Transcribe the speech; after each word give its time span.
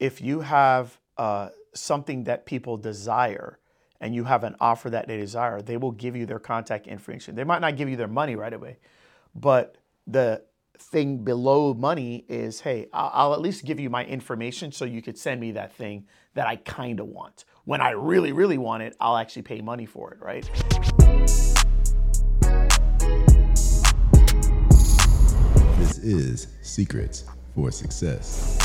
if 0.00 0.22
you 0.22 0.40
have 0.40 0.98
uh, 1.18 1.50
something 1.74 2.24
that 2.24 2.46
people 2.46 2.78
desire 2.78 3.58
and 4.00 4.14
you 4.14 4.24
have 4.24 4.42
an 4.44 4.56
offer 4.58 4.88
that 4.88 5.06
they 5.06 5.18
desire, 5.18 5.60
they 5.60 5.76
will 5.76 5.92
give 5.92 6.16
you 6.16 6.24
their 6.24 6.38
contact 6.38 6.86
information. 6.86 7.34
They 7.34 7.44
might 7.44 7.60
not 7.60 7.76
give 7.76 7.88
you 7.88 7.96
their 7.96 8.08
money 8.08 8.34
right 8.34 8.52
away, 8.52 8.78
but 9.34 9.76
the 10.06 10.42
thing 10.78 11.18
below 11.18 11.74
money 11.74 12.24
is 12.26 12.60
hey, 12.60 12.88
I'll, 12.94 13.10
I'll 13.12 13.34
at 13.34 13.42
least 13.42 13.66
give 13.66 13.78
you 13.78 13.90
my 13.90 14.06
information 14.06 14.72
so 14.72 14.86
you 14.86 15.02
could 15.02 15.18
send 15.18 15.38
me 15.38 15.52
that 15.52 15.74
thing 15.74 16.06
that 16.32 16.46
I 16.46 16.56
kind 16.56 16.98
of 16.98 17.06
want. 17.08 17.44
When 17.66 17.82
I 17.82 17.90
really, 17.90 18.32
really 18.32 18.56
want 18.56 18.82
it, 18.82 18.96
I'll 18.98 19.18
actually 19.18 19.42
pay 19.42 19.60
money 19.60 19.84
for 19.84 20.14
it, 20.14 20.20
right? 20.22 20.48
This 25.76 25.98
is 25.98 26.46
Secrets 26.62 27.24
for 27.54 27.70
Success. 27.70 28.58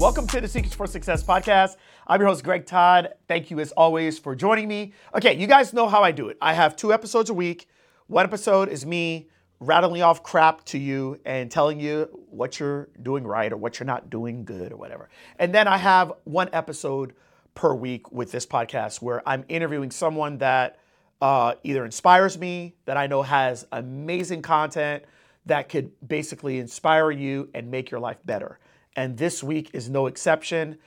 Welcome 0.00 0.26
to 0.28 0.40
the 0.40 0.48
Secrets 0.48 0.74
for 0.74 0.86
Success 0.86 1.22
podcast. 1.22 1.76
I'm 2.06 2.22
your 2.22 2.30
host, 2.30 2.42
Greg 2.42 2.64
Todd. 2.64 3.12
Thank 3.28 3.50
you, 3.50 3.60
as 3.60 3.70
always, 3.72 4.18
for 4.18 4.34
joining 4.34 4.66
me. 4.66 4.94
Okay, 5.14 5.36
you 5.36 5.46
guys 5.46 5.74
know 5.74 5.88
how 5.88 6.02
I 6.02 6.10
do 6.10 6.30
it. 6.30 6.38
I 6.40 6.54
have 6.54 6.74
two 6.74 6.90
episodes 6.90 7.28
a 7.28 7.34
week. 7.34 7.68
One 8.06 8.24
episode 8.24 8.70
is 8.70 8.86
me 8.86 9.28
rattling 9.60 10.00
off 10.00 10.22
crap 10.22 10.64
to 10.64 10.78
you 10.78 11.20
and 11.26 11.50
telling 11.50 11.80
you 11.80 12.08
what 12.30 12.58
you're 12.58 12.88
doing 13.02 13.26
right 13.26 13.52
or 13.52 13.58
what 13.58 13.78
you're 13.78 13.86
not 13.86 14.08
doing 14.08 14.46
good 14.46 14.72
or 14.72 14.78
whatever. 14.78 15.10
And 15.38 15.54
then 15.54 15.68
I 15.68 15.76
have 15.76 16.14
one 16.24 16.48
episode 16.54 17.12
per 17.54 17.74
week 17.74 18.10
with 18.10 18.32
this 18.32 18.46
podcast 18.46 19.02
where 19.02 19.22
I'm 19.28 19.44
interviewing 19.50 19.90
someone 19.90 20.38
that 20.38 20.78
uh, 21.20 21.56
either 21.62 21.84
inspires 21.84 22.38
me, 22.38 22.74
that 22.86 22.96
I 22.96 23.06
know 23.06 23.20
has 23.20 23.66
amazing 23.70 24.40
content 24.40 25.04
that 25.44 25.68
could 25.68 25.92
basically 26.08 26.58
inspire 26.58 27.10
you 27.10 27.50
and 27.52 27.70
make 27.70 27.90
your 27.90 28.00
life 28.00 28.16
better 28.24 28.59
and 28.96 29.16
this 29.16 29.42
week 29.42 29.70
is 29.72 29.88
no 29.88 30.06
exception. 30.06 30.78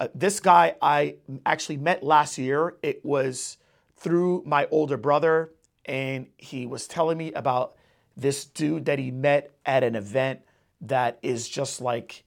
Uh, 0.00 0.08
this 0.14 0.40
guy 0.40 0.74
I 0.82 1.16
actually 1.46 1.76
met 1.76 2.02
last 2.02 2.38
year. 2.38 2.76
It 2.82 3.04
was 3.04 3.58
through 3.96 4.42
my 4.46 4.66
older 4.70 4.96
brother, 4.96 5.52
and 5.84 6.26
he 6.36 6.66
was 6.66 6.86
telling 6.86 7.18
me 7.18 7.32
about 7.32 7.76
this 8.16 8.44
dude 8.44 8.84
that 8.86 8.98
he 8.98 9.10
met 9.10 9.52
at 9.64 9.84
an 9.84 9.94
event 9.94 10.40
that 10.80 11.18
is 11.22 11.48
just 11.48 11.80
like 11.80 12.24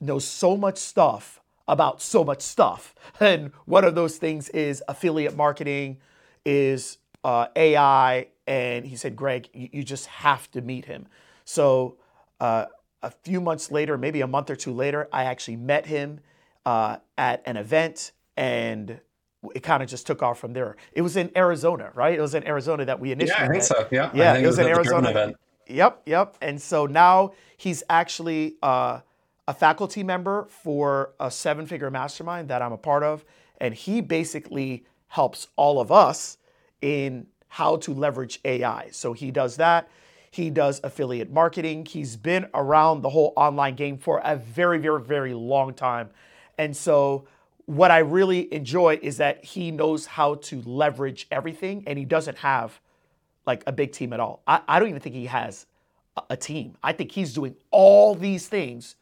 knows 0.00 0.24
so 0.24 0.56
much 0.56 0.78
stuff 0.78 1.40
about 1.68 2.02
so 2.02 2.24
much 2.24 2.40
stuff. 2.42 2.94
And 3.20 3.52
one 3.64 3.84
of 3.84 3.94
those 3.94 4.16
things 4.18 4.48
is 4.50 4.82
affiliate 4.88 5.36
marketing, 5.36 5.98
is 6.44 6.98
uh, 7.22 7.46
AI. 7.54 8.28
And 8.46 8.84
he 8.84 8.96
said, 8.96 9.16
Greg, 9.16 9.48
you, 9.52 9.68
you, 9.72 9.82
just 9.82 10.06
have 10.06 10.50
to 10.50 10.60
meet 10.60 10.84
him. 10.84 11.06
So 11.44 11.96
uh, 12.40 12.66
a 13.06 13.10
few 13.10 13.40
months 13.40 13.70
later, 13.70 13.96
maybe 13.98 14.20
a 14.20 14.26
month 14.26 14.50
or 14.50 14.56
two 14.56 14.72
later, 14.72 15.08
I 15.12 15.24
actually 15.24 15.56
met 15.56 15.86
him 15.86 16.20
uh, 16.66 16.96
at 17.18 17.42
an 17.46 17.56
event 17.56 18.12
and 18.36 19.00
it 19.54 19.62
kind 19.62 19.82
of 19.82 19.88
just 19.88 20.06
took 20.06 20.22
off 20.22 20.38
from 20.38 20.54
there. 20.54 20.76
It 20.92 21.02
was 21.02 21.16
in 21.16 21.30
Arizona, 21.36 21.90
right? 21.94 22.18
It 22.18 22.20
was 22.22 22.34
in 22.34 22.46
Arizona 22.46 22.84
that 22.86 22.98
we 22.98 23.12
initially 23.12 23.36
Yeah, 23.38 23.44
I 23.44 23.48
think 23.48 23.54
met. 23.54 23.64
so. 23.64 23.88
Yeah. 23.90 24.10
Yeah, 24.14 24.34
it 24.36 24.46
was, 24.46 24.56
was 24.56 24.66
in 24.66 24.72
Arizona. 24.72 25.10
event. 25.10 25.36
Yep, 25.68 26.02
yep. 26.06 26.36
And 26.40 26.60
so 26.60 26.86
now 26.86 27.32
he's 27.56 27.82
actually 27.90 28.56
uh, 28.62 29.00
a 29.46 29.54
faculty 29.54 30.02
member 30.02 30.46
for 30.48 31.12
a 31.20 31.30
seven 31.30 31.66
figure 31.66 31.90
mastermind 31.90 32.48
that 32.48 32.62
I'm 32.62 32.72
a 32.72 32.78
part 32.78 33.02
of. 33.02 33.24
And 33.58 33.74
he 33.74 34.00
basically 34.00 34.84
helps 35.08 35.48
all 35.56 35.80
of 35.80 35.92
us 35.92 36.38
in 36.80 37.26
how 37.48 37.76
to 37.76 37.92
leverage 37.94 38.40
AI. 38.44 38.88
So 38.92 39.12
he 39.12 39.30
does 39.30 39.56
that. 39.56 39.88
He 40.34 40.50
does 40.50 40.80
affiliate 40.82 41.30
marketing. 41.30 41.86
He's 41.86 42.16
been 42.16 42.48
around 42.54 43.02
the 43.02 43.10
whole 43.10 43.32
online 43.36 43.76
game 43.76 43.98
for 43.98 44.20
a 44.24 44.34
very, 44.34 44.78
very, 44.78 45.00
very 45.00 45.32
long 45.32 45.74
time. 45.74 46.10
And 46.58 46.76
so, 46.76 47.28
what 47.66 47.92
I 47.92 47.98
really 47.98 48.52
enjoy 48.52 48.98
is 49.00 49.18
that 49.18 49.44
he 49.44 49.70
knows 49.70 50.06
how 50.06 50.34
to 50.34 50.60
leverage 50.62 51.28
everything 51.30 51.84
and 51.86 51.96
he 51.96 52.04
doesn't 52.04 52.38
have 52.38 52.80
like 53.46 53.62
a 53.68 53.72
big 53.72 53.92
team 53.92 54.12
at 54.12 54.18
all. 54.18 54.42
I, 54.44 54.60
I 54.66 54.80
don't 54.80 54.88
even 54.88 55.00
think 55.00 55.14
he 55.14 55.26
has 55.26 55.66
a, 56.16 56.22
a 56.30 56.36
team. 56.36 56.76
I 56.82 56.92
think 56.92 57.12
he's 57.12 57.32
doing 57.32 57.54
all 57.70 58.16
these 58.16 58.48
things 58.48 58.96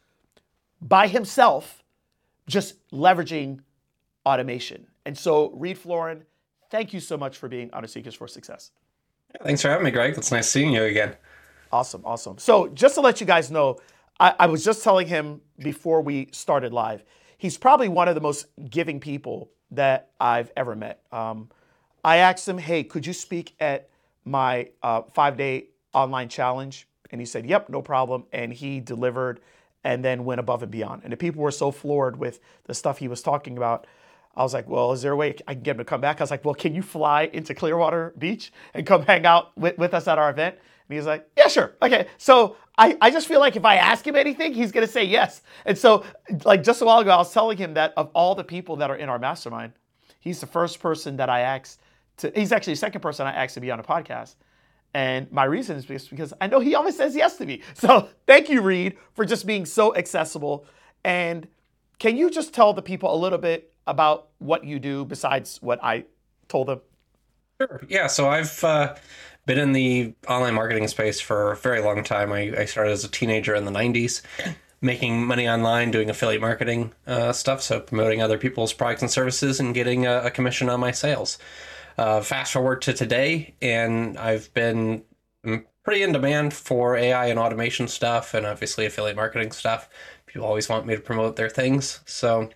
by 0.83 1.07
himself, 1.07 1.83
just 2.45 2.75
leveraging 2.91 3.61
automation. 4.23 4.85
And 5.03 5.17
so, 5.17 5.49
Reed 5.55 5.79
Floren, 5.79 6.21
thank 6.69 6.93
you 6.93 6.99
so 6.99 7.17
much 7.17 7.39
for 7.39 7.49
being 7.49 7.73
on 7.73 7.83
a 7.83 7.87
Secrets 7.87 8.15
for 8.15 8.27
Success. 8.27 8.69
Thanks 9.41 9.61
for 9.61 9.69
having 9.69 9.85
me, 9.85 9.91
Greg. 9.91 10.15
It's 10.17 10.31
nice 10.31 10.49
seeing 10.49 10.73
you 10.73 10.83
again. 10.83 11.15
Awesome, 11.71 12.03
awesome. 12.05 12.37
So 12.37 12.67
just 12.67 12.95
to 12.95 13.01
let 13.01 13.19
you 13.19 13.25
guys 13.25 13.49
know, 13.49 13.79
I, 14.19 14.35
I, 14.39 14.45
was 14.45 14.63
just 14.63 14.83
telling 14.83 15.07
him 15.07 15.41
before 15.57 16.01
we 16.01 16.29
started 16.31 16.71
live, 16.71 17.03
he's 17.37 17.57
probably 17.57 17.87
one 17.87 18.07
of 18.07 18.13
the 18.13 18.21
most 18.21 18.45
giving 18.69 18.99
people 18.99 19.49
that 19.71 20.11
I've 20.19 20.51
ever 20.55 20.75
met. 20.75 21.01
Um, 21.11 21.49
I 22.03 22.17
asked 22.17 22.47
him, 22.47 22.59
hey, 22.59 22.83
could 22.83 23.07
you 23.07 23.13
speak 23.13 23.55
at 23.59 23.89
my 24.23 24.69
uh, 24.83 25.01
five 25.13 25.35
day 25.35 25.69
online 25.93 26.29
challenge? 26.29 26.87
And 27.09 27.19
he 27.19 27.25
said, 27.25 27.45
yep, 27.45 27.69
no 27.69 27.81
problem. 27.81 28.25
And 28.31 28.53
he 28.53 28.79
delivered 28.79 29.39
and 29.83 30.05
then 30.05 30.25
went 30.25 30.39
above 30.39 30.63
and 30.63 30.71
beyond. 30.71 31.01
And 31.03 31.11
the 31.11 31.17
people 31.17 31.41
were 31.41 31.51
so 31.51 31.71
floored 31.71 32.17
with 32.17 32.39
the 32.65 32.73
stuff 32.73 32.99
he 32.99 33.07
was 33.07 33.21
talking 33.21 33.57
about. 33.57 33.87
I 34.35 34.43
was 34.43 34.53
like, 34.53 34.67
well, 34.67 34.91
is 34.93 35.01
there 35.01 35.11
a 35.11 35.15
way 35.15 35.35
I 35.47 35.53
can 35.53 35.63
get 35.63 35.71
him 35.71 35.77
to 35.79 35.85
come 35.85 36.01
back? 36.01 36.19
I 36.19 36.23
was 36.23 36.31
like, 36.31 36.43
well, 36.43 36.55
can 36.55 36.73
you 36.73 36.81
fly 36.81 37.29
into 37.33 37.53
Clearwater 37.53 38.13
Beach 38.17 38.51
and 38.73 38.85
come 38.85 39.03
hang 39.03 39.25
out 39.25 39.55
with, 39.57 39.77
with 39.77 39.93
us 39.93 40.07
at 40.07 40.17
our 40.17 40.29
event? 40.29 40.55
And 40.89 40.97
he's 40.97 41.05
like, 41.05 41.29
yeah, 41.37 41.47
sure. 41.47 41.75
Okay. 41.81 42.07
So 42.17 42.57
I, 42.77 42.97
I 42.99 43.11
just 43.11 43.27
feel 43.27 43.39
like 43.39 43.55
if 43.55 43.63
I 43.63 43.75
ask 43.75 44.05
him 44.05 44.15
anything, 44.15 44.53
he's 44.53 44.71
going 44.71 44.85
to 44.85 44.91
say 44.91 45.03
yes. 45.03 45.43
And 45.65 45.77
so, 45.77 46.03
like, 46.45 46.63
just 46.63 46.81
a 46.81 46.85
while 46.85 46.99
ago, 46.99 47.11
I 47.11 47.17
was 47.17 47.31
telling 47.31 47.57
him 47.57 47.75
that 47.75 47.93
of 47.95 48.09
all 48.13 48.33
the 48.33 48.43
people 48.43 48.75
that 48.77 48.89
are 48.89 48.95
in 48.95 49.07
our 49.07 49.19
mastermind, 49.19 49.73
he's 50.19 50.39
the 50.39 50.47
first 50.47 50.79
person 50.79 51.17
that 51.17 51.29
I 51.29 51.41
asked 51.41 51.81
to, 52.17 52.31
he's 52.35 52.51
actually 52.51 52.73
the 52.73 52.77
second 52.77 53.01
person 53.01 53.27
I 53.27 53.31
asked 53.31 53.53
to 53.53 53.61
be 53.61 53.69
on 53.69 53.79
a 53.79 53.83
podcast. 53.83 54.35
And 54.95 55.31
my 55.31 55.43
reason 55.45 55.77
is 55.77 55.85
because 55.85 56.33
I 56.39 56.47
know 56.47 56.59
he 56.59 56.75
always 56.75 56.95
says 56.95 57.15
yes 57.15 57.37
to 57.37 57.45
me. 57.45 57.61
So 57.75 58.09
thank 58.27 58.49
you, 58.49 58.61
Reed, 58.61 58.97
for 59.13 59.25
just 59.25 59.45
being 59.45 59.65
so 59.65 59.95
accessible. 59.95 60.65
And 61.03 61.47
can 61.99 62.17
you 62.17 62.29
just 62.29 62.53
tell 62.53 62.73
the 62.73 62.81
people 62.81 63.13
a 63.13 63.17
little 63.17 63.39
bit 63.39 63.72
about 63.87 64.29
what 64.39 64.63
you 64.63 64.79
do 64.79 65.05
besides 65.05 65.61
what 65.61 65.83
I 65.83 66.05
told 66.47 66.67
them? 66.67 66.81
Sure. 67.61 67.81
Yeah. 67.87 68.07
So 68.07 68.29
I've 68.29 68.63
uh, 68.63 68.95
been 69.45 69.59
in 69.59 69.73
the 69.73 70.13
online 70.27 70.53
marketing 70.53 70.87
space 70.87 71.19
for 71.19 71.51
a 71.51 71.55
very 71.55 71.81
long 71.81 72.03
time. 72.03 72.31
I, 72.31 72.53
I 72.57 72.65
started 72.65 72.91
as 72.91 73.03
a 73.03 73.09
teenager 73.09 73.55
in 73.55 73.65
the 73.65 73.71
90s, 73.71 74.21
making 74.81 75.25
money 75.25 75.47
online, 75.47 75.91
doing 75.91 76.09
affiliate 76.09 76.41
marketing 76.41 76.93
uh, 77.07 77.33
stuff. 77.33 77.61
So 77.61 77.79
promoting 77.79 78.21
other 78.21 78.37
people's 78.37 78.73
products 78.73 79.01
and 79.01 79.11
services 79.11 79.59
and 79.59 79.73
getting 79.73 80.05
a, 80.05 80.23
a 80.23 80.31
commission 80.31 80.69
on 80.69 80.79
my 80.79 80.91
sales. 80.91 81.37
Uh, 81.97 82.21
fast 82.21 82.53
forward 82.53 82.81
to 82.81 82.93
today, 82.93 83.53
and 83.61 84.17
I've 84.17 84.51
been 84.55 85.03
mm, 85.45 85.63
pretty 85.83 86.01
in 86.01 86.11
demand 86.11 86.51
for 86.51 86.95
AI 86.95 87.27
and 87.27 87.37
automation 87.37 87.87
stuff, 87.87 88.33
and 88.33 88.47
obviously 88.47 88.87
affiliate 88.87 89.15
marketing 89.15 89.51
stuff. 89.51 89.87
People 90.25 90.47
always 90.47 90.67
want 90.67 90.87
me 90.87 90.95
to 90.95 91.01
promote 91.01 91.35
their 91.35 91.49
things. 91.49 91.99
So 92.05 92.49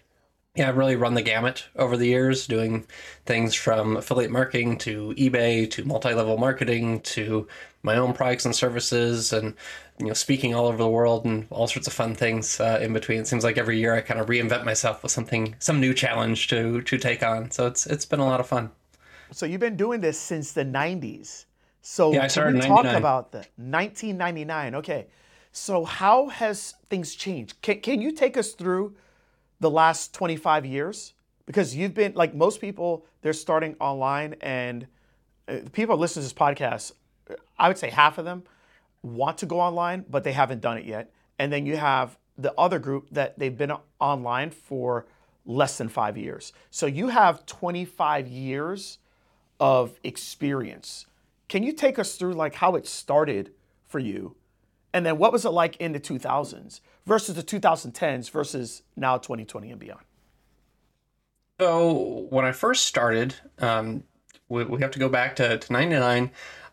yeah, 0.58 0.70
I've 0.70 0.78
really 0.78 0.96
run 0.96 1.14
the 1.14 1.22
gamut 1.22 1.66
over 1.76 1.96
the 1.96 2.08
years, 2.08 2.48
doing 2.48 2.88
things 3.26 3.54
from 3.54 3.96
affiliate 3.96 4.32
marketing 4.32 4.80
to 4.80 5.14
eBay 5.16 5.70
to 5.70 5.86
multi-level 5.86 6.38
marketing 6.38 7.02
to 7.02 7.48
my 7.84 7.96
own 7.96 8.14
products 8.14 8.44
and 8.44 8.56
services, 8.56 9.32
and 9.32 9.54
you 10.00 10.08
know, 10.08 10.14
speaking 10.14 10.56
all 10.56 10.66
over 10.66 10.78
the 10.78 10.88
world 10.88 11.26
and 11.26 11.46
all 11.52 11.68
sorts 11.68 11.86
of 11.88 11.94
fun 11.94 12.16
things 12.16 12.60
uh, 12.60 12.80
in 12.82 12.92
between. 12.92 13.20
It 13.20 13.28
seems 13.28 13.44
like 13.44 13.60
every 13.60 13.80
year 13.80 13.94
I 13.94 14.02
kind 14.02 14.20
of 14.20 14.28
reinvent 14.28 14.66
myself 14.66 15.04
with 15.04 15.12
something, 15.12 15.56
some 15.60 15.80
new 15.80 15.94
challenge 15.94 16.48
to 16.48 16.82
to 16.82 16.98
take 16.98 17.22
on. 17.22 17.52
So 17.52 17.68
it's 17.68 17.86
it's 17.86 18.06
been 18.06 18.20
a 18.20 18.26
lot 18.26 18.40
of 18.40 18.48
fun. 18.48 18.72
So 19.32 19.46
you've 19.46 19.62
been 19.62 19.78
doing 19.78 20.02
this 20.02 20.20
since 20.20 20.54
the 20.54 20.66
'90s. 20.66 21.46
So 21.82 22.14
yeah, 22.14 22.24
I 22.24 22.28
started 22.28 22.60
can 22.62 22.72
we 22.74 22.80
in 22.80 22.84
talk 22.84 22.98
about 22.98 23.32
the 23.32 23.46
1999? 23.58 24.76
Okay. 24.76 25.08
So 25.52 25.86
how 25.86 26.28
has 26.30 26.74
things 26.90 27.14
changed? 27.14 27.62
Can, 27.62 27.80
can 27.82 28.02
you 28.02 28.12
take 28.12 28.38
us 28.38 28.54
through 28.54 28.96
the 29.60 29.70
last 29.70 30.14
25 30.14 30.66
years? 30.66 31.14
Because 31.46 31.76
you've 31.76 31.94
been 31.94 32.14
like 32.14 32.36
most 32.36 32.60
people, 32.60 33.06
they're 33.22 33.34
starting 33.34 33.76
online, 33.80 34.36
and 34.42 34.88
uh, 35.48 35.60
people 35.72 35.98
listening 35.98 36.28
to 36.28 36.34
this 36.34 36.34
podcast, 36.34 36.92
I 37.58 37.68
would 37.68 37.78
say 37.78 37.90
half 37.90 38.18
of 38.18 38.26
them 38.26 38.44
want 39.02 39.38
to 39.40 39.46
go 39.46 39.60
online, 39.60 40.06
but 40.10 40.24
they 40.24 40.34
haven't 40.34 40.62
done 40.62 40.78
it 40.78 40.86
yet. 40.86 41.12
And 41.40 41.52
then 41.52 41.66
you 41.66 41.78
have 41.78 42.18
the 42.38 42.54
other 42.58 42.80
group 42.80 43.08
that 43.12 43.38
they've 43.40 43.56
been 43.56 43.74
online 44.00 44.52
for 44.52 45.06
less 45.46 45.78
than 45.78 45.88
five 45.88 46.18
years. 46.18 46.54
So 46.70 46.86
you 46.86 47.08
have 47.10 47.46
25 47.46 48.28
years 48.28 49.00
of 49.60 50.00
experience. 50.04 51.06
Can 51.48 51.64
you 51.64 51.72
take 51.72 51.98
us 51.98 52.16
through 52.16 52.34
like 52.34 52.56
how 52.56 52.76
it 52.76 52.86
started 52.86 53.52
for 53.88 54.00
you? 54.00 54.36
And 54.94 55.06
then 55.06 55.18
what 55.18 55.32
was 55.32 55.46
it 55.46 55.50
like 55.50 55.78
in 55.78 55.94
the 55.94 56.00
2000s 56.00 56.82
versus 57.08 57.36
the 57.36 57.44
2010s 57.44 58.30
versus 58.30 58.84
now 58.96 59.18
2020 59.18 59.72
and 59.72 59.80
beyond? 59.80 60.02
So 61.60 62.28
when 62.30 62.46
I 62.46 62.52
first 62.52 62.86
started, 62.86 63.34
um, 63.58 64.04
we, 64.50 64.66
we 64.66 64.82
have 64.82 64.92
to 64.92 65.00
go 65.00 65.10
back 65.10 65.38
to, 65.38 65.58
to 65.58 65.74
99. 65.74 66.30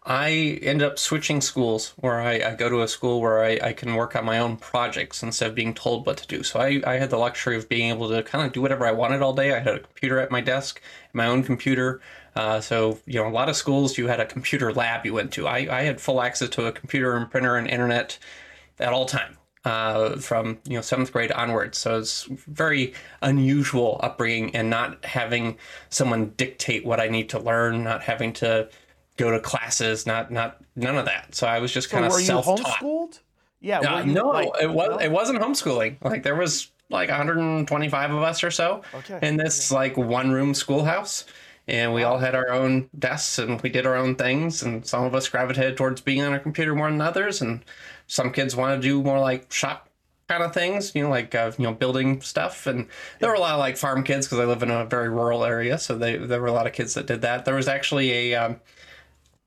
I 0.06 0.58
ended 0.60 0.86
up 0.86 0.98
switching 0.98 1.40
schools 1.40 1.94
where 1.96 2.20
I, 2.20 2.50
I 2.50 2.54
go 2.56 2.68
to 2.68 2.82
a 2.82 2.88
school 2.88 3.22
where 3.22 3.42
I, 3.42 3.58
I 3.62 3.72
can 3.72 3.94
work 3.94 4.14
on 4.14 4.26
my 4.26 4.38
own 4.38 4.58
projects 4.58 5.22
instead 5.22 5.48
of 5.48 5.54
being 5.54 5.72
told 5.72 6.04
what 6.04 6.18
to 6.18 6.26
do. 6.26 6.42
So 6.42 6.60
I, 6.60 6.82
I 6.86 6.94
had 6.96 7.08
the 7.08 7.16
luxury 7.16 7.56
of 7.56 7.70
being 7.70 7.88
able 7.88 8.10
to 8.10 8.22
kind 8.22 8.44
of 8.44 8.52
do 8.52 8.60
whatever 8.60 8.86
I 8.86 8.92
wanted 8.92 9.22
all 9.22 9.32
day. 9.32 9.54
I 9.54 9.60
had 9.60 9.76
a 9.76 9.80
computer 9.80 10.18
at 10.18 10.30
my 10.30 10.42
desk, 10.42 10.82
my 11.14 11.26
own 11.26 11.42
computer. 11.42 12.02
Uh, 12.36 12.60
so, 12.60 12.98
you 13.06 13.22
know, 13.22 13.28
a 13.28 13.30
lot 13.30 13.48
of 13.48 13.56
schools, 13.56 13.96
you 13.96 14.08
had 14.08 14.20
a 14.20 14.26
computer 14.26 14.74
lab 14.74 15.06
you 15.06 15.14
went 15.14 15.32
to. 15.32 15.46
I, 15.46 15.68
I 15.70 15.82
had 15.82 16.00
full 16.00 16.20
access 16.20 16.50
to 16.50 16.66
a 16.66 16.72
computer 16.72 17.16
and 17.16 17.30
printer 17.30 17.56
and 17.56 17.66
internet 17.66 18.18
at 18.78 18.92
all 18.92 19.06
time 19.06 19.38
uh, 19.64 20.16
from 20.16 20.58
you 20.68 20.74
know 20.76 20.82
seventh 20.82 21.12
grade 21.12 21.32
onwards. 21.32 21.78
So 21.78 21.98
it's 21.98 22.24
very 22.24 22.94
unusual 23.22 23.98
upbringing 24.02 24.54
and 24.54 24.68
not 24.70 25.04
having 25.04 25.56
someone 25.88 26.32
dictate 26.36 26.84
what 26.84 27.00
I 27.00 27.08
need 27.08 27.28
to 27.30 27.38
learn, 27.38 27.84
not 27.84 28.02
having 28.02 28.32
to 28.34 28.68
go 29.16 29.30
to 29.30 29.40
classes, 29.40 30.06
not 30.06 30.30
not 30.30 30.60
none 30.76 30.96
of 30.96 31.06
that. 31.06 31.34
So 31.34 31.46
I 31.46 31.60
was 31.60 31.72
just 31.72 31.90
kind 31.90 32.04
so 32.04 32.06
of 32.08 32.12
were 32.12 32.20
you 32.20 32.26
self-taught. 32.26 32.58
homeschooled? 32.58 33.20
Yeah. 33.60 33.80
Uh, 33.80 34.04
you, 34.04 34.12
no, 34.12 34.28
like- 34.28 34.48
it 34.60 34.70
was 34.70 34.90
no? 34.90 34.98
it 34.98 35.10
wasn't 35.10 35.40
homeschooling. 35.40 35.96
Like 36.02 36.22
there 36.22 36.36
was 36.36 36.70
like 36.90 37.08
125 37.08 38.10
of 38.10 38.22
us 38.22 38.44
or 38.44 38.50
so 38.50 38.82
Okay, 38.94 39.18
in 39.26 39.38
this 39.38 39.72
like 39.72 39.96
one 39.96 40.30
room 40.30 40.52
schoolhouse. 40.54 41.24
And 41.66 41.94
we 41.94 42.02
all 42.02 42.18
had 42.18 42.34
our 42.34 42.50
own 42.50 42.90
desks 42.98 43.38
and 43.38 43.58
we 43.62 43.70
did 43.70 43.86
our 43.86 43.96
own 43.96 44.16
things. 44.16 44.62
And 44.62 44.84
some 44.86 45.02
of 45.04 45.14
us 45.14 45.26
gravitated 45.30 45.78
towards 45.78 46.02
being 46.02 46.20
on 46.20 46.32
our 46.34 46.38
computer 46.38 46.74
more 46.74 46.90
than 46.90 47.00
others. 47.00 47.40
And 47.40 47.64
some 48.06 48.32
kids 48.32 48.54
want 48.54 48.80
to 48.80 48.86
do 48.86 49.02
more 49.02 49.18
like 49.18 49.52
shop 49.52 49.88
kind 50.28 50.42
of 50.42 50.54
things, 50.54 50.94
you 50.94 51.02
know, 51.02 51.10
like, 51.10 51.34
uh, 51.34 51.52
you 51.58 51.64
know, 51.64 51.72
building 51.72 52.20
stuff. 52.20 52.66
And 52.66 52.88
there 53.20 53.28
were 53.28 53.34
a 53.34 53.40
lot 53.40 53.54
of 53.54 53.58
like 53.58 53.76
farm 53.76 54.02
kids 54.04 54.26
because 54.26 54.40
I 54.40 54.46
live 54.46 54.62
in 54.62 54.70
a 54.70 54.86
very 54.86 55.08
rural 55.08 55.44
area. 55.44 55.78
So 55.78 55.98
they, 55.98 56.16
there 56.16 56.40
were 56.40 56.46
a 56.46 56.52
lot 56.52 56.66
of 56.66 56.72
kids 56.72 56.94
that 56.94 57.06
did 57.06 57.22
that. 57.22 57.44
There 57.44 57.54
was 57.54 57.68
actually 57.68 58.32
a, 58.32 58.34
um, 58.34 58.60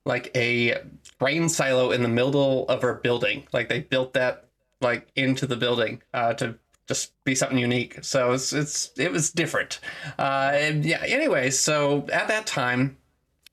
like 0.05 0.31
a 0.35 0.81
grain 1.19 1.49
silo 1.49 1.91
in 1.91 2.03
the 2.03 2.09
middle 2.09 2.67
of 2.67 2.83
our 2.83 2.95
building. 2.95 3.47
Like 3.51 3.69
they 3.69 3.79
built 3.79 4.13
that 4.13 4.45
like 4.81 5.07
into 5.15 5.47
the 5.47 5.55
building 5.55 6.01
uh, 6.13 6.33
to 6.35 6.57
just 6.87 7.11
be 7.23 7.35
something 7.35 7.57
unique. 7.57 8.03
So 8.03 8.31
it's 8.31 8.53
it's 8.53 8.91
it 8.97 9.11
was 9.11 9.31
different. 9.31 9.79
Uh, 10.17 10.71
yeah. 10.81 11.03
Anyway, 11.05 11.49
so 11.49 12.07
at 12.11 12.27
that 12.29 12.47
time, 12.47 12.96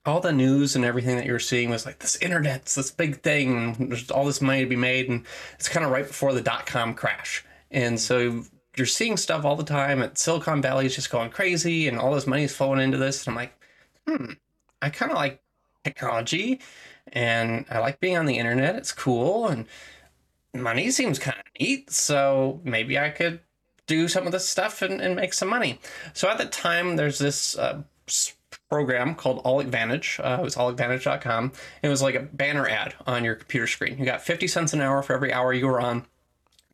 all 0.05 0.19
the 0.19 0.31
news 0.31 0.75
and 0.75 0.85
everything 0.85 1.15
that 1.17 1.25
you 1.25 1.33
were 1.33 1.39
seeing 1.39 1.69
was 1.69 1.85
like 1.85 1.99
this 1.99 2.15
internet's 2.17 2.75
this 2.75 2.91
big 2.91 3.21
thing. 3.21 3.75
And 3.79 3.91
there's 3.91 4.11
all 4.11 4.25
this 4.25 4.41
money 4.41 4.61
to 4.61 4.69
be 4.69 4.75
made, 4.75 5.09
and 5.09 5.25
it's 5.55 5.69
kind 5.69 5.85
of 5.85 5.91
right 5.91 6.07
before 6.07 6.33
the 6.33 6.41
dot 6.41 6.65
com 6.65 6.93
crash. 6.93 7.43
And 7.71 7.99
so 7.99 8.43
you're 8.77 8.85
seeing 8.85 9.17
stuff 9.17 9.45
all 9.45 9.55
the 9.55 9.63
time. 9.63 10.01
At 10.01 10.17
Silicon 10.17 10.61
Valley 10.61 10.85
is 10.85 10.95
just 10.95 11.09
going 11.09 11.29
crazy, 11.29 11.87
and 11.87 11.99
all 11.99 12.13
this 12.13 12.27
money 12.27 12.43
is 12.43 12.55
flowing 12.55 12.79
into 12.79 12.97
this. 12.97 13.25
And 13.25 13.31
I'm 13.31 13.35
like, 13.35 13.53
hmm, 14.07 14.33
I 14.81 14.89
kind 14.89 15.11
of 15.11 15.17
like 15.17 15.41
technology 15.83 16.59
and 17.13 17.65
I 17.69 17.77
like 17.77 17.99
being 17.99 18.17
on 18.17 18.25
the 18.25 18.37
internet. 18.37 18.75
It's 18.75 18.91
cool 18.91 19.47
and 19.47 19.67
money 20.53 20.89
seems 20.89 21.19
kind 21.19 21.37
of 21.37 21.45
neat. 21.59 21.91
So 21.91 22.59
maybe 22.63 22.97
I 22.97 23.09
could 23.09 23.39
do 23.87 24.07
some 24.07 24.25
of 24.25 24.31
this 24.31 24.49
stuff 24.49 24.81
and, 24.81 24.99
and 24.99 25.15
make 25.15 25.33
some 25.33 25.47
money. 25.47 25.79
So 26.13 26.27
at 26.27 26.39
the 26.39 26.45
time, 26.45 26.95
there's 26.95 27.19
this 27.19 27.55
uh, 27.57 27.83
program 28.69 29.15
called 29.15 29.41
All 29.43 29.59
Advantage. 29.59 30.19
Uh, 30.23 30.37
it 30.39 30.43
was 30.43 30.55
alladvantage.com. 30.55 31.51
It 31.81 31.89
was 31.89 32.01
like 32.01 32.15
a 32.15 32.21
banner 32.21 32.67
ad 32.67 32.95
on 33.05 33.23
your 33.23 33.35
computer 33.35 33.67
screen. 33.67 33.97
You 33.97 34.05
got 34.05 34.21
50 34.21 34.47
cents 34.47 34.73
an 34.73 34.81
hour 34.81 35.01
for 35.01 35.13
every 35.13 35.31
hour 35.31 35.53
you 35.53 35.67
were 35.67 35.79
on. 35.79 36.05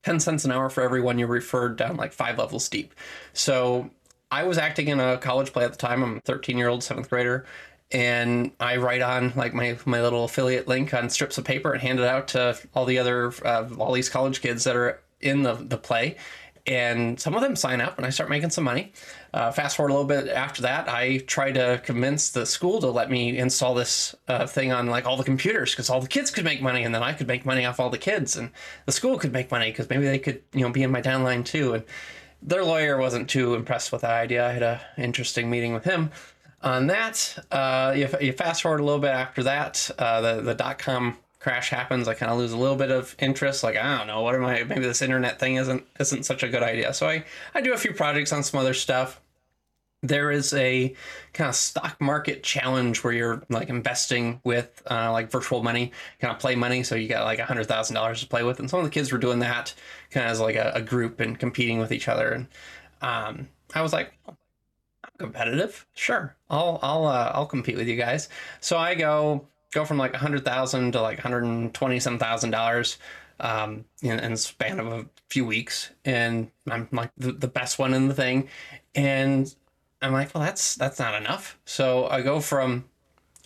10 0.03 0.19
cents 0.19 0.45
an 0.45 0.51
hour 0.51 0.69
for 0.69 0.81
everyone 0.81 1.19
you 1.19 1.27
referred 1.27 1.75
down 1.77 1.95
like 1.95 2.11
five 2.11 2.37
levels 2.37 2.67
deep. 2.69 2.95
So 3.33 3.91
I 4.31 4.43
was 4.43 4.57
acting 4.57 4.87
in 4.87 4.99
a 4.99 5.17
college 5.17 5.53
play 5.53 5.63
at 5.63 5.71
the 5.71 5.77
time. 5.77 6.01
I'm 6.03 6.17
a 6.17 6.21
13 6.21 6.57
year 6.57 6.69
old 6.69 6.83
seventh 6.83 7.09
grader. 7.09 7.45
And 7.91 8.51
I 8.59 8.77
write 8.77 9.01
on 9.01 9.33
like 9.35 9.53
my, 9.53 9.77
my 9.85 10.01
little 10.01 10.23
affiliate 10.23 10.67
link 10.67 10.93
on 10.93 11.09
strips 11.09 11.37
of 11.37 11.43
paper 11.43 11.73
and 11.73 11.81
hand 11.81 11.99
it 11.99 12.05
out 12.05 12.29
to 12.29 12.57
all 12.73 12.85
the 12.85 12.97
other, 12.97 13.33
uh, 13.45 13.67
all 13.77 13.91
these 13.91 14.09
college 14.09 14.41
kids 14.41 14.63
that 14.63 14.77
are 14.77 15.01
in 15.19 15.43
the, 15.43 15.55
the 15.55 15.77
play. 15.77 16.15
And 16.67 17.19
some 17.19 17.33
of 17.33 17.41
them 17.41 17.55
sign 17.55 17.81
up 17.81 17.97
and 17.97 18.05
I 18.05 18.11
start 18.11 18.29
making 18.29 18.51
some 18.51 18.63
money. 18.63 18.93
Uh, 19.33 19.51
fast 19.51 19.75
forward 19.75 19.89
a 19.89 19.93
little 19.93 20.07
bit 20.07 20.27
after 20.27 20.61
that, 20.61 20.87
I 20.87 21.17
try 21.19 21.51
to 21.51 21.81
convince 21.83 22.29
the 22.29 22.45
school 22.45 22.79
to 22.81 22.87
let 22.87 23.09
me 23.09 23.37
install 23.37 23.73
this 23.73 24.13
uh, 24.27 24.45
thing 24.45 24.71
on 24.71 24.87
like 24.87 25.05
all 25.05 25.17
the 25.17 25.23
computers 25.23 25.71
because 25.71 25.89
all 25.89 26.01
the 26.01 26.07
kids 26.07 26.29
could 26.29 26.45
make 26.45 26.61
money 26.61 26.83
and 26.83 26.93
then 26.93 27.03
I 27.03 27.13
could 27.13 27.27
make 27.27 27.45
money 27.45 27.65
off 27.65 27.79
all 27.79 27.89
the 27.89 27.97
kids 27.97 28.37
and 28.37 28.51
the 28.85 28.91
school 28.91 29.17
could 29.17 29.33
make 29.33 29.49
money 29.49 29.71
because 29.71 29.89
maybe 29.89 30.05
they 30.05 30.19
could 30.19 30.41
you 30.53 30.61
know 30.61 30.69
be 30.71 30.83
in 30.83 30.91
my 30.91 31.01
downline 31.01 31.43
too. 31.43 31.73
And 31.73 31.83
their 32.41 32.63
lawyer 32.63 32.97
wasn't 32.97 33.29
too 33.29 33.55
impressed 33.55 33.91
with 33.91 34.01
that 34.01 34.11
idea. 34.11 34.47
I 34.47 34.51
had 34.51 34.63
a 34.63 34.81
interesting 34.97 35.49
meeting 35.49 35.73
with 35.73 35.83
him 35.83 36.11
on 36.61 36.87
that. 36.87 37.43
Uh, 37.51 37.93
you, 37.95 38.07
you 38.19 38.33
fast 38.33 38.61
forward 38.61 38.81
a 38.81 38.83
little 38.83 38.99
bit 38.99 39.11
after 39.11 39.43
that, 39.43 39.89
uh, 39.97 40.21
the 40.21 40.41
the 40.41 40.55
dot 40.55 40.77
com 40.77 41.17
crash 41.41 41.69
happens. 41.69 42.07
I 42.07 42.13
kind 42.13 42.31
of 42.31 42.37
lose 42.37 42.53
a 42.53 42.57
little 42.57 42.75
bit 42.75 42.91
of 42.91 43.15
interest. 43.19 43.63
Like 43.63 43.75
I 43.75 43.97
don't 43.97 44.07
know, 44.07 44.21
what 44.21 44.35
am 44.35 44.45
I? 44.45 44.63
Maybe 44.63 44.81
this 44.81 45.01
internet 45.01 45.39
thing 45.39 45.55
isn't 45.55 45.83
isn't 45.99 46.23
such 46.23 46.43
a 46.43 46.49
good 46.49 46.63
idea. 46.63 46.93
So 46.93 47.07
I 47.07 47.25
I 47.53 47.61
do 47.61 47.73
a 47.73 47.77
few 47.77 47.93
projects 47.93 48.31
on 48.31 48.43
some 48.43 48.59
other 48.59 48.73
stuff. 48.73 49.19
There 50.03 50.31
is 50.31 50.53
a 50.53 50.95
kind 51.33 51.49
of 51.49 51.55
stock 51.55 51.99
market 52.01 52.41
challenge 52.41 53.03
where 53.03 53.13
you're 53.13 53.43
like 53.49 53.69
investing 53.69 54.39
with 54.43 54.81
uh, 54.89 55.11
like 55.11 55.29
virtual 55.29 55.61
money, 55.61 55.91
kind 56.19 56.33
of 56.33 56.39
play 56.39 56.55
money. 56.55 56.81
So 56.83 56.95
you 56.95 57.07
got 57.07 57.25
like 57.25 57.39
a 57.39 57.45
hundred 57.45 57.65
thousand 57.67 57.95
dollars 57.95 58.21
to 58.21 58.27
play 58.27 58.43
with, 58.43 58.59
and 58.59 58.69
some 58.69 58.79
of 58.79 58.85
the 58.85 58.91
kids 58.91 59.11
were 59.11 59.19
doing 59.19 59.39
that 59.39 59.73
kind 60.09 60.25
of 60.25 60.31
as 60.31 60.39
like 60.39 60.55
a, 60.55 60.71
a 60.75 60.81
group 60.81 61.19
and 61.19 61.37
competing 61.37 61.79
with 61.79 61.91
each 61.91 62.07
other. 62.07 62.31
And 62.31 62.47
um, 63.01 63.47
I 63.75 63.81
was 63.81 63.93
like, 63.93 64.13
I'm 64.27 64.37
competitive, 65.19 65.85
sure, 65.93 66.35
I'll 66.49 66.79
I'll 66.81 67.05
uh, 67.05 67.31
I'll 67.35 67.45
compete 67.45 67.77
with 67.77 67.87
you 67.87 67.97
guys. 67.97 68.27
So 68.59 68.77
I 68.79 68.95
go 68.95 69.47
go 69.71 69.85
from 69.85 69.97
like 69.97 70.13
a 70.13 70.17
hundred 70.17 70.45
thousand 70.45 70.93
to 70.93 71.01
like 71.01 71.19
hundred 71.19 71.43
and 71.43 71.73
twenty 71.73 71.99
some 71.99 72.19
thousand 72.19 72.51
dollars 72.51 72.97
um, 73.39 73.85
in, 74.01 74.19
in 74.19 74.31
the 74.31 74.37
span 74.37 74.79
of 74.79 74.87
a 74.87 75.05
few 75.29 75.45
weeks, 75.45 75.91
and 76.05 76.51
I'm 76.69 76.87
like 76.91 77.11
the, 77.17 77.31
the 77.31 77.47
best 77.47 77.79
one 77.79 77.93
in 77.93 78.07
the 78.07 78.13
thing, 78.13 78.49
and 78.95 79.53
I'm 80.01 80.13
like, 80.13 80.33
well, 80.33 80.43
that's 80.43 80.75
that's 80.75 80.99
not 80.99 81.15
enough. 81.15 81.57
So 81.65 82.07
I 82.07 82.21
go 82.21 82.39
from 82.39 82.85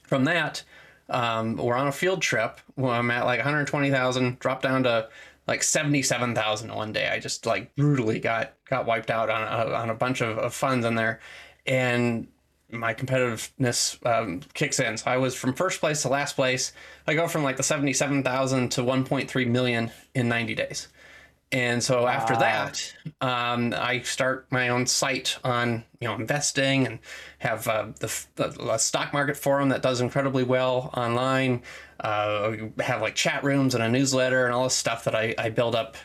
from 0.03 0.25
that. 0.25 0.63
Um, 1.09 1.55
we're 1.57 1.75
on 1.75 1.87
a 1.87 1.91
field 1.91 2.21
trip 2.21 2.59
where 2.73 2.93
I'm 2.93 3.11
at 3.11 3.25
like 3.25 3.37
120,000, 3.37 4.39
drop 4.39 4.63
down 4.63 4.83
to 4.83 5.07
like 5.47 5.61
77,000 5.61 6.73
one 6.73 6.91
day. 6.91 7.09
I 7.09 7.19
just 7.19 7.45
like 7.45 7.75
brutally 7.75 8.19
got 8.19 8.53
got 8.67 8.85
wiped 8.85 9.11
out 9.11 9.29
on 9.29 9.41
a, 9.43 9.73
on 9.73 9.89
a 9.89 9.95
bunch 9.95 10.21
of, 10.21 10.37
of 10.37 10.53
funds 10.53 10.85
in 10.85 10.95
there, 10.95 11.19
and 11.65 12.27
my 12.71 12.93
competitiveness 12.93 14.03
um, 14.05 14.41
kicks 14.53 14.79
in. 14.79 14.97
So 14.97 15.11
I 15.11 15.17
was 15.17 15.35
from 15.35 15.53
first 15.53 15.79
place 15.79 16.01
to 16.01 16.09
last 16.09 16.35
place. 16.35 16.73
I 17.07 17.13
go 17.13 17.27
from 17.27 17.43
like 17.43 17.57
the 17.57 17.63
77,000 17.63 18.69
to 18.71 18.81
1.3 18.81 19.47
million 19.47 19.91
in 20.13 20.27
90 20.27 20.55
days. 20.55 20.87
And 21.51 21.81
so 21.83 22.07
after 22.07 22.35
that, 22.35 22.93
um, 23.21 23.73
I 23.77 24.01
start 24.01 24.47
my 24.49 24.69
own 24.69 24.87
site 24.87 25.37
on 25.43 25.85
you 25.99 26.07
know 26.07 26.15
investing 26.15 26.87
and 26.87 26.99
have 27.37 27.67
uh, 27.67 27.87
the, 27.99 28.25
the, 28.35 28.47
the 28.49 28.77
stock 28.77 29.13
market 29.13 29.37
forum 29.37 29.69
that 29.69 29.81
does 29.81 30.01
incredibly 30.01 30.43
well 30.43 30.89
online. 30.95 31.61
Uh, 31.99 32.55
have 32.79 33.01
like 33.01 33.15
chat 33.15 33.43
rooms 33.43 33.73
and 33.73 33.83
a 33.83 33.87
newsletter 33.87 34.45
and 34.45 34.53
all 34.53 34.65
this 34.65 34.73
stuff 34.73 35.05
that 35.05 35.15
I, 35.15 35.33
I 35.37 35.49
build 35.49 35.75
up. 35.75 35.95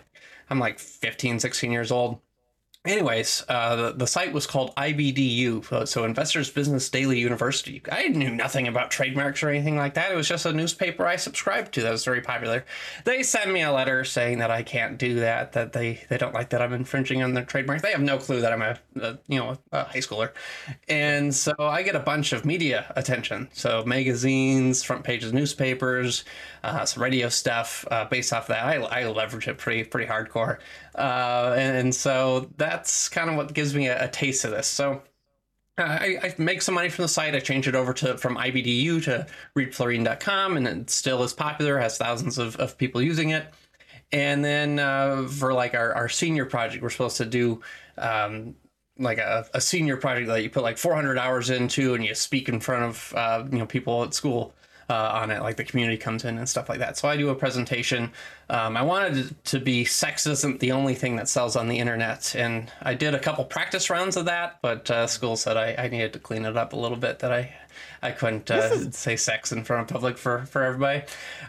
I'm 0.51 0.59
like 0.59 0.79
15, 0.79 1.41
16 1.41 1.73
years 1.73 1.91
old. 1.91 2.21
Anyways, 2.87 3.45
uh, 3.47 3.77
the, 3.77 3.93
the 3.93 4.07
site 4.07 4.33
was 4.33 4.47
called 4.47 4.75
IBDU, 4.75 5.87
so 5.87 6.05
Investors 6.05 6.49
Business 6.49 6.89
Daily 6.89 7.19
University. 7.19 7.83
I 7.93 8.09
knew 8.09 8.31
nothing 8.31 8.69
about 8.69 8.91
trademarks 8.91 9.43
or 9.43 9.51
anything 9.51 9.77
like 9.77 9.93
that. 9.95 10.11
It 10.11 10.15
was 10.15 10.27
just 10.27 10.47
a 10.47 10.53
newspaper 10.53 11.07
I 11.07 11.17
subscribed 11.17 11.75
to 11.75 11.83
that 11.83 11.93
was 11.93 12.07
very 12.07 12.23
popular. 12.23 12.65
They 13.05 13.23
send 13.23 13.53
me 13.53 13.61
a 13.61 13.71
letter 13.71 14.03
saying 14.05 14.39
that 14.39 14.51
I 14.51 14.63
can't 14.63 14.97
do 14.97 15.21
that, 15.21 15.53
that 15.53 15.75
they, 15.75 16.01
they 16.09 16.17
don't 16.17 16.33
like 16.33 16.49
that 16.51 16.63
I'm 16.63 16.73
infringing 16.73 17.23
on 17.23 17.35
their 17.35 17.45
trademark. 17.45 17.83
They 17.83 17.93
have 17.93 18.01
no 18.01 18.17
clue 18.17 18.41
that 18.41 18.51
I'm 18.51 18.63
a, 18.63 18.79
a 18.99 19.19
you 19.29 19.39
know 19.39 19.59
a 19.73 19.85
high 19.85 19.99
schooler, 19.99 20.31
and 20.89 21.35
so 21.35 21.53
I 21.59 21.83
get 21.83 21.97
a 21.97 22.01
bunch 22.01 22.33
of 22.33 22.47
media 22.47 22.91
attention. 22.97 23.51
So 23.53 23.85
magazines, 23.85 24.83
front 24.83 25.05
pages, 25.05 25.35
newspapers, 25.35 26.25
uh, 26.65 26.87
some 26.87 27.03
radio 27.03 27.29
stuff 27.29 27.85
uh, 27.91 28.07
based 28.07 28.33
off 28.33 28.47
that. 28.47 28.65
I, 28.65 28.77
I 28.77 29.07
leverage 29.07 29.49
it 29.49 29.59
pretty 29.59 29.85
pretty 29.85 30.11
hardcore, 30.11 30.61
uh, 30.95 31.55
and, 31.57 31.77
and 31.77 31.95
so 31.95 32.51
that's 32.57 33.09
kind 33.09 33.31
of 33.31 33.37
what 33.37 33.55
gives 33.55 33.75
me 33.75 33.87
a, 33.89 34.05
a 34.05 34.09
taste 34.09 34.45
of 34.45 34.51
this. 34.51 34.67
So. 34.67 35.03
uh, 35.79 35.83
I, 35.83 36.19
I 36.23 36.35
make 36.39 36.63
some 36.63 36.75
money 36.75 36.89
from 36.91 37.03
the 37.05 37.09
site. 37.09 37.35
I 37.35 37.41
change 37.41 37.67
it 37.67 37.75
over 37.75 37.93
to 37.95 38.19
from 38.19 38.37
IBDU 38.37 39.03
to 39.05 39.27
reedfloren.com, 39.57 40.57
and 40.57 40.67
it 40.67 40.91
still 40.91 41.23
is 41.23 41.33
popular, 41.33 41.79
has 41.79 41.97
thousands 41.97 42.39
of, 42.39 42.57
of 42.57 42.77
people 42.77 43.01
using 43.01 43.31
it. 43.31 43.47
And 44.13 44.45
then 44.45 44.79
uh, 44.79 45.27
for 45.29 45.53
like 45.53 45.75
our, 45.75 45.95
our 45.95 46.09
senior 46.09 46.45
project, 46.45 46.83
we're 46.83 46.91
supposed 46.91 47.17
to 47.19 47.25
do 47.25 47.63
um, 47.97 48.57
like 48.99 49.19
a, 49.19 49.47
a 49.55 49.61
senior 49.61 49.97
project 49.97 50.29
that 50.29 50.43
you 50.43 50.51
put 50.51 50.63
like 50.63 50.79
400 50.79 51.17
hours 51.19 51.51
into 51.51 51.95
and 51.95 52.05
you 52.05 52.15
speak 52.15 52.49
in 52.49 52.61
front 52.61 52.85
of 52.85 53.15
uh, 53.17 53.45
you 53.51 53.59
know 53.59 53.67
people 53.67 54.03
at 54.03 54.15
school 54.15 54.55
uh, 54.91 55.13
on 55.15 55.31
it, 55.31 55.41
like 55.41 55.57
the 55.57 55.65
community 55.65 55.97
comes 55.97 56.25
in 56.25 56.37
and 56.37 56.49
stuff 56.49 56.69
like 56.69 56.81
that. 56.81 56.99
So 56.99 57.09
I 57.09 57.17
do 57.17 57.29
a 57.29 57.35
presentation. 57.35 58.11
Um, 58.49 58.77
I 58.77 58.83
wanted 58.83 59.43
to 59.45 59.61
be 59.61 59.85
sex 59.85 60.27
isn't 60.27 60.59
the 60.59 60.73
only 60.73 60.97
thing 60.97 61.15
that 61.17 61.29
sells 61.29 61.55
on 61.55 61.69
the 61.69 61.79
internet, 61.79 62.35
and 62.35 62.71
I 62.83 62.95
did 62.95 63.15
a 63.15 63.21
couple 63.21 63.45
practice 63.45 63.89
rounds 63.89 64.17
of 64.17 64.25
that, 64.25 64.59
but 64.63 64.91
uh, 64.91 65.07
school 65.07 65.37
said 65.37 65.57
I, 65.57 65.77
I 65.79 65.89
needed 65.89 66.13
to 66.15 66.19
clean 66.19 66.45
it 66.45 66.57
up 66.57 66.73
a 66.73 66.77
little 66.77 66.97
bit. 66.97 67.21
That 67.21 67.31
I 67.31 67.55
I 68.03 68.11
couldn't 68.11 68.51
uh, 68.51 68.71
is... 68.73 68.97
say 68.97 69.15
sex 69.15 69.53
in 69.53 69.63
front 69.63 69.83
of 69.83 69.95
public 69.95 70.19
for 70.19 70.45
for 70.47 70.65
everybody. 70.65 71.03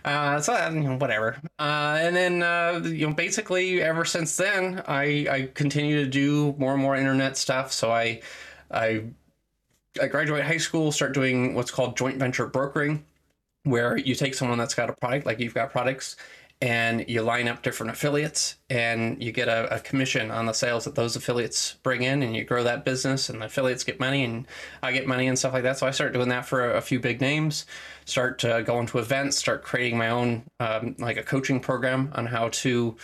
Uh, 0.06 0.40
so 0.40 0.70
you 0.70 0.82
know, 0.82 0.98
whatever. 0.98 1.38
Uh, 1.58 1.98
and 2.00 2.16
then 2.16 2.44
uh, 2.44 2.82
you 2.84 3.08
know, 3.08 3.14
basically 3.14 3.82
ever 3.82 4.06
since 4.06 4.38
then, 4.38 4.84
I 4.88 5.26
I 5.30 5.50
continue 5.54 6.04
to 6.04 6.10
do 6.10 6.54
more 6.60 6.74
and 6.74 6.82
more 6.82 6.96
internet 6.96 7.38
stuff. 7.38 7.72
So 7.72 7.92
I 7.92 8.22
I 8.70 9.06
I 10.00 10.08
graduate 10.08 10.44
high 10.44 10.58
school, 10.58 10.92
start 10.92 11.14
doing 11.14 11.56
what's 11.56 11.72
called 11.72 11.98
joint 11.98 12.18
venture 12.18 12.46
brokering, 12.46 13.04
where 13.64 13.98
you 13.98 14.16
take 14.16 14.34
someone 14.34 14.58
that's 14.58 14.74
got 14.74 14.90
a 14.90 14.94
product, 14.94 15.26
like 15.26 15.40
you've 15.40 15.54
got 15.54 15.72
products, 15.72 16.16
and 16.62 17.06
you 17.10 17.24
line 17.24 17.48
up 17.48 17.64
different 17.64 17.92
affiliates 17.92 18.58
and 18.70 19.22
you 19.22 19.32
get 19.32 19.48
a, 19.48 19.76
a, 19.76 19.80
commission 19.80 20.30
on 20.30 20.46
the 20.46 20.54
sales 20.54 20.86
that 20.86 20.94
those 20.94 21.16
affiliates 21.16 21.78
bring 21.82 22.04
in 22.04 22.22
and 22.22 22.36
you 22.36 22.44
grow 22.44 22.64
that 22.64 22.86
business 22.86 23.30
and 23.30 23.42
the 23.42 23.48
affiliates 23.48 23.84
get 23.84 24.00
money 24.00 24.24
and 24.24 24.46
i 24.84 24.92
get 24.92 25.08
money 25.08 25.28
and 25.28 25.40
stuff 25.40 25.54
like 25.54 25.64
that. 25.64 25.78
So 25.80 25.88
i 25.88 25.92
start 25.92 26.14
doing 26.14 26.30
that 26.30 26.46
for 26.46 26.72
a, 26.72 26.78
a 26.78 26.82
few 26.82 27.00
big 27.00 27.20
names 27.20 27.66
start 28.06 28.42
going 28.42 28.86
to 28.86 29.00
events 29.00 29.38
start 29.38 29.64
creating 29.64 29.98
my 29.98 30.10
own 30.10 30.44
um, 30.60 30.96
like 31.00 31.18
a 31.18 31.24
coaching 31.24 31.60
program 31.60 32.12
on 32.14 32.28
how 32.28 32.50
to 32.50 32.96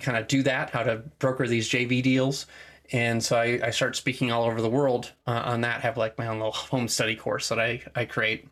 kind 0.00 0.18
of 0.18 0.26
do 0.26 0.42
that 0.42 0.70
how 0.70 0.82
to 0.82 0.96
broker 1.18 1.46
these 1.46 1.68
jv 1.68 2.02
deals. 2.02 2.46
And 2.92 3.22
so 3.24 3.38
I, 3.38 3.60
I 3.62 3.70
start 3.70 3.96
speaking 3.96 4.30
all 4.30 4.44
over 4.44 4.60
the 4.60 4.68
world 4.68 5.12
uh, 5.26 5.42
on 5.44 5.62
that 5.62 5.80
have 5.80 5.96
like 5.96 6.18
my 6.18 6.26
own 6.26 6.38
little 6.38 6.52
home 6.52 6.88
study 6.88 7.14
course 7.14 7.48
that 7.48 7.60
i, 7.60 7.80
I 7.94 8.06
create 8.06 8.48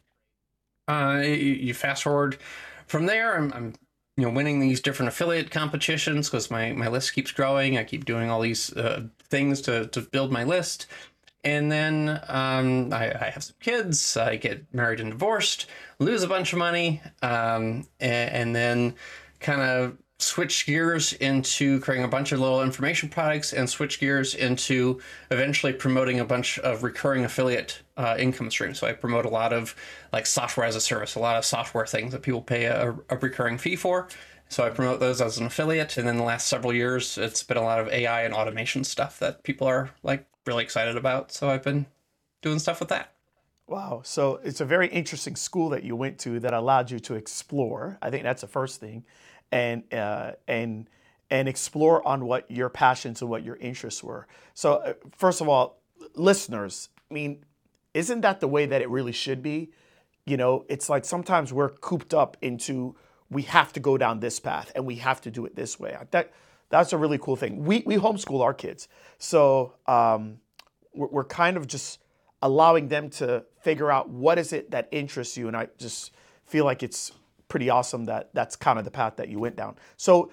uh, 0.92 1.20
you, 1.20 1.34
you 1.34 1.74
fast 1.74 2.02
forward 2.02 2.38
from 2.86 3.06
there. 3.06 3.36
I'm, 3.36 3.52
I'm 3.52 3.74
you 4.16 4.24
know 4.24 4.30
winning 4.30 4.60
these 4.60 4.80
different 4.80 5.08
affiliate 5.08 5.50
competitions 5.50 6.28
because 6.28 6.50
my 6.50 6.72
my 6.72 6.88
list 6.88 7.14
keeps 7.14 7.32
growing. 7.32 7.78
I 7.78 7.84
keep 7.84 8.04
doing 8.04 8.30
all 8.30 8.40
these 8.40 8.72
uh, 8.76 9.04
things 9.28 9.60
to 9.62 9.86
to 9.88 10.00
build 10.00 10.32
my 10.32 10.44
list. 10.44 10.86
And 11.44 11.72
then 11.72 12.20
um, 12.28 12.92
I, 12.92 13.12
I, 13.20 13.30
have 13.30 13.42
some 13.42 13.56
kids. 13.58 14.16
I 14.16 14.36
get 14.36 14.72
married 14.72 15.00
and 15.00 15.10
divorced 15.10 15.66
lose 15.98 16.22
a 16.22 16.28
bunch 16.28 16.52
of 16.52 16.58
money 16.58 17.00
um, 17.22 17.86
and, 18.00 18.30
and 18.30 18.56
then 18.56 18.94
kind 19.40 19.60
of 19.60 19.96
switch 20.22 20.66
gears 20.66 21.12
into 21.14 21.80
creating 21.80 22.04
a 22.04 22.08
bunch 22.08 22.32
of 22.32 22.40
little 22.40 22.62
information 22.62 23.08
products 23.08 23.52
and 23.52 23.68
switch 23.68 24.00
gears 24.00 24.34
into 24.34 25.00
eventually 25.30 25.72
promoting 25.72 26.20
a 26.20 26.24
bunch 26.24 26.58
of 26.60 26.82
recurring 26.82 27.24
affiliate 27.24 27.80
uh, 27.96 28.16
income 28.18 28.50
streams. 28.50 28.78
So 28.78 28.86
I 28.86 28.92
promote 28.92 29.24
a 29.24 29.28
lot 29.28 29.52
of 29.52 29.74
like 30.12 30.26
software 30.26 30.66
as 30.66 30.76
a 30.76 30.80
service, 30.80 31.14
a 31.14 31.20
lot 31.20 31.36
of 31.36 31.44
software 31.44 31.86
things 31.86 32.12
that 32.12 32.22
people 32.22 32.42
pay 32.42 32.64
a, 32.64 32.94
a 33.10 33.16
recurring 33.16 33.58
fee 33.58 33.76
for. 33.76 34.08
So 34.48 34.64
I 34.64 34.70
promote 34.70 35.00
those 35.00 35.20
as 35.20 35.38
an 35.38 35.46
affiliate. 35.46 35.96
And 35.96 36.06
then 36.06 36.18
the 36.18 36.24
last 36.24 36.46
several 36.46 36.74
years, 36.74 37.16
it's 37.16 37.42
been 37.42 37.56
a 37.56 37.62
lot 37.62 37.80
of 37.80 37.88
AI 37.88 38.22
and 38.22 38.34
automation 38.34 38.84
stuff 38.84 39.18
that 39.18 39.42
people 39.42 39.66
are 39.66 39.90
like 40.02 40.26
really 40.46 40.62
excited 40.62 40.96
about. 40.96 41.32
So 41.32 41.48
I've 41.48 41.62
been 41.62 41.86
doing 42.42 42.58
stuff 42.58 42.80
with 42.80 42.90
that. 42.90 43.12
Wow. 43.66 44.02
So 44.04 44.40
it's 44.44 44.60
a 44.60 44.66
very 44.66 44.88
interesting 44.88 45.36
school 45.36 45.70
that 45.70 45.84
you 45.84 45.96
went 45.96 46.18
to 46.20 46.40
that 46.40 46.52
allowed 46.52 46.90
you 46.90 47.00
to 47.00 47.14
explore. 47.14 47.98
I 48.02 48.10
think 48.10 48.24
that's 48.24 48.42
the 48.42 48.48
first 48.48 48.80
thing 48.80 49.04
and 49.52 49.84
uh, 49.94 50.32
and 50.48 50.88
and 51.30 51.48
explore 51.48 52.06
on 52.06 52.24
what 52.26 52.50
your 52.50 52.68
passions 52.68 53.20
and 53.22 53.30
what 53.30 53.44
your 53.44 53.56
interests 53.56 54.02
were. 54.02 54.26
So 54.54 54.74
uh, 54.74 54.94
first 55.16 55.40
of 55.40 55.48
all, 55.48 55.80
listeners, 56.14 56.88
I 57.10 57.14
mean, 57.14 57.44
isn't 57.94 58.22
that 58.22 58.40
the 58.40 58.48
way 58.48 58.66
that 58.66 58.82
it 58.82 58.90
really 58.90 59.12
should 59.12 59.42
be? 59.42 59.70
You 60.26 60.36
know, 60.36 60.64
it's 60.68 60.88
like 60.88 61.04
sometimes 61.04 61.52
we're 61.52 61.68
cooped 61.68 62.14
up 62.14 62.36
into 62.42 62.96
we 63.30 63.42
have 63.42 63.72
to 63.72 63.80
go 63.80 63.96
down 63.96 64.20
this 64.20 64.40
path 64.40 64.72
and 64.74 64.84
we 64.84 64.96
have 64.96 65.20
to 65.22 65.30
do 65.30 65.46
it 65.46 65.54
this 65.54 65.78
way. 65.78 65.96
That 66.10 66.32
that's 66.68 66.92
a 66.92 66.98
really 66.98 67.18
cool 67.18 67.36
thing. 67.36 67.64
We 67.64 67.82
we 67.86 67.96
homeschool 67.96 68.40
our 68.40 68.54
kids, 68.54 68.88
so 69.18 69.74
um, 69.86 70.38
we're, 70.94 71.08
we're 71.08 71.24
kind 71.24 71.56
of 71.56 71.66
just 71.66 71.98
allowing 72.40 72.88
them 72.88 73.08
to 73.08 73.44
figure 73.60 73.90
out 73.90 74.08
what 74.08 74.38
is 74.38 74.52
it 74.52 74.70
that 74.70 74.88
interests 74.90 75.36
you, 75.36 75.48
and 75.48 75.56
I 75.56 75.68
just 75.78 76.12
feel 76.46 76.64
like 76.64 76.82
it's 76.82 77.12
pretty 77.52 77.68
awesome 77.68 78.06
that 78.06 78.30
that's 78.32 78.56
kind 78.56 78.78
of 78.78 78.84
the 78.86 78.90
path 78.90 79.16
that 79.16 79.28
you 79.28 79.38
went 79.38 79.54
down. 79.56 79.76
So 79.98 80.32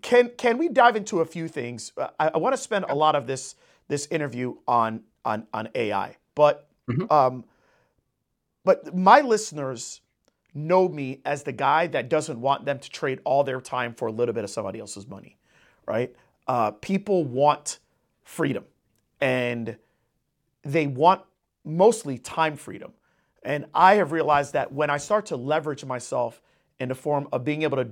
can 0.00 0.30
can 0.38 0.56
we 0.56 0.70
dive 0.70 0.96
into 0.96 1.20
a 1.20 1.26
few 1.26 1.46
things? 1.46 1.92
I, 2.18 2.28
I 2.28 2.38
want 2.38 2.54
to 2.54 2.60
spend 2.60 2.86
a 2.88 2.94
lot 2.94 3.14
of 3.14 3.26
this 3.26 3.54
this 3.88 4.08
interview 4.10 4.54
on 4.66 5.02
on 5.26 5.46
on 5.52 5.68
AI, 5.74 6.16
but 6.34 6.70
mm-hmm. 6.90 7.12
um, 7.12 7.44
but 8.64 8.96
my 8.96 9.20
listeners 9.20 10.00
know 10.54 10.88
me 10.88 11.20
as 11.26 11.42
the 11.42 11.52
guy 11.52 11.86
that 11.88 12.08
doesn't 12.08 12.40
want 12.40 12.64
them 12.64 12.78
to 12.78 12.88
trade 12.88 13.20
all 13.24 13.44
their 13.44 13.60
time 13.60 13.92
for 13.92 14.08
a 14.08 14.12
little 14.12 14.32
bit 14.32 14.42
of 14.42 14.48
somebody 14.48 14.80
else's 14.80 15.06
money, 15.06 15.36
right? 15.86 16.16
Uh, 16.48 16.70
people 16.70 17.24
want 17.24 17.78
freedom, 18.22 18.64
and 19.20 19.76
they 20.62 20.86
want 20.86 21.20
mostly 21.62 22.16
time 22.16 22.56
freedom. 22.56 22.94
And 23.42 23.66
I 23.74 23.96
have 23.96 24.12
realized 24.12 24.54
that 24.54 24.72
when 24.72 24.88
I 24.88 24.96
start 24.96 25.26
to 25.26 25.36
leverage 25.36 25.84
myself 25.84 26.40
in 26.80 26.88
the 26.88 26.94
form 26.94 27.28
of 27.32 27.44
being 27.44 27.62
able 27.62 27.76
to 27.76 27.90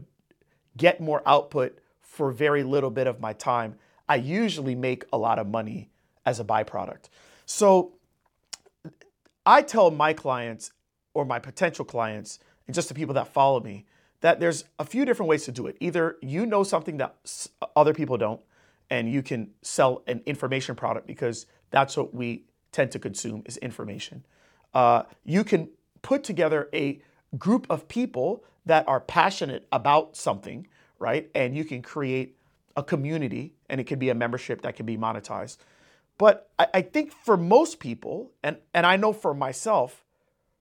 get 0.77 1.01
more 1.01 1.23
output 1.27 1.79
for 2.01 2.31
very 2.31 2.63
little 2.63 2.91
bit 2.91 3.07
of 3.07 3.21
my 3.21 3.33
time, 3.33 3.77
I 4.09 4.17
usually 4.17 4.75
make 4.75 5.05
a 5.13 5.19
lot 5.19 5.39
of 5.39 5.47
money 5.49 5.91
as 6.27 6.41
a 6.41 6.45
byproduct. 6.45 7.09
So 7.47 7.93
I 9.45 9.63
tell 9.63 9.91
my 9.91 10.13
clients 10.13 10.73
or 11.15 11.25
my 11.25 11.39
potential 11.39 11.85
clients 11.85 12.39
and 12.67 12.75
just 12.75 12.89
the 12.89 12.95
people 12.95 13.15
that 13.15 13.29
follow 13.29 13.61
me 13.61 13.87
that 14.21 14.39
there's 14.39 14.65
a 14.79 14.85
few 14.85 15.05
different 15.05 15.29
ways 15.29 15.45
to 15.45 15.53
do 15.53 15.67
it. 15.67 15.77
Either 15.81 16.17
you 16.23 16.47
know 16.47 16.63
something 16.63 16.97
that 16.99 17.17
other 17.75 17.93
people 17.93 18.17
don't 18.17 18.41
and 18.89 19.11
you 19.11 19.23
can 19.23 19.51
sell 19.63 20.03
an 20.07 20.23
information 20.27 20.75
product 20.75 21.07
because 21.07 21.47
that's 21.71 21.97
what 21.97 22.15
we 22.15 22.45
tend 22.71 22.91
to 22.93 22.99
consume 22.99 23.43
is 23.47 23.57
information. 23.59 24.25
Uh, 24.75 25.03
you 25.25 25.45
can 25.45 25.69
put 26.03 26.25
together 26.25 26.69
a 26.73 27.01
group 27.39 27.67
of 27.69 27.89
people 27.89 28.45
that 28.67 28.87
are 28.89 29.01
passionate 29.01 29.67
about 29.73 30.17
something, 30.17 30.67
right? 30.99 31.31
And 31.35 31.57
you 31.57 31.65
can 31.65 31.83
create 31.83 32.37
a 32.77 32.83
community 32.83 33.55
and 33.69 33.81
it 33.81 33.85
can 33.85 33.99
be 33.99 34.11
a 34.11 34.15
membership 34.15 34.63
that 34.63 34.77
can 34.77 34.87
be 34.87 34.97
monetized. 34.97 35.59
But 36.19 36.51
I, 36.59 36.67
I 36.75 36.83
think 36.83 37.13
for 37.13 37.37
most 37.37 37.81
people, 37.81 38.33
and, 38.43 38.57
and 38.73 38.87
I 38.87 38.97
know 38.97 39.13
for 39.13 39.35
myself, 39.35 40.05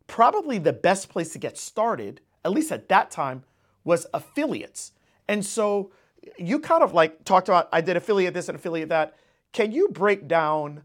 probably 0.08 0.58
the 0.58 0.74
best 0.74 1.10
place 1.10 1.32
to 1.34 1.40
get 1.40 1.58
started, 1.58 2.22
at 2.44 2.52
least 2.52 2.72
at 2.72 2.90
that 2.90 3.12
time, 3.12 3.44
was 3.84 4.08
affiliates. 4.14 4.92
And 5.28 5.46
so 5.46 5.92
you 6.38 6.60
kind 6.60 6.84
of 6.84 6.94
like 6.94 7.24
talked 7.26 7.48
about, 7.48 7.70
I 7.72 7.82
did 7.82 7.98
affiliate 7.98 8.34
this 8.34 8.50
and 8.50 8.56
affiliate 8.56 8.90
that. 8.90 9.16
Can 9.54 9.72
you 9.72 9.90
break 9.90 10.28
down 10.28 10.84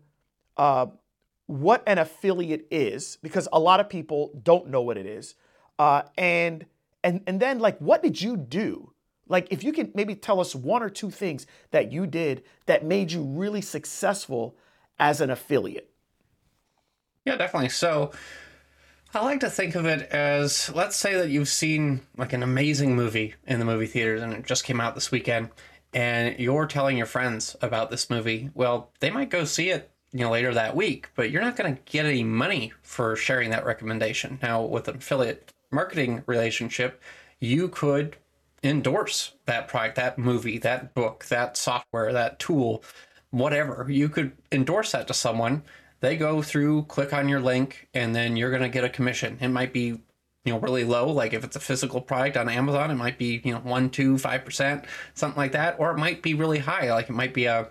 uh, 0.57 0.87
what 1.47 1.83
an 1.87 1.99
affiliate 1.99 2.67
is? 2.71 3.19
Because 3.23 3.49
a 3.53 3.61
lot 3.61 3.81
of 3.81 3.89
people 3.89 4.39
don't 4.43 4.69
know 4.69 4.83
what 4.83 4.97
it 4.97 5.07
is. 5.07 5.35
Uh, 5.79 6.03
and 6.17 6.67
and 7.07 7.23
and 7.27 7.41
then 7.41 7.61
like 7.61 7.79
what 7.79 8.03
did 8.03 8.21
you 8.21 8.37
do? 8.37 8.93
Like 9.29 9.47
if 9.51 9.63
you 9.65 9.73
can 9.73 9.93
maybe 9.95 10.15
tell 10.15 10.41
us 10.41 10.55
one 10.55 10.83
or 10.83 10.91
two 10.91 11.11
things 11.11 11.47
that 11.71 11.93
you 11.93 12.07
did 12.07 12.43
that 12.67 12.85
made 12.85 13.13
you 13.13 13.23
really 13.23 13.63
successful 13.63 14.57
as 14.99 15.21
an 15.21 15.31
affiliate. 15.31 15.91
Yeah, 17.25 17.37
definitely. 17.37 17.69
So 17.71 18.11
I 19.15 19.21
like 19.25 19.41
to 19.41 19.51
think 19.51 19.77
of 19.77 19.87
it 19.87 20.11
as 20.11 20.73
let's 20.75 20.97
say 20.97 21.15
that 21.15 21.31
you've 21.31 21.49
seen 21.49 22.03
like 22.17 22.33
an 22.33 22.43
amazing 22.43 22.97
movie 22.97 23.35
in 23.47 23.61
the 23.61 23.65
movie 23.65 23.87
theaters 23.87 24.23
and 24.23 24.33
it 24.33 24.45
just 24.45 24.65
came 24.65 24.81
out 24.81 24.95
this 24.97 25.13
weekend 25.13 25.51
and 25.95 26.39
you're 26.41 26.67
telling 26.67 26.97
your 26.97 27.07
friends 27.07 27.57
about 27.63 27.91
this 27.91 28.11
movie. 28.11 28.51
Well, 28.53 28.91
they 28.99 29.11
might 29.11 29.31
go 29.31 29.45
see 29.45 29.71
it 29.71 29.91
you 30.13 30.21
know 30.21 30.31
later 30.31 30.55
that 30.55 30.75
week 30.75 31.11
but 31.15 31.31
you're 31.31 31.43
not 31.43 31.57
going 31.57 31.75
to 31.75 31.83
get 31.83 32.07
any 32.07 32.25
money 32.25 32.73
for 32.81 33.17
sharing 33.17 33.51
that 33.51 33.67
recommendation 33.67 34.39
now 34.41 34.63
with 34.63 34.89
an 34.89 34.97
affiliate 34.97 35.53
marketing 35.71 36.23
relationship, 36.27 37.03
you 37.41 37.69
could 37.69 38.17
endorse 38.63 39.33
that 39.47 39.69
product, 39.69 39.97
that 39.97 40.19
movie, 40.19 40.59
that 40.59 40.95
book, 40.95 41.27
that 41.27 41.57
software, 41.57 42.13
that 42.13 42.39
tool, 42.39 42.83
whatever. 43.31 43.87
You 43.89 44.09
could 44.09 44.33
endorse 44.51 44.93
that 44.93 45.07
to 45.09 45.15
someone. 45.15 45.63
They 46.01 46.17
go 46.17 46.43
through, 46.43 46.85
click 46.85 47.13
on 47.13 47.29
your 47.29 47.41
link, 47.41 47.89
and 47.95 48.15
then 48.15 48.37
you're 48.37 48.51
going 48.51 48.63
to 48.63 48.69
get 48.69 48.85
a 48.85 48.89
commission. 48.89 49.39
It 49.41 49.49
might 49.49 49.73
be 49.73 50.01
you 50.47 50.53
know 50.53 50.61
really 50.61 50.85
low 50.85 51.11
like 51.11 51.33
if 51.35 51.43
it's 51.43 51.57
a 51.57 51.61
physical 51.61 52.01
product 52.01 52.37
on 52.37 52.49
amazon 52.49 52.93
it 52.93 52.95
might 52.95 53.19
be 53.19 53.43
you 53.45 53.53
know 53.53 53.59
1 53.59 53.91
2 53.91 54.15
5% 54.15 54.85
something 55.15 55.37
like 55.37 55.51
that 55.53 55.75
or 55.81 55.91
it 55.91 55.99
might 55.99 56.23
be 56.23 56.35
really 56.35 56.61
high 56.61 56.91
like 56.93 57.11
it 57.11 57.13
might 57.13 57.35
be 57.35 57.47
a 57.47 57.69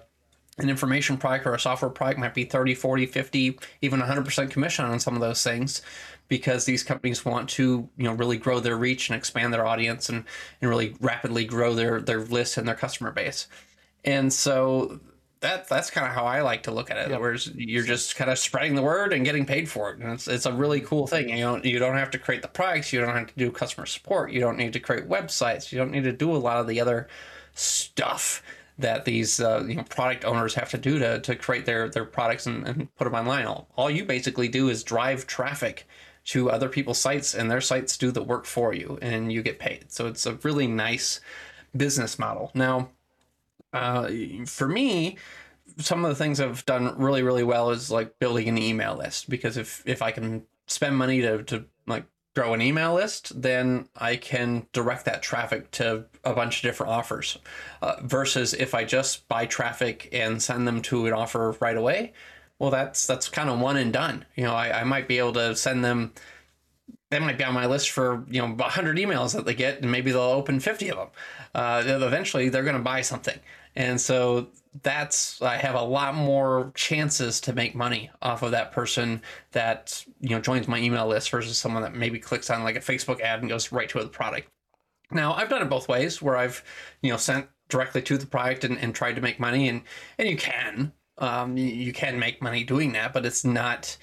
an 0.57 0.69
information 0.69 1.17
product 1.17 1.45
or 1.45 1.53
a 1.53 1.59
software 1.59 1.89
product 1.89 2.19
might 2.19 2.33
be 2.33 2.45
30 2.45 2.75
40 2.75 3.05
50 3.05 3.59
even 3.81 4.01
100% 4.01 4.49
commission 4.49 4.85
on 4.85 4.99
some 4.99 5.15
of 5.15 5.21
those 5.21 5.41
things 5.41 5.81
because 6.27 6.65
these 6.65 6.83
companies 6.83 7.23
want 7.23 7.49
to 7.49 7.89
you 7.97 8.03
know 8.03 8.13
really 8.13 8.37
grow 8.37 8.59
their 8.59 8.77
reach 8.77 9.09
and 9.09 9.17
expand 9.17 9.53
their 9.53 9.65
audience 9.65 10.09
and, 10.09 10.23
and 10.61 10.69
really 10.69 10.95
rapidly 10.99 11.45
grow 11.45 11.73
their 11.73 12.01
their 12.01 12.21
list 12.21 12.57
and 12.57 12.67
their 12.67 12.75
customer 12.75 13.11
base 13.11 13.47
and 14.03 14.31
so 14.31 14.99
that 15.41 15.67
that's 15.67 15.89
kind 15.89 16.07
of 16.07 16.13
how 16.13 16.25
I 16.25 16.41
like 16.41 16.63
to 16.63 16.71
look 16.71 16.89
at 16.89 16.97
it. 16.97 17.09
Yep. 17.09 17.19
Whereas 17.19 17.51
you're 17.55 17.83
just 17.83 18.15
kind 18.15 18.31
of 18.31 18.39
spreading 18.39 18.75
the 18.75 18.81
word 18.81 19.13
and 19.13 19.25
getting 19.25 19.45
paid 19.45 19.69
for 19.69 19.91
it, 19.91 19.99
and 19.99 20.11
it's 20.11 20.27
it's 20.27 20.45
a 20.45 20.53
really 20.53 20.81
cool 20.81 21.07
thing. 21.07 21.29
You 21.29 21.43
don't 21.43 21.65
you 21.65 21.79
don't 21.79 21.97
have 21.97 22.11
to 22.11 22.19
create 22.19 22.41
the 22.41 22.47
products, 22.47 22.93
you 22.93 23.01
don't 23.01 23.13
have 23.13 23.27
to 23.27 23.33
do 23.35 23.51
customer 23.51 23.85
support, 23.85 24.31
you 24.31 24.39
don't 24.39 24.57
need 24.57 24.73
to 24.73 24.79
create 24.79 25.07
websites, 25.07 25.71
you 25.71 25.77
don't 25.77 25.91
need 25.91 26.03
to 26.05 26.13
do 26.13 26.31
a 26.31 26.37
lot 26.37 26.57
of 26.57 26.67
the 26.67 26.79
other 26.79 27.07
stuff 27.53 28.41
that 28.77 29.05
these 29.05 29.39
uh, 29.39 29.63
you 29.67 29.75
know 29.75 29.83
product 29.83 30.25
owners 30.25 30.55
have 30.55 30.69
to 30.69 30.77
do 30.77 30.99
to, 30.99 31.19
to 31.19 31.35
create 31.35 31.65
their 31.65 31.89
their 31.89 32.05
products 32.05 32.45
and, 32.47 32.67
and 32.67 32.95
put 32.95 33.05
them 33.05 33.13
online. 33.13 33.45
All, 33.45 33.67
all 33.75 33.89
you 33.89 34.05
basically 34.05 34.47
do 34.47 34.69
is 34.69 34.83
drive 34.83 35.27
traffic 35.27 35.87
to 36.25 36.49
other 36.49 36.69
people's 36.69 36.99
sites, 36.99 37.33
and 37.33 37.49
their 37.49 37.61
sites 37.61 37.97
do 37.97 38.11
the 38.11 38.23
work 38.23 38.45
for 38.45 38.73
you, 38.73 38.97
and 39.01 39.31
you 39.31 39.41
get 39.41 39.59
paid. 39.59 39.91
So 39.91 40.07
it's 40.07 40.25
a 40.25 40.33
really 40.43 40.67
nice 40.67 41.19
business 41.75 42.17
model. 42.17 42.51
Now, 42.53 42.89
uh, 43.73 44.09
for 44.45 44.67
me, 44.67 45.17
some 45.77 46.05
of 46.05 46.09
the 46.09 46.15
things 46.15 46.39
I've 46.39 46.65
done 46.65 46.97
really, 46.97 47.23
really 47.23 47.43
well 47.43 47.71
is 47.71 47.91
like 47.91 48.19
building 48.19 48.47
an 48.47 48.57
email 48.57 48.95
list 48.95 49.29
because 49.29 49.57
if 49.57 49.83
if 49.85 50.01
I 50.01 50.11
can 50.11 50.43
spend 50.67 50.97
money 50.97 51.21
to 51.21 51.43
to 51.43 51.65
like 51.85 52.05
grow 52.35 52.53
an 52.53 52.61
email 52.61 52.93
list, 52.93 53.41
then 53.41 53.87
I 53.95 54.17
can 54.17 54.67
direct 54.73 55.05
that 55.05 55.23
traffic 55.23 55.71
to 55.71 56.05
a 56.23 56.33
bunch 56.33 56.57
of 56.57 56.61
different 56.63 56.91
offers. 56.91 57.37
Uh, 57.81 57.95
versus 58.03 58.53
if 58.53 58.73
I 58.73 58.83
just 58.83 59.27
buy 59.27 59.45
traffic 59.45 60.09
and 60.11 60.41
send 60.41 60.67
them 60.67 60.81
to 60.83 61.05
an 61.07 61.13
offer 61.13 61.55
right 61.61 61.77
away, 61.77 62.13
well, 62.59 62.71
that's 62.71 63.05
that's 63.05 63.29
kind 63.29 63.49
of 63.49 63.59
one 63.59 63.77
and 63.77 63.91
done. 63.91 64.25
You 64.35 64.43
know, 64.45 64.53
I, 64.53 64.81
I 64.81 64.83
might 64.83 65.07
be 65.07 65.17
able 65.17 65.33
to 65.33 65.55
send 65.55 65.83
them. 65.83 66.13
They 67.11 67.19
might 67.19 67.37
be 67.37 67.43
on 67.43 67.53
my 67.53 67.65
list 67.65 67.91
for 67.91 68.25
you 68.29 68.41
know 68.41 68.53
100 68.53 68.97
emails 68.97 69.33
that 69.35 69.45
they 69.45 69.53
get, 69.53 69.81
and 69.81 69.91
maybe 69.91 70.11
they'll 70.11 70.21
open 70.21 70.59
50 70.59 70.91
of 70.91 70.97
them. 70.97 71.07
Uh, 71.53 71.83
eventually, 71.85 72.49
they're 72.49 72.63
going 72.63 72.75
to 72.75 72.81
buy 72.81 73.01
something, 73.01 73.39
and 73.75 73.99
so 73.99 74.47
that's 74.83 75.41
I 75.41 75.57
have 75.57 75.75
a 75.75 75.81
lot 75.81 76.15
more 76.15 76.71
chances 76.75 77.39
to 77.41 77.53
make 77.53 77.75
money 77.75 78.09
off 78.21 78.41
of 78.41 78.51
that 78.51 78.71
person 78.71 79.21
that 79.51 80.03
you 80.19 80.29
know 80.29 80.41
joins 80.41 80.67
my 80.67 80.79
email 80.79 81.07
list 81.07 81.29
versus 81.29 81.57
someone 81.57 81.83
that 81.83 81.95
maybe 81.95 82.19
clicks 82.19 82.49
on 82.49 82.63
like 82.63 82.75
a 82.75 82.81
Facebook 82.81 83.21
ad 83.21 83.39
and 83.39 83.49
goes 83.49 83.71
right 83.71 83.89
to 83.89 83.99
the 83.99 84.07
product. 84.07 84.49
Now 85.11 85.33
I've 85.33 85.49
done 85.49 85.61
it 85.61 85.69
both 85.69 85.87
ways 85.87 86.21
where 86.21 86.37
I've 86.37 86.63
you 87.01 87.11
know 87.11 87.17
sent 87.17 87.47
directly 87.69 88.01
to 88.03 88.17
the 88.17 88.25
product 88.25 88.63
and, 88.63 88.77
and 88.77 88.93
tried 88.93 89.15
to 89.15 89.21
make 89.21 89.39
money 89.39 89.69
and 89.69 89.81
and 90.17 90.29
you 90.29 90.37
can 90.37 90.91
um, 91.17 91.57
you, 91.57 91.65
you 91.65 91.93
can 91.93 92.19
make 92.19 92.41
money 92.41 92.63
doing 92.63 92.93
that, 92.93 93.13
but 93.13 93.25
it's 93.25 93.45
not 93.45 93.97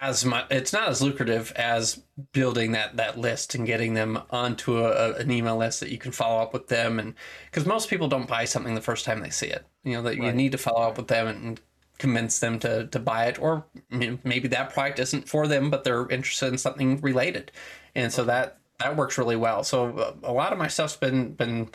as 0.00 0.24
much 0.24 0.46
it's 0.50 0.72
not 0.72 0.88
as 0.88 1.00
lucrative 1.00 1.52
as 1.54 2.02
building 2.32 2.72
that 2.72 2.96
that 2.96 3.18
list 3.18 3.54
and 3.54 3.66
getting 3.66 3.94
them 3.94 4.20
onto 4.30 4.78
a, 4.78 5.12
an 5.14 5.30
email 5.30 5.56
list 5.56 5.78
that 5.78 5.90
you 5.90 5.98
can 5.98 6.10
follow 6.10 6.42
up 6.42 6.52
with 6.52 6.66
them 6.66 6.98
and 6.98 7.14
because 7.50 7.64
most 7.66 7.88
people 7.88 8.08
don't 8.08 8.26
buy 8.26 8.44
something 8.44 8.74
the 8.74 8.80
first 8.80 9.04
time 9.04 9.20
they 9.20 9.30
see 9.30 9.46
it. 9.46 9.64
You 9.84 9.94
know 9.94 10.02
that 10.02 10.16
you 10.16 10.32
need 10.32 10.52
to 10.52 10.58
follow 10.58 10.88
up 10.88 10.96
with 10.96 11.06
them 11.08 11.28
and 11.28 11.60
convince 11.98 12.40
them 12.40 12.58
to 12.58 12.86
to 12.88 12.98
buy 12.98 13.26
it 13.26 13.40
or 13.40 13.64
maybe 13.90 14.48
that 14.48 14.70
product 14.70 14.98
isn't 14.98 15.28
for 15.28 15.46
them 15.46 15.70
but 15.70 15.84
they're 15.84 16.08
interested 16.08 16.48
in 16.48 16.58
something 16.58 17.00
related. 17.00 17.52
And 17.94 18.12
so 18.12 18.24
that 18.24 18.58
that 18.80 18.96
works 18.96 19.16
really 19.18 19.36
well. 19.36 19.62
So 19.64 19.96
uh, 19.96 20.14
a 20.24 20.32
lot 20.32 20.52
of 20.52 20.58
my 20.58 20.68
stuff's 20.68 20.96
been 20.96 21.32
been 21.34 21.70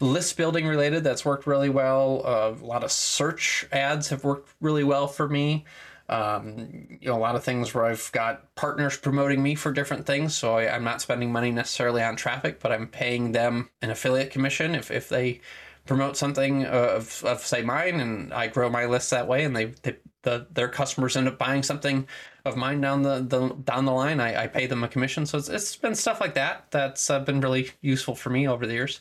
list 0.00 0.36
building 0.36 0.66
related 0.66 1.02
that's 1.02 1.24
worked 1.24 1.46
really 1.46 1.70
well 1.70 2.22
uh, 2.24 2.54
a 2.60 2.64
lot 2.64 2.84
of 2.84 2.92
search 2.92 3.66
ads 3.72 4.08
have 4.08 4.24
worked 4.24 4.50
really 4.60 4.84
well 4.84 5.08
for 5.08 5.28
me 5.28 5.64
um, 6.08 6.86
you 7.00 7.08
know, 7.08 7.16
a 7.16 7.18
lot 7.18 7.34
of 7.34 7.42
things 7.42 7.74
where 7.74 7.84
I've 7.84 8.10
got 8.12 8.54
partners 8.54 8.96
promoting 8.96 9.42
me 9.42 9.54
for 9.54 9.72
different 9.72 10.06
things. 10.06 10.36
So 10.36 10.56
I, 10.56 10.72
I'm 10.72 10.84
not 10.84 11.00
spending 11.00 11.32
money 11.32 11.50
necessarily 11.50 12.02
on 12.02 12.16
traffic, 12.16 12.60
but 12.60 12.70
I'm 12.70 12.86
paying 12.86 13.32
them 13.32 13.70
an 13.82 13.90
affiliate 13.90 14.30
commission 14.30 14.74
if, 14.74 14.90
if 14.90 15.08
they 15.08 15.40
promote 15.84 16.16
something 16.16 16.64
of, 16.64 17.24
of 17.24 17.40
say 17.40 17.62
mine 17.62 18.00
and 18.00 18.32
I 18.32 18.48
grow 18.48 18.68
my 18.68 18.86
list 18.86 19.10
that 19.10 19.26
way 19.28 19.44
and 19.44 19.54
they, 19.56 19.66
they 19.82 19.96
the, 20.22 20.46
their 20.50 20.68
customers 20.68 21.16
end 21.16 21.28
up 21.28 21.38
buying 21.38 21.62
something 21.62 22.08
of 22.44 22.56
mine 22.56 22.80
down 22.80 23.02
the, 23.02 23.20
the 23.20 23.54
down 23.64 23.84
the 23.84 23.92
line. 23.92 24.20
I, 24.20 24.44
I 24.44 24.46
pay 24.48 24.66
them 24.66 24.82
a 24.82 24.88
commission. 24.88 25.26
So 25.26 25.38
it's, 25.38 25.48
it's 25.48 25.76
been 25.76 25.94
stuff 25.94 26.20
like 26.20 26.34
that 26.34 26.66
that's 26.70 27.10
uh, 27.10 27.20
been 27.20 27.40
really 27.40 27.70
useful 27.80 28.14
for 28.16 28.30
me 28.30 28.48
over 28.48 28.66
the 28.66 28.74
years. 28.74 29.00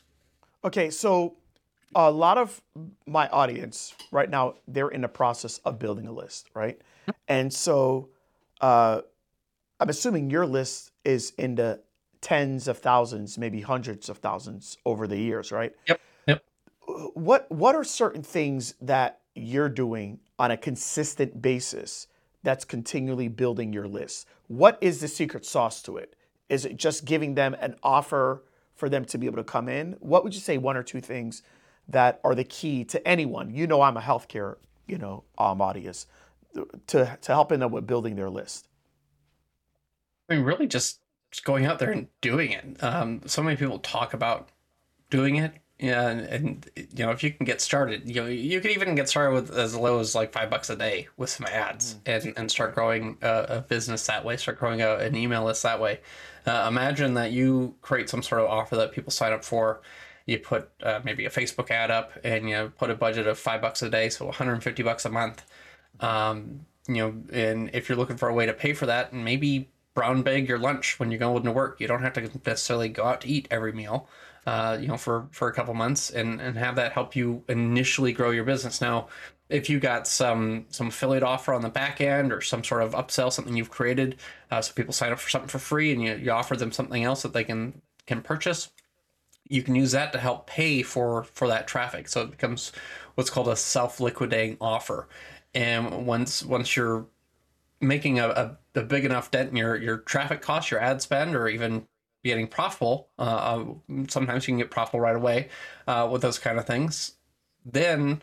Okay, 0.65 0.89
so 0.89 1.35
a 1.93 2.11
lot 2.11 2.39
of 2.39 2.59
my 3.05 3.27
audience 3.29 3.93
right 4.11 4.29
now, 4.29 4.55
they're 4.67 4.89
in 4.89 5.01
the 5.01 5.07
process 5.07 5.59
of 5.59 5.77
building 5.77 6.07
a 6.07 6.11
list, 6.11 6.49
right? 6.55 6.81
And 7.27 7.53
so 7.53 8.09
uh, 8.61 9.01
I'm 9.79 9.89
assuming 9.89 10.31
your 10.31 10.47
list 10.47 10.91
is 11.03 11.33
in 11.37 11.53
the 11.53 11.81
tens 12.19 12.67
of 12.67 12.79
thousands, 12.79 13.37
maybe 13.37 13.61
hundreds 13.61 14.09
of 14.09 14.17
thousands 14.17 14.77
over 14.85 15.05
the 15.05 15.17
years, 15.17 15.51
right? 15.51 15.71
Yep. 15.87 16.01
Yep. 16.27 16.43
What 17.13 17.51
What 17.51 17.75
are 17.75 17.83
certain 17.83 18.23
things 18.23 18.73
that 18.81 19.19
you're 19.35 19.69
doing 19.69 20.19
on 20.39 20.49
a 20.49 20.57
consistent 20.57 21.43
basis 21.43 22.07
that's 22.41 22.65
continually 22.65 23.27
building 23.27 23.71
your 23.71 23.87
list? 23.87 24.27
What 24.47 24.79
is 24.81 24.99
the 24.99 25.07
secret 25.07 25.45
sauce 25.45 25.83
to 25.83 25.97
it? 25.97 26.15
Is 26.49 26.65
it 26.65 26.77
just 26.77 27.05
giving 27.05 27.35
them 27.35 27.55
an 27.59 27.75
offer 27.83 28.43
for 28.75 28.89
them 28.89 29.05
to 29.05 29.17
be 29.17 29.25
able 29.25 29.37
to 29.37 29.43
come 29.43 29.69
in? 29.69 29.93
What 29.99 30.23
would 30.23 30.33
you 30.33 30.41
say 30.41 30.57
one 30.57 30.77
or 30.77 30.83
two 30.83 31.01
things 31.01 31.41
that 31.87 32.19
are 32.23 32.35
the 32.35 32.43
key 32.43 32.83
to 32.85 33.07
anyone? 33.07 33.53
You 33.53 33.67
know, 33.67 33.81
I'm 33.81 33.97
a 33.97 34.01
healthcare, 34.01 34.55
you 34.87 34.97
know, 34.97 35.23
um, 35.37 35.61
audience 35.61 36.07
to 36.87 37.17
to 37.21 37.31
helping 37.31 37.59
them 37.59 37.71
with 37.71 37.87
building 37.87 38.15
their 38.15 38.29
list? 38.29 38.67
I 40.29 40.35
mean, 40.35 40.43
really, 40.43 40.67
just, 40.67 40.99
going 41.43 41.65
out 41.65 41.79
there 41.79 41.91
and 41.91 42.07
doing 42.21 42.51
it. 42.51 42.81
Um, 42.81 43.21
so 43.25 43.43
many 43.43 43.57
people 43.57 43.77
talk 43.79 44.13
about 44.13 44.49
doing 45.09 45.35
it, 45.35 45.51
and, 45.79 46.21
and 46.21 46.69
you 46.75 47.05
know, 47.05 47.11
if 47.11 47.23
you 47.23 47.31
can 47.31 47.45
get 47.45 47.59
started, 47.59 48.09
you 48.09 48.21
know, 48.21 48.27
you 48.27 48.61
can 48.61 48.71
even 48.71 48.95
get 48.95 49.09
started 49.09 49.33
with 49.33 49.51
as 49.55 49.75
low 49.75 49.99
as 49.99 50.15
like 50.15 50.31
five 50.31 50.49
bucks 50.49 50.69
a 50.69 50.77
day 50.77 51.09
with 51.17 51.29
some 51.29 51.45
ads, 51.47 51.95
mm. 51.95 51.99
and 52.05 52.33
and 52.37 52.51
start 52.51 52.73
growing 52.73 53.17
a, 53.21 53.45
a, 53.49 53.61
business 53.61 54.07
that 54.07 54.23
way. 54.23 54.37
Start 54.37 54.59
growing 54.59 54.81
a, 54.81 54.95
an 54.95 55.15
email 55.15 55.43
list 55.43 55.63
that 55.63 55.81
way. 55.81 55.99
Uh, 56.45 56.65
imagine 56.67 57.15
that 57.15 57.31
you 57.31 57.75
create 57.81 58.09
some 58.09 58.21
sort 58.21 58.41
of 58.41 58.47
offer 58.47 58.75
that 58.75 58.91
people 58.91 59.11
sign 59.11 59.33
up 59.33 59.43
for 59.43 59.81
you 60.25 60.39
put 60.39 60.69
uh, 60.81 60.99
maybe 61.03 61.25
a 61.25 61.29
Facebook 61.29 61.69
ad 61.69 61.91
up 61.91 62.11
and 62.23 62.49
you 62.49 62.71
put 62.77 62.89
a 62.89 62.95
budget 62.95 63.27
of 63.27 63.37
five 63.37 63.61
bucks 63.61 63.81
a 63.81 63.89
day, 63.89 64.09
so 64.09 64.25
150 64.25 64.83
bucks 64.83 65.05
a 65.05 65.09
month. 65.09 65.43
Um, 65.99 66.65
you 66.87 66.95
know, 66.95 67.15
and 67.31 67.69
if 67.73 67.87
you're 67.87 67.97
looking 67.97 68.17
for 68.17 68.27
a 68.27 68.33
way 68.33 68.45
to 68.45 68.53
pay 68.53 68.73
for 68.73 68.87
that, 68.87 69.11
and 69.11 69.23
maybe 69.23 69.69
brown 69.93 70.23
bag 70.23 70.47
your 70.47 70.59
lunch 70.59 70.99
when 70.99 71.09
you're 71.09 71.19
going 71.19 71.43
to 71.43 71.51
work. 71.51 71.79
You 71.79 71.87
don't 71.87 72.03
have 72.03 72.13
to 72.13 72.29
necessarily 72.45 72.89
go 72.89 73.05
out 73.05 73.21
to 73.21 73.27
eat 73.27 73.47
every 73.49 73.71
meal. 73.71 74.07
Uh, 74.45 74.77
you 74.79 74.87
know, 74.87 74.97
for 74.97 75.27
for 75.31 75.47
a 75.47 75.53
couple 75.53 75.73
months, 75.73 76.11
and 76.11 76.39
and 76.39 76.55
have 76.55 76.75
that 76.75 76.91
help 76.91 77.15
you 77.15 77.43
initially 77.49 78.13
grow 78.13 78.29
your 78.29 78.43
business. 78.43 78.79
Now, 78.79 79.07
if 79.55 79.69
you 79.69 79.79
got 79.79 80.07
some 80.07 80.65
some 80.69 80.87
affiliate 80.87 81.23
offer 81.23 81.53
on 81.53 81.61
the 81.61 81.69
back 81.69 82.01
end 82.01 82.31
or 82.31 82.41
some 82.41 82.63
sort 82.63 82.83
of 82.83 82.93
upsell, 82.93 83.31
something 83.31 83.55
you've 83.55 83.71
created, 83.71 84.17
uh, 84.51 84.61
so 84.61 84.73
people 84.73 84.93
sign 84.93 85.11
up 85.11 85.19
for 85.19 85.29
something 85.29 85.49
for 85.49 85.59
free, 85.59 85.91
and 85.91 86.03
you, 86.03 86.15
you 86.15 86.31
offer 86.31 86.55
them 86.55 86.71
something 86.71 87.03
else 87.03 87.21
that 87.23 87.33
they 87.33 87.43
can 87.43 87.81
can 88.05 88.21
purchase, 88.21 88.69
you 89.47 89.63
can 89.63 89.75
use 89.75 89.91
that 89.91 90.13
to 90.13 90.19
help 90.19 90.47
pay 90.47 90.81
for 90.83 91.23
for 91.23 91.47
that 91.47 91.67
traffic. 91.67 92.07
So 92.07 92.21
it 92.21 92.31
becomes 92.31 92.71
what's 93.15 93.29
called 93.29 93.47
a 93.47 93.55
self 93.55 93.99
liquidating 93.99 94.57
offer 94.61 95.07
and 95.55 96.05
once 96.05 96.43
once 96.43 96.75
you're 96.75 97.07
making 97.81 98.19
a, 98.19 98.27
a, 98.27 98.57
a, 98.75 98.83
big 98.83 99.05
enough 99.05 99.31
dent 99.31 99.49
in 99.49 99.55
your 99.55 99.75
your 99.77 99.97
traffic 99.99 100.41
costs, 100.41 100.69
your 100.69 100.79
ad 100.81 101.01
spend, 101.01 101.35
or 101.35 101.47
even 101.47 101.87
getting 102.23 102.47
profitable, 102.47 103.09
uh, 103.17 103.21
uh, 103.21 103.65
sometimes 104.07 104.47
you 104.47 104.51
can 104.51 104.57
get 104.57 104.69
profitable 104.69 104.99
right 104.99 105.15
away 105.15 105.49
uh, 105.87 106.07
with 106.11 106.21
those 106.21 106.37
kind 106.37 106.59
of 106.59 106.65
things. 106.65 107.13
Then 107.63 108.21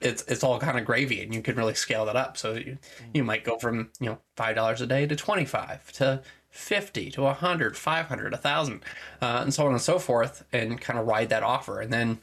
it's 0.00 0.22
it's 0.28 0.44
all 0.44 0.58
kind 0.58 0.78
of 0.78 0.84
gravy, 0.84 1.22
and 1.22 1.34
you 1.34 1.42
can 1.42 1.56
really 1.56 1.74
scale 1.74 2.04
that 2.06 2.16
up. 2.16 2.36
So 2.36 2.54
you 2.54 2.78
you 3.12 3.24
might 3.24 3.44
go 3.44 3.58
from 3.58 3.90
you 4.00 4.06
know 4.06 4.18
five 4.36 4.54
dollars 4.56 4.80
a 4.80 4.86
day 4.86 5.06
to 5.06 5.16
twenty 5.16 5.44
five 5.44 5.90
to 5.92 6.22
50 6.50 7.10
to 7.10 7.22
100 7.22 7.76
500 7.76 8.32
1000 8.32 8.84
uh, 9.20 9.40
and 9.42 9.52
so 9.52 9.66
on 9.66 9.72
and 9.72 9.82
so 9.82 9.98
forth 9.98 10.44
and 10.50 10.80
kind 10.80 10.98
of 10.98 11.06
ride 11.06 11.28
that 11.28 11.42
offer. 11.42 11.80
And 11.80 11.92
then 11.92 12.20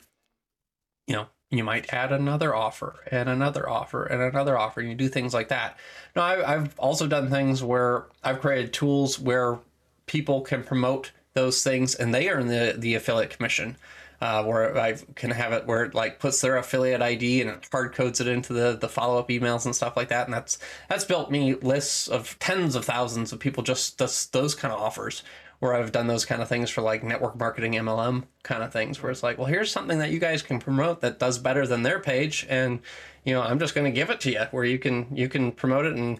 you 1.07 1.15
know 1.15 1.27
you 1.51 1.63
might 1.63 1.93
add 1.93 2.11
another 2.11 2.55
offer 2.55 2.95
and 3.11 3.29
another 3.29 3.69
offer 3.69 4.03
and 4.05 4.21
another 4.21 4.57
offer 4.57 4.79
and 4.79 4.89
you 4.89 4.95
do 4.95 5.07
things 5.07 5.33
like 5.33 5.49
that. 5.49 5.77
Now 6.15 6.23
I, 6.23 6.53
have 6.53 6.77
also 6.79 7.07
done 7.07 7.29
things 7.29 7.63
where 7.63 8.05
i've 8.23 8.41
created 8.41 8.73
tools 8.73 9.19
where 9.19 9.59
people 10.07 10.41
can 10.41 10.63
promote 10.63 11.11
those 11.33 11.63
things 11.63 11.95
and 11.95 12.13
they 12.13 12.29
earn 12.29 12.47
the, 12.47 12.75
the 12.77 12.95
affiliate 12.95 13.29
commission 13.29 13.77
uh, 14.21 14.43
where 14.43 14.77
i 14.77 14.93
can 15.15 15.31
have 15.31 15.53
it 15.53 15.65
where 15.65 15.83
it 15.83 15.93
like 15.93 16.19
puts 16.19 16.41
their 16.41 16.57
affiliate 16.57 17.01
id 17.01 17.41
and 17.41 17.49
it 17.49 17.67
hard 17.71 17.93
codes 17.93 18.19
it 18.19 18.27
into 18.27 18.53
the, 18.53 18.77
the 18.79 18.89
follow-up 18.89 19.29
emails 19.29 19.65
and 19.65 19.75
stuff 19.75 19.95
like 19.97 20.09
that 20.09 20.25
and 20.25 20.33
that's 20.33 20.57
that's 20.89 21.05
built 21.05 21.31
me 21.31 21.55
lists 21.55 22.07
of 22.07 22.37
tens 22.39 22.75
of 22.75 22.85
thousands 22.85 23.31
of 23.31 23.39
people 23.39 23.63
just 23.63 23.97
those, 23.97 24.27
those 24.27 24.55
kind 24.55 24.73
of 24.73 24.79
offers 24.79 25.23
where 25.59 25.73
I've 25.73 25.91
done 25.91 26.07
those 26.07 26.25
kind 26.25 26.41
of 26.41 26.49
things 26.49 26.69
for 26.69 26.81
like 26.81 27.03
network 27.03 27.37
marketing 27.37 27.73
MLM 27.73 28.23
kind 28.43 28.61
of 28.61 28.73
things 28.73 29.01
where 29.01 29.11
it's 29.11 29.23
like, 29.23 29.37
well, 29.37 29.47
here's 29.47 29.71
something 29.71 29.99
that 29.99 30.11
you 30.11 30.19
guys 30.19 30.41
can 30.41 30.59
promote 30.59 31.01
that 31.01 31.17
does 31.17 31.37
better 31.37 31.65
than 31.65 31.83
their 31.83 31.99
page 31.99 32.45
and 32.49 32.81
you 33.23 33.33
know, 33.33 33.41
I'm 33.41 33.57
just 33.57 33.73
going 33.73 33.85
to 33.85 33.91
give 33.91 34.11
it 34.11 34.19
to 34.21 34.31
you 34.31 34.41
where 34.51 34.63
you 34.63 34.77
can 34.77 35.07
you 35.15 35.27
can 35.27 35.51
promote 35.51 35.85
it 35.85 35.95
and 35.95 36.19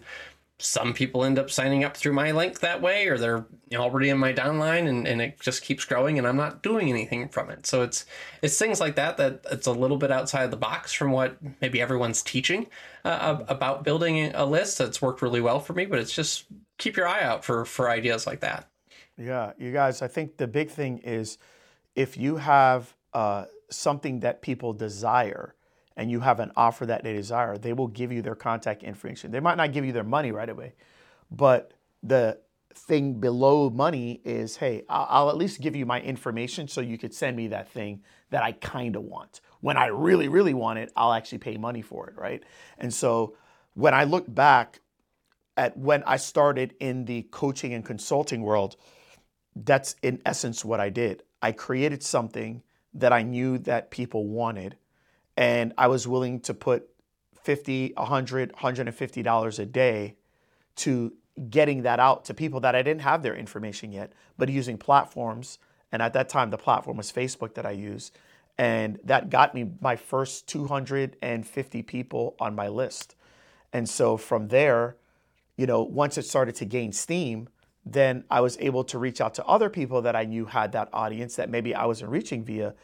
some 0.58 0.94
people 0.94 1.22
end 1.22 1.38
up 1.38 1.50
signing 1.50 1.84
up 1.84 1.96
through 1.96 2.14
my 2.14 2.30
link 2.30 2.60
that 2.60 2.80
way 2.80 3.08
or 3.08 3.18
they're 3.18 3.46
already 3.74 4.08
in 4.08 4.16
my 4.16 4.32
downline 4.32 4.88
and, 4.88 5.06
and 5.06 5.20
it 5.20 5.38
just 5.38 5.62
keeps 5.62 5.84
growing 5.84 6.16
and 6.16 6.26
i'm 6.26 6.36
not 6.36 6.62
doing 6.62 6.88
anything 6.88 7.28
from 7.28 7.50
it. 7.50 7.66
So 7.66 7.82
it's 7.82 8.06
it's 8.40 8.58
things 8.58 8.80
like 8.80 8.96
that 8.96 9.18
that 9.18 9.44
it's 9.50 9.66
a 9.66 9.72
little 9.72 9.98
bit 9.98 10.10
outside 10.10 10.50
the 10.50 10.56
box 10.56 10.94
from 10.94 11.10
what 11.10 11.36
maybe 11.60 11.80
everyone's 11.80 12.22
teaching 12.22 12.68
uh, 13.04 13.38
about 13.48 13.84
building 13.84 14.34
a 14.34 14.46
list 14.46 14.78
that's 14.78 15.02
worked 15.02 15.20
really 15.20 15.42
well 15.42 15.60
for 15.60 15.74
me 15.74 15.84
but 15.84 15.98
it's 15.98 16.14
just 16.14 16.46
keep 16.78 16.96
your 16.96 17.06
eye 17.06 17.22
out 17.22 17.44
for 17.44 17.64
for 17.66 17.90
ideas 17.90 18.26
like 18.26 18.40
that. 18.40 18.68
Yeah 19.18 19.52
you 19.58 19.72
guys 19.72 20.00
i 20.00 20.08
think 20.08 20.38
the 20.38 20.46
big 20.46 20.70
thing 20.70 20.98
is 20.98 21.36
if 21.94 22.16
you 22.16 22.36
have 22.36 22.94
uh, 23.12 23.46
something 23.70 24.20
that 24.20 24.42
people 24.42 24.72
desire 24.72 25.54
and 25.96 26.10
you 26.10 26.20
have 26.20 26.40
an 26.40 26.52
offer 26.56 26.86
that 26.86 27.02
they 27.02 27.12
desire, 27.12 27.56
they 27.56 27.72
will 27.72 27.88
give 27.88 28.12
you 28.12 28.22
their 28.22 28.34
contact 28.34 28.82
information. 28.82 29.30
They 29.30 29.40
might 29.40 29.56
not 29.56 29.72
give 29.72 29.84
you 29.84 29.92
their 29.92 30.04
money 30.04 30.30
right 30.30 30.48
away, 30.48 30.74
but 31.30 31.72
the 32.02 32.38
thing 32.74 33.14
below 33.14 33.70
money 33.70 34.20
is 34.24 34.56
hey, 34.56 34.84
I'll, 34.88 35.30
at 35.30 35.36
least 35.36 35.60
give 35.60 35.74
you 35.74 35.86
my 35.86 36.00
information 36.00 36.68
so 36.68 36.80
you 36.80 36.98
could 36.98 37.14
send 37.14 37.36
me 37.36 37.48
that 37.48 37.70
thing 37.70 38.02
that 38.30 38.42
I 38.42 38.52
kind 38.52 38.96
of 38.96 39.02
want. 39.02 39.40
When 39.60 39.76
I 39.78 39.86
really, 39.86 40.28
really 40.28 40.54
want 40.54 40.78
it, 40.78 40.92
I'll 40.94 41.14
actually 41.14 41.38
pay 41.38 41.56
money 41.56 41.82
for 41.82 42.08
it, 42.08 42.16
right? 42.16 42.42
And 42.78 42.92
so 42.92 43.36
when 43.74 43.94
I 43.94 44.04
look 44.04 44.32
back 44.32 44.80
at 45.56 45.76
when 45.78 46.02
I 46.04 46.18
started 46.18 46.74
in 46.80 47.06
the 47.06 47.22
coaching 47.30 47.72
and 47.72 47.84
consulting 47.84 48.42
world, 48.42 48.76
that's 49.54 49.96
in 50.02 50.20
essence 50.26 50.64
what 50.64 50.80
I 50.80 50.90
did. 50.90 51.22
I 51.40 51.52
created 51.52 52.02
something 52.02 52.62
that 52.92 53.12
I 53.12 53.22
knew 53.22 53.58
that 53.58 53.90
people 53.90 54.26
wanted 54.26 54.76
and 55.36 55.72
I 55.76 55.88
was 55.88 56.08
willing 56.08 56.40
to 56.40 56.54
put 56.54 56.88
50, 57.42 57.92
100, 57.96 58.52
150 58.52 59.22
dollars 59.22 59.58
a 59.58 59.66
day 59.66 60.16
to 60.76 61.12
getting 61.50 61.82
that 61.82 62.00
out 62.00 62.24
to 62.24 62.34
people 62.34 62.60
that 62.60 62.74
I 62.74 62.82
didn't 62.82 63.02
have 63.02 63.22
their 63.22 63.36
information 63.36 63.92
yet, 63.92 64.12
but 64.38 64.48
using 64.48 64.78
platforms. 64.78 65.58
And 65.92 66.02
at 66.02 66.12
that 66.14 66.28
time, 66.28 66.50
the 66.50 66.58
platform 66.58 66.96
was 66.96 67.12
Facebook 67.12 67.54
that 67.54 67.66
I 67.66 67.72
used. 67.72 68.16
And 68.58 68.98
that 69.04 69.28
got 69.28 69.54
me 69.54 69.70
my 69.80 69.96
first 69.96 70.48
250 70.48 71.82
people 71.82 72.36
on 72.40 72.54
my 72.54 72.68
list. 72.68 73.14
And 73.72 73.88
so 73.88 74.16
from 74.16 74.48
there, 74.48 74.96
you 75.56 75.66
know, 75.66 75.82
once 75.82 76.16
it 76.16 76.24
started 76.24 76.54
to 76.56 76.64
gain 76.64 76.92
steam, 76.92 77.48
then 77.84 78.24
I 78.30 78.40
was 78.40 78.56
able 78.58 78.82
to 78.84 78.98
reach 78.98 79.20
out 79.20 79.34
to 79.34 79.44
other 79.44 79.70
people 79.70 80.02
that 80.02 80.16
I 80.16 80.24
knew 80.24 80.46
had 80.46 80.72
that 80.72 80.88
audience 80.92 81.36
that 81.36 81.50
maybe 81.50 81.74
I 81.74 81.84
wasn't 81.84 82.10
reaching 82.10 82.44
via 82.44 82.74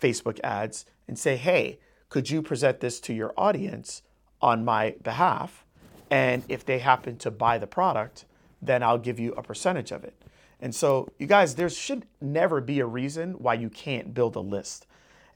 Facebook 0.00 0.38
ads 0.44 0.84
and 1.08 1.18
say, 1.18 1.36
hey, 1.36 1.80
could 2.14 2.30
you 2.30 2.40
present 2.40 2.78
this 2.78 3.00
to 3.00 3.12
your 3.12 3.34
audience 3.36 4.00
on 4.40 4.64
my 4.64 4.94
behalf? 5.02 5.64
And 6.12 6.44
if 6.48 6.64
they 6.64 6.78
happen 6.78 7.16
to 7.18 7.28
buy 7.28 7.58
the 7.58 7.66
product, 7.66 8.24
then 8.62 8.84
I'll 8.84 8.98
give 8.98 9.18
you 9.18 9.32
a 9.32 9.42
percentage 9.42 9.90
of 9.90 10.04
it. 10.04 10.14
And 10.60 10.72
so, 10.72 11.08
you 11.18 11.26
guys, 11.26 11.56
there 11.56 11.68
should 11.68 12.06
never 12.20 12.60
be 12.60 12.78
a 12.78 12.86
reason 12.86 13.32
why 13.32 13.54
you 13.54 13.68
can't 13.68 14.14
build 14.14 14.36
a 14.36 14.40
list. 14.40 14.86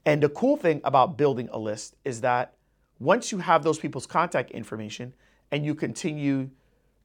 And 0.05 0.23
the 0.23 0.29
cool 0.29 0.55
thing 0.55 0.79
about 0.85 1.17
building 1.17 1.49
a 1.51 1.59
list 1.59 1.97
is 2.05 2.21
that 2.21 2.53
once 2.97 3.29
you 3.33 3.39
have 3.39 3.61
those 3.61 3.77
people's 3.77 4.07
contact 4.07 4.49
information 4.51 5.13
and 5.51 5.65
you 5.65 5.75
continue 5.75 6.49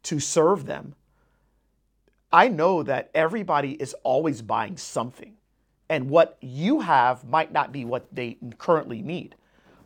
to 0.05 0.21
serve 0.21 0.67
them, 0.67 0.95
I 2.33 2.47
know 2.47 2.85
that 2.85 3.11
everybody 3.13 3.73
is 3.73 3.93
always 4.05 4.41
buying 4.41 4.77
something. 4.77 5.35
And 5.89 6.11
what 6.11 6.39
you 6.41 6.79
have 6.79 7.25
might 7.25 7.51
not 7.51 7.73
be 7.73 7.85
what 7.85 8.07
they 8.15 8.39
currently 8.59 9.03
need. 9.03 9.35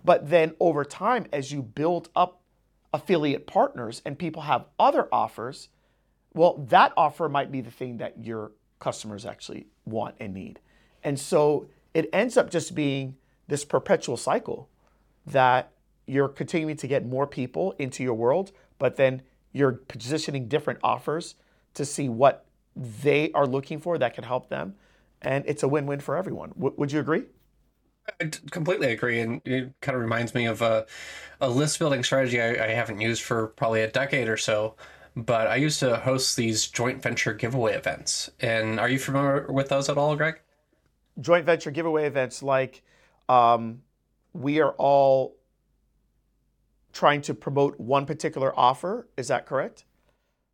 But 0.09 0.31
then 0.31 0.55
over 0.59 0.87
time, 0.87 1.27
as 1.35 1.53
you 1.53 1.61
build 1.61 2.09
up 2.17 2.41
affiliate 2.95 3.47
partners 3.47 4.01
and 4.07 4.19
people 4.19 4.41
have 4.41 4.65
other 4.79 5.07
offers, 5.13 5.69
well, 6.33 6.65
that 6.71 6.95
offer 6.97 7.29
might 7.29 7.53
be 7.53 7.61
the 7.61 7.71
thing 7.71 7.99
that 7.99 8.25
your 8.25 8.53
customers 8.79 9.27
actually 9.27 9.67
want 9.85 10.15
and 10.19 10.33
need. 10.33 10.61
And 11.05 11.21
so 11.21 11.69
it 11.93 12.09
ends 12.11 12.39
up 12.39 12.49
just 12.49 12.75
being 12.75 13.17
this 13.49 13.67
perpetual 13.67 14.17
cycle 14.17 14.71
that 15.27 15.73
you're 16.07 16.29
continuing 16.29 16.79
to 16.79 16.87
get 16.87 17.05
more 17.05 17.27
people 17.27 17.73
into 17.73 18.03
your 18.03 18.15
world, 18.15 18.53
but 18.79 18.97
then 18.97 19.21
you're 19.53 19.73
positioning 19.73 20.49
different 20.49 20.81
offers 20.83 21.35
to 21.75 21.85
see 21.85 22.09
what 22.09 22.47
they 22.75 23.31
are 23.33 23.47
looking 23.47 23.79
for 23.79 23.99
that 23.99 24.15
can 24.15 24.25
help 24.25 24.49
them. 24.49 24.75
And 25.21 25.45
it's 25.47 25.63
a 25.63 25.69
win 25.69 25.85
win 25.85 26.01
for 26.01 26.17
everyone. 26.17 26.55
W- 26.57 26.75
would 26.79 26.93
you 26.93 27.01
agree? 27.01 27.25
I 28.21 28.31
completely 28.51 28.93
agree, 28.93 29.21
and 29.21 29.41
it 29.45 29.73
kind 29.81 29.97
of 29.97 30.03
reminds 30.03 30.35
me 30.35 30.47
of 30.47 30.63
a, 30.63 30.87
a 31.41 31.49
list 31.49 31.79
building 31.79 32.03
strategy 32.03 32.41
I, 32.41 32.67
I 32.67 32.69
haven't 32.69 33.01
used 33.01 33.23
for 33.23 33.49
probably 33.49 33.83
a 33.83 33.91
decade 33.91 34.29
or 34.29 34.37
so. 34.37 34.75
But 35.17 35.49
I 35.49 35.57
used 35.57 35.81
to 35.81 35.97
host 35.97 36.37
these 36.37 36.69
joint 36.69 37.03
venture 37.03 37.33
giveaway 37.33 37.75
events, 37.75 38.31
and 38.41 38.79
are 38.79 38.89
you 38.89 38.99
familiar 38.99 39.47
with 39.51 39.69
those 39.69 39.89
at 39.89 39.99
all, 39.99 40.15
Greg? 40.15 40.41
Joint 41.21 41.45
venture 41.45 41.73
giveaway 41.73 42.07
events, 42.07 42.43
like 42.43 42.83
um, 43.29 43.83
we 44.33 44.61
are 44.61 44.73
all 44.73 45.37
trying 46.93 47.21
to 47.23 47.35
promote 47.35 47.81
one 47.81 48.07
particular 48.07 48.57
offer. 48.59 49.09
Is 49.17 49.29
that 49.29 49.47
correct? 49.47 49.85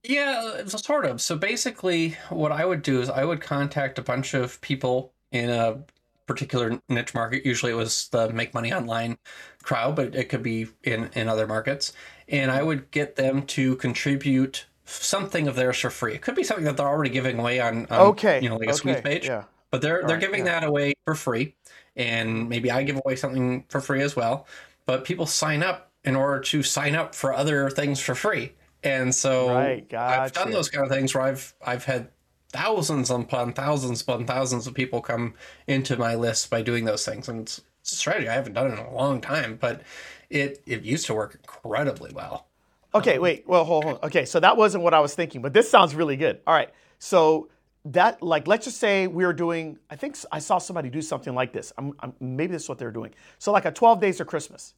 Yeah, 0.02 0.64
sort 0.66 1.06
of. 1.06 1.20
So 1.20 1.36
basically, 1.36 2.16
what 2.28 2.52
I 2.52 2.64
would 2.64 2.82
do 2.82 3.00
is 3.00 3.08
I 3.08 3.24
would 3.24 3.40
contact 3.40 3.98
a 3.98 4.02
bunch 4.02 4.34
of 4.34 4.60
people 4.60 5.12
in 5.32 5.50
a 5.50 5.78
particular 6.26 6.80
niche 6.88 7.14
market. 7.14 7.44
Usually 7.44 7.72
it 7.72 7.76
was 7.76 8.08
the 8.08 8.30
make 8.30 8.54
money 8.54 8.72
online 8.72 9.18
crowd, 9.62 9.96
but 9.96 10.14
it 10.14 10.28
could 10.28 10.42
be 10.42 10.68
in, 10.82 11.10
in 11.14 11.28
other 11.28 11.46
markets. 11.46 11.92
And 12.28 12.50
I 12.50 12.62
would 12.62 12.90
get 12.90 13.16
them 13.16 13.42
to 13.46 13.76
contribute 13.76 14.66
something 14.84 15.48
of 15.48 15.56
theirs 15.56 15.78
for 15.78 15.90
free. 15.90 16.14
It 16.14 16.22
could 16.22 16.34
be 16.34 16.44
something 16.44 16.64
that 16.64 16.76
they're 16.76 16.88
already 16.88 17.10
giving 17.10 17.38
away 17.38 17.60
on, 17.60 17.86
on 17.86 18.00
okay. 18.08 18.40
you 18.40 18.48
know, 18.48 18.56
like 18.56 18.68
a 18.68 18.72
okay. 18.72 18.76
squeeze 18.76 19.00
page. 19.00 19.26
Yeah. 19.26 19.44
But 19.70 19.82
they're 19.82 20.02
All 20.02 20.08
they're 20.08 20.16
right, 20.16 20.24
giving 20.24 20.46
yeah. 20.46 20.60
that 20.60 20.68
away 20.68 20.94
for 21.04 21.14
free. 21.14 21.56
And 21.96 22.48
maybe 22.48 22.70
I 22.70 22.82
give 22.82 23.00
away 23.04 23.16
something 23.16 23.64
for 23.68 23.80
free 23.80 24.02
as 24.02 24.16
well. 24.16 24.46
But 24.86 25.04
people 25.04 25.26
sign 25.26 25.62
up 25.62 25.90
in 26.04 26.14
order 26.14 26.40
to 26.40 26.62
sign 26.62 26.94
up 26.94 27.14
for 27.14 27.32
other 27.32 27.70
things 27.70 28.00
for 28.00 28.14
free. 28.14 28.52
And 28.82 29.14
so 29.14 29.48
Right, 29.48 29.94
I've 29.94 30.32
done 30.32 30.50
those 30.50 30.68
kind 30.68 30.84
of 30.84 30.92
things 30.92 31.14
where 31.14 31.24
I've 31.24 31.54
I've 31.64 31.84
had 31.84 32.08
thousands 32.54 33.10
upon 33.10 33.52
thousands 33.52 34.00
upon 34.00 34.24
thousands 34.26 34.66
of 34.66 34.74
people 34.74 35.00
come 35.02 35.34
into 35.66 35.96
my 35.96 36.14
list 36.14 36.48
by 36.50 36.62
doing 36.62 36.84
those 36.84 37.04
things. 37.04 37.28
And 37.28 37.40
it's, 37.40 37.60
it's 37.80 37.92
a 37.92 37.96
strategy 37.96 38.28
I 38.28 38.34
haven't 38.34 38.52
done 38.54 38.70
in 38.70 38.78
a 38.78 38.94
long 38.94 39.20
time, 39.20 39.58
but 39.60 39.82
it 40.30 40.62
it 40.64 40.82
used 40.82 41.06
to 41.06 41.14
work 41.14 41.34
incredibly 41.34 42.12
well. 42.14 42.46
Okay, 42.94 43.18
wait. 43.18 43.46
Well, 43.48 43.64
hold 43.64 43.84
on. 43.86 43.98
Okay, 44.04 44.24
so 44.24 44.38
that 44.38 44.56
wasn't 44.56 44.84
what 44.84 44.94
I 44.94 45.00
was 45.00 45.14
thinking, 45.16 45.42
but 45.42 45.52
this 45.52 45.68
sounds 45.68 45.96
really 45.96 46.16
good. 46.16 46.40
All 46.46 46.54
right. 46.54 46.70
So 47.00 47.48
that, 47.86 48.22
like, 48.22 48.46
let's 48.46 48.64
just 48.64 48.78
say 48.78 49.08
we 49.08 49.26
were 49.26 49.32
doing. 49.32 49.78
I 49.90 49.96
think 49.96 50.16
I 50.30 50.38
saw 50.38 50.58
somebody 50.58 50.90
do 50.90 51.02
something 51.02 51.34
like 51.34 51.52
this. 51.52 51.72
I'm, 51.76 51.92
I'm, 52.00 52.14
maybe 52.20 52.52
this 52.52 52.62
is 52.62 52.68
what 52.68 52.78
they're 52.78 52.92
doing. 52.92 53.12
So 53.38 53.50
like 53.50 53.64
a 53.64 53.72
12 53.72 54.00
days 54.00 54.20
of 54.20 54.28
Christmas, 54.28 54.74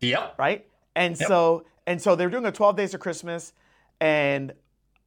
Yep. 0.00 0.34
right? 0.38 0.66
And 0.94 1.18
Yep. 1.18 1.28
so 1.28 1.64
and 1.86 2.00
so 2.02 2.14
they're 2.14 2.30
doing 2.30 2.44
a 2.44 2.52
12 2.52 2.76
days 2.76 2.92
of 2.94 3.00
Christmas, 3.00 3.54
and 4.00 4.52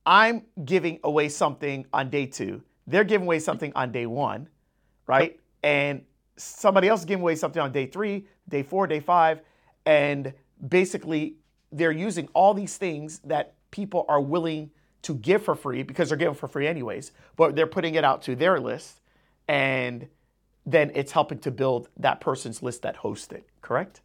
I'm 0.06 0.44
giving 0.66 1.00
away 1.04 1.30
something 1.30 1.86
on 1.94 2.10
day 2.10 2.26
two. 2.26 2.62
They're 2.88 3.04
giving 3.04 3.28
away 3.28 3.40
something 3.40 3.72
on 3.76 3.92
day 3.92 4.06
one, 4.06 4.50
right? 5.06 5.40
And 5.64 6.04
somebody 6.38 6.88
else 6.88 7.02
is 7.02 7.06
giving 7.06 7.22
away 7.22 7.36
something 7.36 7.62
on 7.62 7.72
day 7.72 7.86
three, 7.86 8.28
day 8.48 8.64
four, 8.64 8.88
day 8.88 9.00
five, 9.00 9.42
and 9.86 10.34
basically 10.68 11.36
they're 11.72 11.92
using 11.92 12.28
all 12.34 12.54
these 12.54 12.78
things 12.78 13.20
that 13.20 13.54
people 13.72 14.06
are 14.10 14.22
willing 14.22 14.72
to 15.02 15.16
give 15.16 15.44
for 15.44 15.56
free 15.56 15.84
because 15.84 16.10
they're 16.10 16.18
giving 16.18 16.36
for 16.36 16.48
free 16.48 16.68
anyways, 16.68 17.12
but 17.36 17.56
they're 17.56 17.68
putting 17.68 17.96
it 17.96 18.04
out 18.04 18.22
to 18.24 18.36
their 18.36 18.60
list, 18.60 19.02
and 19.48 20.08
then 20.66 20.92
it's 20.94 21.12
helping 21.12 21.40
to 21.40 21.52
build 21.52 21.90
that 21.98 22.20
person's 22.20 22.62
list 22.62 22.82
that 22.82 22.96
hosts 22.98 23.32
it. 23.32 23.48
Correct? 23.62 24.02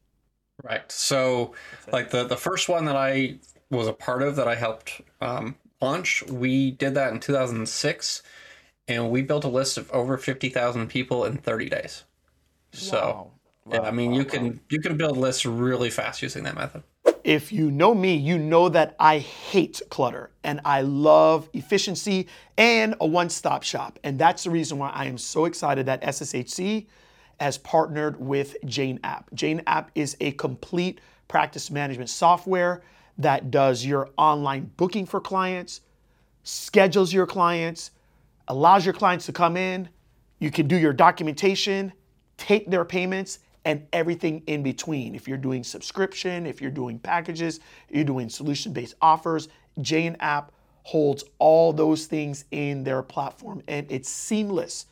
Right. 0.63 0.91
So, 0.91 1.55
like 1.93 2.11
the 2.11 2.25
the 2.25 2.37
first 2.37 2.69
one 2.69 2.85
that 2.85 2.97
I 2.97 3.39
was 3.71 3.89
a 3.89 3.93
part 3.93 4.23
of 4.23 4.37
that 4.37 4.47
I 4.47 4.55
helped 4.55 5.01
um, 5.21 5.57
launch, 5.85 6.23
we 6.25 6.73
did 6.73 6.94
that 6.94 7.12
in 7.12 7.20
2006, 7.20 8.23
and 8.88 9.11
we 9.11 9.23
built 9.23 9.44
a 9.44 9.49
list 9.49 9.79
of 9.79 9.90
over 9.90 10.16
50,000 10.16 10.88
people 10.88 11.25
in 11.25 11.37
30 11.37 11.68
days. 11.68 12.05
So, 12.73 13.31
Wow. 13.66 13.83
I 13.83 13.90
mean, 13.92 14.12
you 14.12 14.25
can 14.25 14.61
you 14.68 14.81
can 14.81 14.97
build 14.97 15.16
lists 15.16 15.47
really 15.47 15.90
fast 15.90 16.20
using 16.20 16.44
that 16.44 16.55
method. 16.55 16.83
If 17.23 17.51
you 17.51 17.70
know 17.70 17.94
me, 17.94 18.14
you 18.14 18.38
know 18.38 18.68
that 18.68 18.94
I 19.01 19.18
hate 19.18 19.81
clutter 19.88 20.31
and 20.42 20.61
I 20.66 20.83
love 20.83 21.49
efficiency 21.55 22.29
and 22.59 22.94
a 23.01 23.07
one 23.07 23.31
stop 23.31 23.62
shop. 23.62 23.99
And 24.05 24.18
that's 24.18 24.44
the 24.44 24.51
reason 24.51 24.77
why 24.77 24.90
I 24.90 25.07
am 25.07 25.16
so 25.16 25.47
excited 25.47 25.87
that 25.87 26.03
SSHC 26.03 26.87
has 27.40 27.57
partnered 27.57 28.20
with 28.20 28.57
Jane 28.66 29.01
App. 29.03 29.33
Jane 29.33 29.62
App 29.66 29.90
is 29.94 30.16
a 30.20 30.33
complete 30.33 31.01
practice 31.27 31.70
management 31.70 32.11
software 32.11 32.83
that 33.18 33.50
does 33.50 33.85
your 33.85 34.11
online 34.16 34.70
booking 34.77 35.07
for 35.07 35.20
clients, 35.20 35.81
schedules 36.42 37.12
your 37.12 37.27
clients, 37.27 37.92
allows 38.48 38.85
your 38.85 38.94
clients 38.94 39.27
to 39.27 39.33
come 39.33 39.57
in. 39.57 39.88
You 40.38 40.50
can 40.50 40.66
do 40.66 40.77
your 40.77 40.92
documentation, 40.92 41.92
take 42.37 42.70
their 42.70 42.85
payments, 42.85 43.38
and 43.64 43.87
everything 43.92 44.42
in 44.46 44.62
between. 44.62 45.14
If 45.14 45.27
you're 45.27 45.38
doing 45.38 45.64
subscription, 45.64 46.46
if 46.46 46.61
you're 46.61 46.70
doing 46.70 46.98
packages, 46.98 47.61
you're 47.90 48.05
doing 48.05 48.29
solution 48.29 48.72
based 48.72 48.94
offers, 49.00 49.48
Jane 49.81 50.16
app 50.20 50.53
holds 50.83 51.24
all 51.38 51.72
those 51.72 52.07
things 52.07 52.44
in 52.50 52.85
their 52.85 53.03
platform 53.03 53.62
and 53.68 53.90
it's 53.90 54.09
seamless 54.09 54.87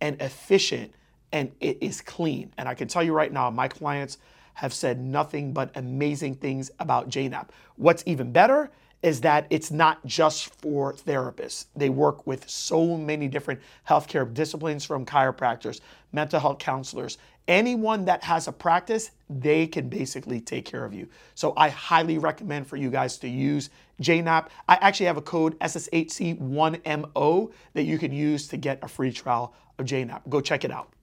and 0.00 0.20
efficient 0.20 0.92
and 1.32 1.52
it 1.60 1.78
is 1.80 2.00
clean. 2.00 2.52
And 2.58 2.68
I 2.68 2.74
can 2.74 2.88
tell 2.88 3.02
you 3.02 3.12
right 3.12 3.32
now, 3.32 3.48
my 3.50 3.68
clients 3.68 4.18
have 4.56 4.72
said 4.72 4.98
nothing 4.98 5.52
but 5.52 5.70
amazing 5.76 6.34
things 6.34 6.70
about 6.80 7.08
Jane 7.08 7.34
app. 7.34 7.52
What's 7.76 8.02
even 8.06 8.32
better 8.32 8.70
is 9.02 9.20
that 9.20 9.46
it's 9.50 9.70
not 9.70 10.04
just 10.06 10.54
for 10.60 10.94
therapists. 10.94 11.66
They 11.76 11.90
work 11.90 12.26
with 12.26 12.48
so 12.48 12.96
many 12.96 13.28
different 13.28 13.60
healthcare 13.86 14.32
disciplines 14.32 14.84
from 14.84 15.04
chiropractors, 15.04 15.80
mental 16.12 16.40
health 16.40 16.58
counselors, 16.58 17.18
anyone 17.46 18.06
that 18.06 18.24
has 18.24 18.48
a 18.48 18.52
practice, 18.52 19.10
they 19.28 19.66
can 19.66 19.90
basically 19.90 20.40
take 20.40 20.64
care 20.64 20.84
of 20.84 20.94
you. 20.94 21.06
So 21.34 21.52
I 21.56 21.68
highly 21.68 22.16
recommend 22.16 22.66
for 22.66 22.76
you 22.76 22.90
guys 22.90 23.18
to 23.18 23.28
use 23.28 23.68
Jane 24.00 24.26
App. 24.26 24.50
I 24.68 24.76
actually 24.76 25.06
have 25.06 25.18
a 25.18 25.22
code 25.22 25.58
SSHC1MO 25.58 27.52
that 27.74 27.82
you 27.82 27.98
can 27.98 28.12
use 28.12 28.48
to 28.48 28.56
get 28.56 28.78
a 28.82 28.88
free 28.88 29.12
trial 29.12 29.54
of 29.78 29.84
Jane 29.84 30.08
App. 30.08 30.28
Go 30.30 30.40
check 30.40 30.64
it 30.64 30.70
out. 30.70 30.95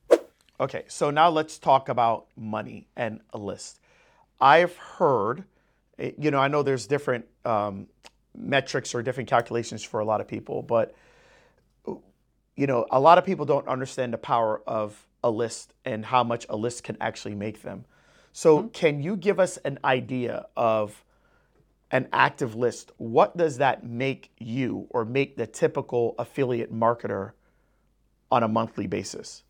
Okay, 0.60 0.84
so 0.88 1.10
now 1.10 1.30
let's 1.30 1.58
talk 1.58 1.90
about 1.90 2.28
money 2.38 2.88
and 2.96 3.22
a 3.32 3.38
list. 3.38 3.80
I've 4.40 4.76
heard, 4.78 5.46
eh, 5.98 6.12
you 6.18 6.32
know, 6.32 6.40
I 6.40 6.48
know 6.48 6.62
there's 6.62 6.86
different 6.86 7.26
um, 7.44 7.88
metrics 8.36 8.94
or 8.94 9.02
different 9.02 9.30
calculations 9.30 9.84
for 9.84 10.00
a 10.00 10.06
lot 10.06 10.22
of 10.22 10.28
people, 10.28 10.62
but 10.62 10.96
you 12.56 12.68
know, 12.68 12.86
a 12.92 13.00
lot 13.00 13.18
of 13.18 13.26
people 13.26 13.46
don't 13.46 13.68
understand 13.68 14.14
the 14.14 14.18
power 14.18 14.62
of 14.68 15.08
a 15.24 15.32
list 15.32 15.74
and 15.86 16.06
how 16.06 16.24
much 16.24 16.46
a 16.50 16.56
list 16.56 16.84
can 16.84 16.98
actually 17.02 17.34
make 17.34 17.64
them. 17.64 17.86
So, 18.32 18.60
mm-hmm. 18.60 18.68
can 18.70 19.02
you 19.02 19.16
give 19.16 19.40
us 19.40 19.58
an 19.58 19.80
idea 19.84 20.46
of 20.56 21.04
an 21.90 22.08
active 22.14 22.56
list? 22.56 22.92
What 22.98 23.38
does 23.38 23.58
that 23.58 23.84
make 23.84 24.32
you 24.40 24.88
or 24.90 25.06
make 25.06 25.36
the 25.38 25.48
typical 25.48 26.16
affiliate 26.20 26.74
marketer 26.74 27.32
on 28.32 28.44
a 28.44 28.48
monthly 28.48 28.88
basis? 28.88 29.44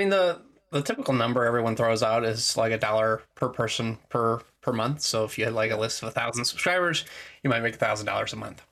I 0.00 0.02
mean, 0.02 0.08
the 0.08 0.40
the 0.70 0.80
typical 0.80 1.12
number 1.12 1.44
everyone 1.44 1.76
throws 1.76 2.02
out 2.02 2.24
is 2.24 2.56
like 2.56 2.72
a 2.72 2.78
dollar 2.78 3.20
per 3.34 3.50
person 3.50 3.98
per 4.08 4.40
per 4.62 4.72
month. 4.72 5.02
So 5.02 5.24
if 5.24 5.36
you 5.36 5.44
had 5.44 5.52
like 5.52 5.70
a 5.70 5.76
list 5.76 6.02
of 6.02 6.08
a 6.08 6.10
thousand 6.10 6.46
subscribers, 6.46 7.04
you 7.42 7.50
might 7.50 7.60
make 7.60 7.74
a 7.74 7.78
thousand 7.78 8.06
dollars 8.06 8.32
a 8.32 8.36
month. 8.36 8.64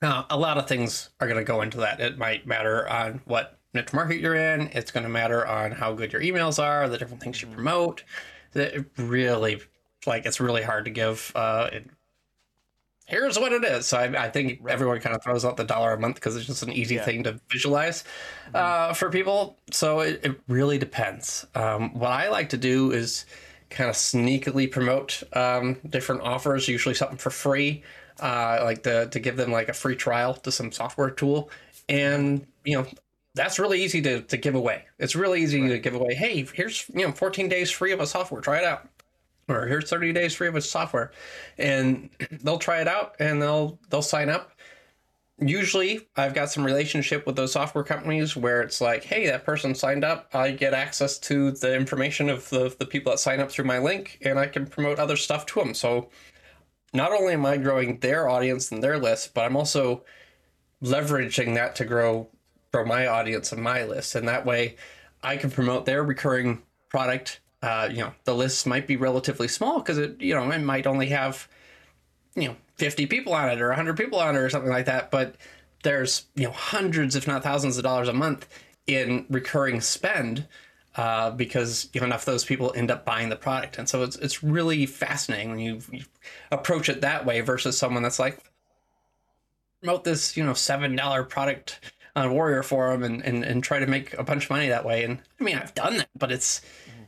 Now, 0.00 0.24
a 0.30 0.38
lot 0.38 0.56
of 0.56 0.66
things 0.66 1.10
are 1.20 1.26
going 1.26 1.38
to 1.38 1.44
go 1.44 1.60
into 1.60 1.76
that. 1.80 2.00
It 2.00 2.16
might 2.16 2.46
matter 2.46 2.88
on 2.88 3.20
what 3.26 3.58
niche 3.74 3.92
market 3.92 4.18
you're 4.18 4.34
in. 4.34 4.68
It's 4.72 4.90
going 4.90 5.04
to 5.04 5.10
matter 5.10 5.46
on 5.46 5.72
how 5.72 5.92
good 5.92 6.10
your 6.10 6.22
emails 6.22 6.58
are, 6.58 6.88
the 6.88 6.96
different 6.96 7.22
things 7.22 7.42
you 7.42 7.48
mm-hmm. 7.48 7.56
promote. 7.56 8.04
It 8.54 8.86
really, 8.96 9.60
like, 10.06 10.24
it's 10.24 10.40
really 10.40 10.62
hard 10.62 10.86
to 10.86 10.90
give. 10.90 11.32
Uh, 11.34 11.68
here's 13.12 13.38
what 13.38 13.52
it 13.52 13.62
is. 13.62 13.86
So 13.86 13.98
I, 13.98 14.24
I 14.24 14.30
think 14.30 14.60
right. 14.62 14.72
everyone 14.72 14.98
kind 15.00 15.14
of 15.14 15.22
throws 15.22 15.44
out 15.44 15.58
the 15.58 15.64
dollar 15.64 15.92
a 15.92 16.00
month 16.00 16.14
because 16.14 16.34
it's 16.34 16.46
just 16.46 16.62
an 16.62 16.72
easy 16.72 16.94
yeah. 16.94 17.04
thing 17.04 17.22
to 17.24 17.38
visualize 17.50 18.04
mm-hmm. 18.46 18.56
uh, 18.56 18.94
for 18.94 19.10
people. 19.10 19.58
So 19.70 20.00
it, 20.00 20.20
it 20.24 20.40
really 20.48 20.78
depends. 20.78 21.46
Um, 21.54 21.92
what 21.92 22.10
I 22.10 22.30
like 22.30 22.48
to 22.48 22.56
do 22.56 22.90
is 22.90 23.26
kind 23.68 23.90
of 23.90 23.96
sneakily 23.96 24.70
promote 24.70 25.22
um, 25.34 25.76
different 25.90 26.22
offers, 26.22 26.68
usually 26.68 26.94
something 26.94 27.18
for 27.18 27.30
free. 27.30 27.82
Uh, 28.18 28.60
like 28.62 28.82
to, 28.84 29.08
to 29.08 29.20
give 29.20 29.36
them 29.36 29.50
like 29.50 29.68
a 29.68 29.72
free 29.72 29.96
trial 29.96 30.34
to 30.34 30.52
some 30.52 30.70
software 30.70 31.10
tool 31.10 31.50
and 31.88 32.46
you 32.64 32.76
know 32.76 32.86
that's 33.34 33.58
really 33.58 33.82
easy 33.82 34.02
to, 34.02 34.20
to 34.20 34.36
give 34.36 34.54
away. 34.54 34.84
It's 34.98 35.16
really 35.16 35.42
easy 35.42 35.62
right. 35.62 35.68
to 35.70 35.78
give 35.78 35.94
away. 35.94 36.14
Hey, 36.14 36.46
here's 36.52 36.86
you 36.92 37.06
know 37.06 37.12
14 37.12 37.48
days 37.48 37.70
free 37.70 37.92
of 37.92 38.00
a 38.00 38.06
software. 38.06 38.40
Try 38.40 38.58
it 38.58 38.64
out. 38.64 38.88
Or 39.48 39.66
here's 39.66 39.90
30 39.90 40.12
days 40.12 40.34
free 40.34 40.48
of 40.48 40.56
a 40.56 40.60
software, 40.60 41.12
and 41.58 42.10
they'll 42.42 42.58
try 42.58 42.80
it 42.80 42.88
out 42.88 43.16
and 43.18 43.42
they'll 43.42 43.78
they'll 43.90 44.02
sign 44.02 44.28
up. 44.28 44.52
Usually, 45.38 46.06
I've 46.16 46.34
got 46.34 46.50
some 46.50 46.64
relationship 46.64 47.26
with 47.26 47.34
those 47.34 47.52
software 47.52 47.82
companies 47.82 48.36
where 48.36 48.62
it's 48.62 48.80
like, 48.80 49.02
hey, 49.02 49.26
that 49.26 49.44
person 49.44 49.74
signed 49.74 50.04
up. 50.04 50.28
I 50.32 50.52
get 50.52 50.72
access 50.74 51.18
to 51.20 51.50
the 51.50 51.74
information 51.74 52.28
of 52.28 52.48
the 52.50 52.74
the 52.78 52.86
people 52.86 53.12
that 53.12 53.18
sign 53.18 53.40
up 53.40 53.50
through 53.50 53.64
my 53.64 53.78
link, 53.78 54.18
and 54.22 54.38
I 54.38 54.46
can 54.46 54.66
promote 54.66 54.98
other 54.98 55.16
stuff 55.16 55.46
to 55.46 55.60
them. 55.60 55.74
So, 55.74 56.10
not 56.92 57.12
only 57.12 57.32
am 57.34 57.44
I 57.46 57.56
growing 57.56 57.98
their 57.98 58.28
audience 58.28 58.70
and 58.70 58.82
their 58.82 58.98
list, 58.98 59.34
but 59.34 59.44
I'm 59.44 59.56
also 59.56 60.04
leveraging 60.82 61.54
that 61.54 61.74
to 61.76 61.84
grow 61.84 62.28
grow 62.72 62.84
my 62.84 63.06
audience 63.06 63.52
and 63.52 63.62
my 63.62 63.84
list, 63.84 64.14
and 64.14 64.28
that 64.28 64.46
way 64.46 64.76
I 65.22 65.36
can 65.36 65.50
promote 65.50 65.86
their 65.86 66.02
recurring 66.02 66.62
product. 66.88 67.40
Uh, 67.62 67.88
you 67.90 67.98
know, 67.98 68.12
the 68.24 68.34
list 68.34 68.66
might 68.66 68.86
be 68.86 68.96
relatively 68.96 69.48
small 69.48 69.78
because 69.78 69.98
it, 69.98 70.20
you 70.20 70.34
know, 70.34 70.50
it 70.50 70.58
might 70.58 70.86
only 70.86 71.06
have, 71.06 71.48
you 72.34 72.48
know, 72.48 72.56
50 72.76 73.06
people 73.06 73.32
on 73.34 73.48
it 73.50 73.60
or 73.60 73.68
100 73.68 73.96
people 73.96 74.18
on 74.18 74.34
it 74.34 74.38
or 74.38 74.50
something 74.50 74.70
like 74.70 74.86
that. 74.86 75.10
But 75.12 75.36
there's, 75.84 76.26
you 76.34 76.44
know, 76.44 76.50
hundreds, 76.50 77.14
if 77.14 77.26
not 77.26 77.42
thousands 77.42 77.76
of 77.76 77.84
dollars 77.84 78.08
a 78.08 78.12
month 78.12 78.48
in 78.86 79.26
recurring 79.30 79.80
spend 79.80 80.46
uh, 80.96 81.30
because 81.30 81.88
you 81.92 82.00
know 82.00 82.06
enough 82.06 82.22
of 82.22 82.26
those 82.26 82.44
people 82.44 82.72
end 82.76 82.90
up 82.90 83.04
buying 83.04 83.28
the 83.28 83.36
product, 83.36 83.78
and 83.78 83.88
so 83.88 84.02
it's 84.02 84.16
it's 84.16 84.42
really 84.42 84.84
fascinating 84.86 85.50
when 85.50 85.58
you, 85.58 85.80
you 85.90 86.04
approach 86.50 86.88
it 86.88 87.00
that 87.00 87.24
way 87.24 87.40
versus 87.40 87.78
someone 87.78 88.02
that's 88.02 88.18
like 88.18 88.38
promote 89.80 90.04
this 90.04 90.36
you 90.36 90.44
know 90.44 90.52
seven 90.52 90.94
dollar 90.94 91.24
product 91.24 91.80
on 92.14 92.30
Warrior 92.34 92.62
Forum 92.62 93.02
and, 93.02 93.22
and, 93.24 93.42
and 93.42 93.64
try 93.64 93.78
to 93.78 93.86
make 93.86 94.12
a 94.18 94.22
bunch 94.22 94.44
of 94.44 94.50
money 94.50 94.68
that 94.68 94.84
way. 94.84 95.02
And 95.04 95.18
I 95.40 95.44
mean, 95.44 95.56
I've 95.56 95.74
done 95.74 95.96
that, 95.96 96.10
but 96.14 96.30
it's 96.30 96.60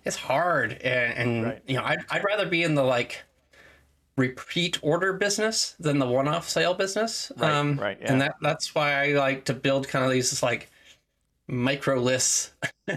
it's 0.04 0.16
hard. 0.16 0.72
And, 0.72 1.14
and 1.14 1.44
right. 1.44 1.62
you 1.66 1.76
know, 1.76 1.84
I'd, 1.84 2.00
I'd 2.10 2.24
rather 2.24 2.46
be 2.46 2.62
in 2.62 2.74
the 2.74 2.82
like 2.82 3.22
repeat 4.16 4.78
order 4.82 5.12
business 5.12 5.74
than 5.78 5.98
the 5.98 6.06
one 6.06 6.28
off 6.28 6.48
sale 6.48 6.74
business. 6.74 7.32
Right, 7.36 7.50
um, 7.50 7.76
right. 7.78 7.98
Yeah. 8.00 8.12
And 8.12 8.20
that 8.20 8.36
that's 8.40 8.74
why 8.74 8.92
I 8.92 9.12
like 9.12 9.44
to 9.46 9.54
build 9.54 9.88
kind 9.88 10.04
of 10.04 10.10
these 10.10 10.42
like 10.42 10.70
micro 11.46 12.00
lists 12.00 12.52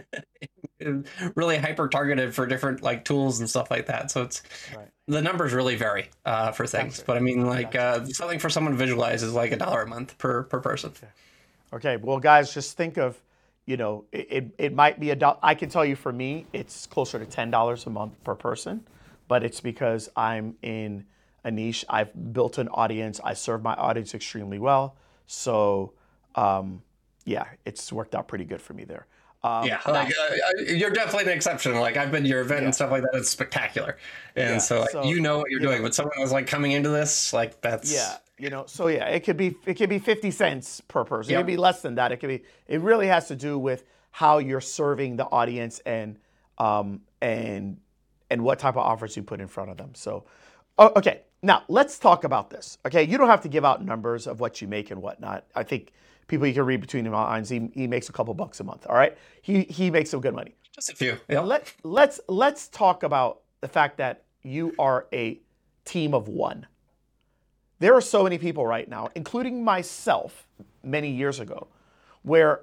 really 1.35 1.57
hyper 1.57 1.89
targeted 1.89 2.33
for 2.33 2.45
different 2.45 2.81
like 2.81 3.03
tools 3.03 3.41
and 3.41 3.49
stuff 3.49 3.69
like 3.69 3.87
that 3.87 4.09
so 4.09 4.23
it's 4.23 4.41
right. 4.73 4.87
the 5.09 5.21
numbers 5.21 5.51
really 5.51 5.75
vary 5.75 6.09
uh, 6.23 6.49
for 6.53 6.65
things 6.65 7.03
but 7.05 7.17
i 7.17 7.19
mean 7.19 7.45
like 7.45 7.75
uh, 7.75 8.05
something 8.05 8.39
for 8.39 8.49
someone 8.49 8.71
to 8.71 8.77
visualize 8.77 9.21
is 9.21 9.33
like 9.33 9.51
a 9.51 9.57
dollar 9.57 9.81
a 9.81 9.87
month 9.87 10.17
per 10.17 10.43
per 10.43 10.61
person 10.61 10.91
okay. 10.91 11.07
Okay, 11.73 11.97
well, 11.97 12.19
guys, 12.19 12.53
just 12.53 12.77
think 12.77 12.97
of, 12.97 13.19
you 13.67 13.75
know, 13.77 14.05
it, 14.11 14.27
it, 14.31 14.55
it 14.57 14.73
might 14.73 14.99
be 14.99 15.11
a 15.11 15.15
dollar. 15.15 15.37
I 15.43 15.53
can 15.53 15.69
tell 15.69 15.85
you 15.85 15.95
for 15.95 16.11
me, 16.11 16.47
it's 16.53 16.87
closer 16.87 17.19
to 17.19 17.25
$10 17.25 17.85
a 17.85 17.89
month 17.89 18.23
per 18.23 18.33
person, 18.33 18.87
but 19.27 19.43
it's 19.43 19.59
because 19.59 20.09
I'm 20.15 20.55
in 20.63 21.05
a 21.43 21.51
niche. 21.51 21.85
I've 21.89 22.33
built 22.33 22.57
an 22.57 22.69
audience. 22.69 23.19
I 23.23 23.33
serve 23.33 23.61
my 23.61 23.73
audience 23.75 24.15
extremely 24.15 24.57
well. 24.57 24.95
So, 25.27 25.93
um, 26.35 26.81
yeah, 27.25 27.43
it's 27.65 27.91
worked 27.91 28.15
out 28.15 28.29
pretty 28.29 28.45
good 28.45 28.61
for 28.61 28.73
me 28.73 28.85
there. 28.85 29.05
Um, 29.43 29.65
yeah, 29.65 29.81
like, 29.85 30.13
uh, 30.17 30.61
you're 30.63 30.89
definitely 30.89 31.31
an 31.31 31.37
exception. 31.37 31.75
Like 31.75 31.95
I've 31.95 32.11
been 32.11 32.23
to 32.23 32.29
your 32.29 32.41
event 32.41 32.61
yeah. 32.61 32.65
and 32.65 32.75
stuff 32.75 32.89
like 32.89 33.03
that. 33.03 33.11
It's 33.13 33.29
spectacular, 33.29 33.97
and 34.35 34.55
yeah. 34.55 34.57
so, 34.57 34.81
like, 34.81 34.89
so, 34.89 35.03
you 35.03 35.21
know 35.21 35.37
what 35.37 35.51
you're 35.51 35.59
doing. 35.59 35.83
But 35.83 35.93
someone 35.93 36.19
was 36.19 36.31
like 36.31 36.47
coming 36.47 36.71
into 36.71 36.89
this, 36.89 37.33
like 37.33 37.61
that's 37.61 37.93
yeah, 37.93 38.17
you 38.37 38.49
know. 38.49 38.65
So 38.67 38.87
yeah, 38.87 39.05
it 39.05 39.21
could 39.21 39.37
be 39.37 39.55
it 39.65 39.75
could 39.75 39.89
be 39.89 39.99
fifty 39.99 40.31
cents 40.31 40.81
per 40.81 41.03
person. 41.03 41.31
Yep. 41.31 41.39
It 41.39 41.43
could 41.43 41.47
be 41.47 41.57
less 41.57 41.81
than 41.81 41.95
that. 41.95 42.11
It 42.11 42.17
could 42.17 42.29
be. 42.29 42.43
It 42.67 42.81
really 42.81 43.07
has 43.07 43.27
to 43.29 43.35
do 43.35 43.57
with 43.57 43.83
how 44.11 44.37
you're 44.39 44.61
serving 44.61 45.17
the 45.17 45.25
audience 45.25 45.79
and 45.85 46.17
um 46.57 47.01
and 47.21 47.77
and 48.29 48.43
what 48.43 48.59
type 48.59 48.75
of 48.75 48.83
offers 48.83 49.15
you 49.15 49.23
put 49.23 49.39
in 49.39 49.47
front 49.47 49.69
of 49.69 49.77
them. 49.77 49.91
So, 49.93 50.25
okay, 50.79 51.21
now 51.41 51.63
let's 51.67 51.97
talk 51.99 52.23
about 52.23 52.49
this. 52.49 52.77
Okay, 52.85 53.03
you 53.03 53.17
don't 53.17 53.29
have 53.29 53.41
to 53.41 53.49
give 53.49 53.63
out 53.63 53.83
numbers 53.83 54.27
of 54.27 54.39
what 54.39 54.61
you 54.61 54.67
make 54.67 54.91
and 54.91 55.01
whatnot. 55.01 55.45
I 55.55 55.63
think 55.63 55.93
people 56.27 56.47
you 56.47 56.53
can 56.53 56.65
read 56.65 56.81
between 56.81 57.05
the 57.05 57.11
lines. 57.11 57.49
He, 57.49 57.69
he 57.73 57.87
makes 57.87 58.09
a 58.09 58.11
couple 58.11 58.33
bucks 58.33 58.59
a 58.59 58.63
month. 58.63 58.85
All 58.87 58.95
right, 58.95 59.17
he 59.41 59.63
he 59.63 59.89
makes 59.89 60.09
some 60.09 60.21
good 60.21 60.35
money. 60.35 60.55
Just 60.73 60.91
a 60.91 60.95
few. 60.95 61.17
Yeah. 61.29 61.39
Let 61.39 61.73
let's 61.83 62.19
let's 62.27 62.67
talk 62.67 63.03
about 63.03 63.41
the 63.61 63.67
fact 63.67 63.97
that 63.97 64.23
you 64.43 64.73
are 64.77 65.07
a 65.13 65.39
team 65.85 66.13
of 66.13 66.27
one. 66.27 66.67
There 67.79 67.93
are 67.93 68.01
so 68.01 68.23
many 68.23 68.37
people 68.37 68.65
right 68.65 68.87
now, 68.89 69.09
including 69.15 69.63
myself, 69.63 70.47
many 70.83 71.11
years 71.11 71.39
ago, 71.39 71.67
where 72.23 72.61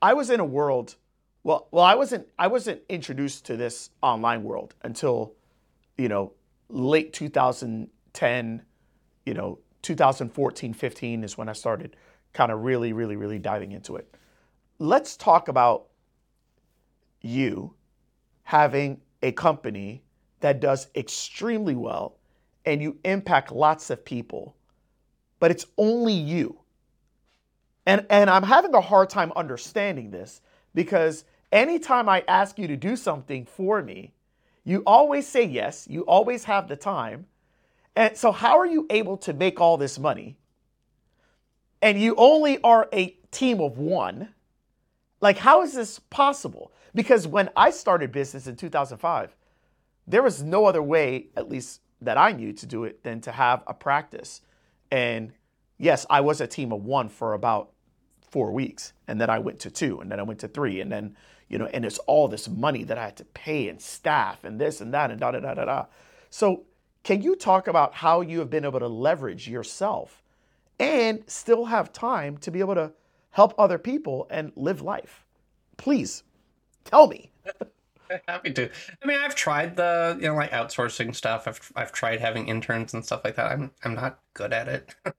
I 0.00 0.14
was 0.14 0.30
in 0.30 0.40
a 0.40 0.44
world. 0.44 0.96
Well, 1.42 1.68
well, 1.70 1.84
I 1.84 1.94
wasn't. 1.94 2.26
I 2.38 2.46
wasn't 2.46 2.82
introduced 2.88 3.46
to 3.46 3.56
this 3.56 3.90
online 4.02 4.42
world 4.42 4.74
until, 4.82 5.34
you 5.96 6.08
know, 6.08 6.32
late 6.68 7.12
2010. 7.12 8.62
You 9.26 9.34
know, 9.34 9.58
2014, 9.82 10.72
15 10.72 11.24
is 11.24 11.36
when 11.36 11.48
I 11.48 11.52
started 11.52 11.96
kind 12.32 12.50
of 12.50 12.60
really, 12.60 12.92
really, 12.92 13.16
really 13.16 13.38
diving 13.38 13.72
into 13.72 13.96
it. 13.96 14.14
Let's 14.78 15.16
talk 15.16 15.48
about 15.48 15.88
you 17.20 17.74
having 18.44 19.00
a 19.22 19.32
company 19.32 20.04
that 20.40 20.60
does 20.60 20.88
extremely 20.94 21.74
well 21.74 22.17
and 22.68 22.82
you 22.82 22.98
impact 23.02 23.50
lots 23.50 23.88
of 23.88 24.04
people, 24.04 24.54
but 25.40 25.50
it's 25.50 25.64
only 25.78 26.12
you. 26.12 26.58
And, 27.86 28.04
and 28.10 28.28
I'm 28.28 28.42
having 28.42 28.74
a 28.74 28.80
hard 28.82 29.08
time 29.08 29.32
understanding 29.34 30.10
this 30.10 30.42
because 30.74 31.24
anytime 31.50 32.10
I 32.10 32.22
ask 32.28 32.58
you 32.58 32.68
to 32.68 32.76
do 32.76 32.94
something 32.94 33.46
for 33.46 33.82
me, 33.82 34.12
you 34.64 34.82
always 34.86 35.26
say 35.26 35.44
yes, 35.44 35.86
you 35.88 36.02
always 36.02 36.44
have 36.44 36.68
the 36.68 36.76
time. 36.76 37.24
And 37.96 38.14
so, 38.16 38.32
how 38.32 38.58
are 38.58 38.66
you 38.66 38.86
able 38.90 39.16
to 39.18 39.32
make 39.32 39.62
all 39.62 39.78
this 39.78 39.98
money? 39.98 40.36
And 41.80 41.98
you 41.98 42.14
only 42.18 42.60
are 42.62 42.86
a 42.92 43.16
team 43.30 43.62
of 43.62 43.78
one. 43.78 44.28
Like, 45.22 45.38
how 45.38 45.62
is 45.62 45.72
this 45.72 45.98
possible? 45.98 46.72
Because 46.94 47.26
when 47.26 47.48
I 47.56 47.70
started 47.70 48.12
business 48.12 48.46
in 48.46 48.56
2005, 48.56 49.34
there 50.06 50.22
was 50.22 50.42
no 50.42 50.66
other 50.66 50.82
way, 50.82 51.28
at 51.34 51.48
least 51.48 51.80
that 52.00 52.16
I 52.16 52.32
knew, 52.32 52.52
to 52.52 52.66
do 52.66 52.84
it 52.84 53.02
than 53.02 53.20
to 53.22 53.32
have 53.32 53.62
a 53.66 53.74
practice. 53.74 54.40
And 54.90 55.32
yes, 55.78 56.06
I 56.08 56.20
was 56.20 56.40
a 56.40 56.46
team 56.46 56.72
of 56.72 56.84
one 56.84 57.08
for 57.08 57.34
about 57.34 57.70
four 58.28 58.52
weeks. 58.52 58.92
And 59.06 59.20
then 59.20 59.30
I 59.30 59.38
went 59.38 59.58
to 59.60 59.70
two, 59.70 60.00
and 60.00 60.10
then 60.10 60.20
I 60.20 60.22
went 60.22 60.40
to 60.40 60.48
three, 60.48 60.80
and 60.80 60.92
then, 60.92 61.16
you 61.48 61.58
know, 61.58 61.66
and 61.66 61.84
it's 61.84 61.98
all 62.00 62.28
this 62.28 62.48
money 62.48 62.84
that 62.84 62.98
I 62.98 63.04
had 63.04 63.16
to 63.16 63.24
pay 63.24 63.68
and 63.68 63.80
staff 63.80 64.44
and 64.44 64.60
this 64.60 64.80
and 64.80 64.92
that 64.94 65.10
and 65.10 65.18
da 65.18 65.30
da 65.32 65.40
da 65.40 65.54
da 65.54 65.64
da. 65.64 65.86
So, 66.30 66.64
can 67.04 67.22
you 67.22 67.36
talk 67.36 67.68
about 67.68 67.94
how 67.94 68.20
you 68.20 68.38
have 68.40 68.50
been 68.50 68.64
able 68.64 68.80
to 68.80 68.88
leverage 68.88 69.48
yourself 69.48 70.22
and 70.78 71.22
still 71.26 71.64
have 71.64 71.92
time 71.92 72.36
to 72.38 72.50
be 72.50 72.60
able 72.60 72.74
to 72.74 72.92
help 73.30 73.54
other 73.58 73.78
people 73.78 74.26
and 74.30 74.52
live 74.56 74.82
life? 74.82 75.24
Please 75.78 76.22
tell 76.84 77.06
me. 77.06 77.30
Happy 78.28 78.52
to. 78.52 78.70
I 79.02 79.06
mean, 79.06 79.18
I've 79.18 79.34
tried 79.34 79.76
the 79.76 80.16
you 80.20 80.28
know 80.28 80.34
like 80.34 80.50
outsourcing 80.50 81.14
stuff. 81.14 81.46
I've 81.48 81.72
I've 81.76 81.92
tried 81.92 82.20
having 82.20 82.48
interns 82.48 82.94
and 82.94 83.04
stuff 83.04 83.22
like 83.24 83.36
that. 83.36 83.50
I'm 83.50 83.70
I'm 83.84 83.94
not 83.94 84.20
good 84.34 84.52
at 84.52 84.68
it. 84.68 84.94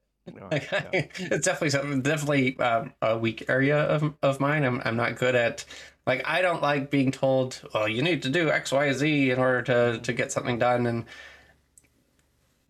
like, 0.51 0.67
it's 0.71 1.45
definitely 1.45 1.69
something 1.71 2.01
definitely 2.01 2.57
um, 2.59 2.93
a 3.01 3.17
weak 3.17 3.45
area 3.49 3.79
of 3.83 4.13
of 4.21 4.39
mine. 4.39 4.63
I'm 4.63 4.81
I'm 4.85 4.95
not 4.95 5.15
good 5.17 5.35
at 5.35 5.65
like 6.05 6.27
I 6.27 6.41
don't 6.41 6.61
like 6.61 6.89
being 6.89 7.11
told, 7.11 7.61
"Oh, 7.73 7.85
you 7.85 8.01
need 8.01 8.23
to 8.23 8.29
do 8.29 8.49
X, 8.49 8.71
Y, 8.71 8.91
Z 8.93 9.31
in 9.31 9.39
order 9.39 9.61
to 9.63 9.99
to 10.01 10.13
get 10.13 10.31
something 10.31 10.59
done." 10.59 10.85
And 10.87 11.05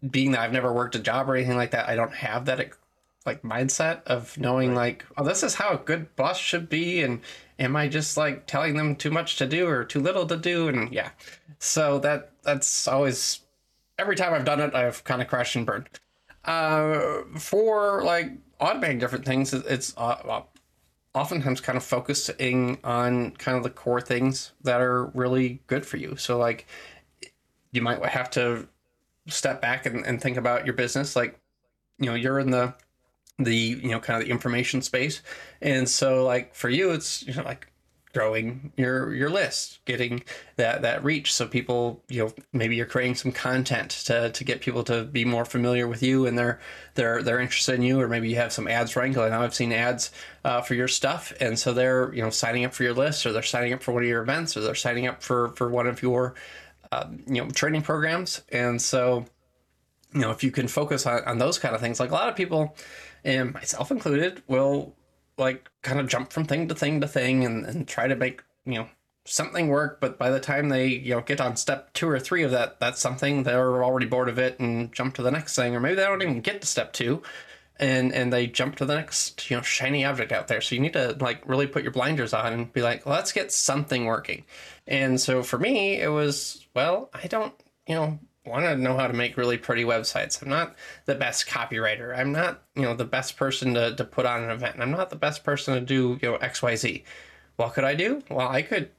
being 0.10 0.32
that 0.32 0.42
I've 0.42 0.54
never 0.54 0.72
worked 0.72 0.96
a 0.96 1.00
job 1.00 1.30
or 1.30 1.36
anything 1.36 1.58
like 1.58 1.72
that, 1.72 1.90
I 1.90 1.96
don't 1.96 2.14
have 2.14 2.46
that 2.46 2.60
like 3.30 3.44
mindset 3.44 4.04
of 4.06 4.38
knowing 4.38 4.74
like, 4.76 5.06
"Oh, 5.18 5.24
this 5.24 5.44
is 5.44 5.56
how 5.56 5.74
a 5.74 5.78
good 5.78 6.16
boss 6.16 6.38
should 6.38 6.68
be," 6.70 7.02
and 7.02 7.22
am 7.60 7.76
I 7.76 7.88
just 7.88 8.18
like 8.18 8.48
telling 8.48 8.76
them 8.76 8.96
too 8.96 9.12
much 9.12 9.38
to 9.38 9.46
do 9.46 9.68
or 9.68 9.84
too 9.86 10.00
little 10.00 10.26
to 10.28 10.38
do? 10.38 10.68
And 10.68 10.92
yeah, 10.92 11.12
so 11.60 12.00
that 12.00 12.32
that's 12.44 12.88
always 12.88 13.42
every 13.98 14.16
time 14.16 14.34
I've 14.34 14.46
done 14.46 14.62
it, 14.62 14.74
I've 14.74 15.04
kind 15.04 15.22
of 15.22 15.28
crashed 15.28 15.56
and 15.56 15.66
burned. 15.66 15.90
Uh, 16.46 17.22
for 17.38 18.04
like 18.04 18.32
automating 18.60 19.00
different 19.00 19.26
things, 19.26 19.54
it's 19.54 19.94
uh, 19.98 20.42
oftentimes 21.14 21.62
kind 21.62 21.78
of 21.78 21.84
focusing 21.84 22.80
on 22.84 23.32
kind 23.32 23.58
of 23.58 23.64
the 23.64 23.70
core 23.70 24.02
things 24.02 24.54
that 24.64 24.82
are 24.82 25.06
really 25.08 25.62
good 25.68 25.86
for 25.86 25.98
you. 25.98 26.16
So 26.16 26.38
like 26.38 26.66
you 27.72 27.82
might 27.82 28.04
have 28.06 28.30
to 28.32 28.68
step 29.28 29.62
back 29.62 29.86
and, 29.86 30.06
and 30.06 30.22
think 30.22 30.38
about 30.38 30.66
your 30.66 30.74
business. 30.74 31.16
Like, 31.16 31.40
you 32.00 32.08
know, 32.08 32.16
you're 32.16 32.40
in 32.40 32.52
the 32.52 32.74
the 33.40 33.56
you 33.56 33.90
know 33.90 34.00
kind 34.00 34.22
of 34.22 34.26
the 34.26 34.32
information 34.32 34.82
space. 34.82 35.22
And 35.62 35.88
so 35.90 36.24
like 36.26 36.54
for 36.54 36.70
you 36.70 36.92
it's 36.92 37.26
you 37.26 37.34
know 37.34 37.44
like 37.44 37.68
growing 38.12 38.74
your 38.76 39.14
your 39.14 39.30
list 39.30 39.80
getting 39.86 40.24
that 40.56 40.82
that 40.82 41.04
reach. 41.04 41.34
So 41.34 41.48
people 41.48 42.04
you 42.10 42.26
know 42.26 42.34
maybe 42.52 42.76
you're 42.76 42.86
creating 42.86 43.16
some 43.16 43.32
content 43.32 43.92
to 44.06 44.32
to 44.32 44.44
get 44.44 44.62
people 44.62 44.84
to 44.86 45.04
be 45.04 45.26
more 45.26 45.46
familiar 45.46 45.88
with 45.88 46.02
you 46.02 46.26
and 46.26 46.38
they're 46.38 46.60
they're 46.96 47.22
they're 47.22 47.40
interested 47.40 47.76
in 47.76 47.84
you 47.84 48.00
or 48.00 48.08
maybe 48.08 48.30
you 48.30 48.36
have 48.38 48.52
some 48.52 48.68
ads 48.68 48.96
running. 48.96 49.18
I 49.18 49.30
know 49.30 49.42
I've 49.42 49.56
seen 49.56 49.72
ads 49.72 50.12
uh, 50.44 50.62
for 50.62 50.74
your 50.74 50.88
stuff. 50.88 51.34
And 51.40 51.58
so 51.58 51.74
they're 51.74 52.14
you 52.14 52.24
know 52.24 52.30
signing 52.30 52.66
up 52.66 52.74
for 52.74 52.84
your 52.84 52.94
list 52.94 53.26
or 53.26 53.32
they're 53.32 53.44
signing 53.44 53.74
up 53.74 53.84
for 53.84 53.92
one 53.92 54.04
of 54.04 54.10
your 54.10 54.24
events 54.24 54.58
or 54.58 54.62
they're 54.62 54.76
signing 54.76 55.08
up 55.08 55.22
for 55.22 55.50
for 55.50 55.70
one 55.70 55.88
of 55.88 56.02
your 56.02 56.34
um, 56.92 57.24
you 57.28 57.44
know 57.44 57.50
training 57.50 57.84
programs. 57.84 58.42
And 58.52 58.82
so 58.82 59.26
you 60.14 60.22
know 60.22 60.32
if 60.32 60.44
you 60.44 60.50
can 60.50 60.68
focus 60.68 61.06
on, 61.06 61.24
on 61.26 61.38
those 61.38 61.60
kind 61.60 61.76
of 61.76 61.82
things 61.82 62.00
like 62.00 62.10
a 62.10 62.16
lot 62.16 62.28
of 62.30 62.36
people 62.36 62.76
and 63.24 63.54
myself 63.54 63.92
included, 63.92 64.44
will 64.48 64.96
like 65.38 65.70
kind 65.82 66.00
of 66.00 66.08
jump 66.08 66.34
from 66.34 66.46
thing 66.46 66.68
to 66.68 66.76
thing 66.76 67.02
to 67.02 67.08
thing 67.08 67.46
and, 67.46 67.66
and 67.66 67.88
try 67.88 68.08
to 68.08 68.16
make, 68.16 68.44
you 68.66 68.76
know, 68.76 68.90
something 69.26 69.68
work. 69.68 70.02
But 70.02 70.18
by 70.18 70.30
the 70.30 70.40
time 70.40 70.70
they, 70.70 70.88
you 70.88 71.16
know, 71.16 71.22
get 71.22 71.42
on 71.42 71.56
step 71.56 71.94
two 71.94 72.10
or 72.10 72.20
three 72.20 72.44
of 72.44 72.52
that, 72.52 72.80
that's 72.80 73.00
something 73.00 73.44
they're 73.44 73.84
already 73.84 74.06
bored 74.06 74.30
of 74.30 74.40
it 74.40 74.60
and 74.60 74.92
jump 74.92 75.16
to 75.16 75.22
the 75.22 75.32
next 75.32 75.56
thing. 75.56 75.76
Or 75.76 75.80
maybe 75.80 75.96
they 75.96 76.04
don't 76.04 76.22
even 76.22 76.42
get 76.42 76.62
to 76.62 76.68
step 76.68 76.94
two 76.94 77.22
and 77.80 78.14
and 78.14 78.32
they 78.32 78.46
jump 78.46 78.76
to 78.76 78.86
the 78.86 78.96
next 78.96 79.50
you 79.50 79.56
know 79.56 79.64
shiny 79.64 80.04
object 80.04 80.32
out 80.32 80.48
there 80.48 80.62
so 80.62 80.76
you 80.76 80.82
need 80.82 80.94
to 80.94 81.16
like 81.20 81.42
really 81.48 81.66
put 81.66 81.82
your 81.82 81.92
blinders 81.92 82.34
on 82.34 82.54
and 82.54 82.74
be 82.74 82.82
like 82.82 83.06
let's 83.06 83.32
get 83.32 83.52
something 83.52 84.06
working 84.06 84.44
and 84.86 85.20
so 85.20 85.42
for 85.42 85.58
me 85.58 86.00
it 86.00 86.10
was 86.10 86.68
well 86.76 87.10
i 87.14 87.26
don't 87.28 87.54
you 87.88 87.96
know 87.96 88.20
want 88.46 88.66
to 88.66 88.76
know 88.78 88.98
how 88.98 89.08
to 89.08 89.14
make 89.14 89.38
really 89.38 89.58
pretty 89.58 89.84
websites. 89.84 90.42
I'm 90.42 90.50
not 90.50 90.76
the 91.06 91.16
best 91.16 91.48
copywriter. 91.48 92.18
I'm 92.18 92.32
not, 92.32 92.64
you 92.76 92.84
know, 92.84 92.96
the 92.96 93.06
best 93.06 93.38
person 93.38 93.74
to, 93.74 93.96
to 93.96 94.04
put 94.04 94.26
on 94.26 94.44
an 94.44 94.50
event. 94.50 94.78
I'm 94.80 94.92
not 94.92 95.10
the 95.10 95.16
best 95.16 95.44
person 95.44 95.74
to 95.76 95.82
do, 95.82 96.18
you 96.22 96.32
know, 96.32 96.38
XYZ. 96.38 97.04
What 97.58 97.74
could 97.74 97.84
I 97.84 97.96
do? 97.96 98.24
Well, 98.30 98.48
I 98.48 98.62
could 98.62 98.90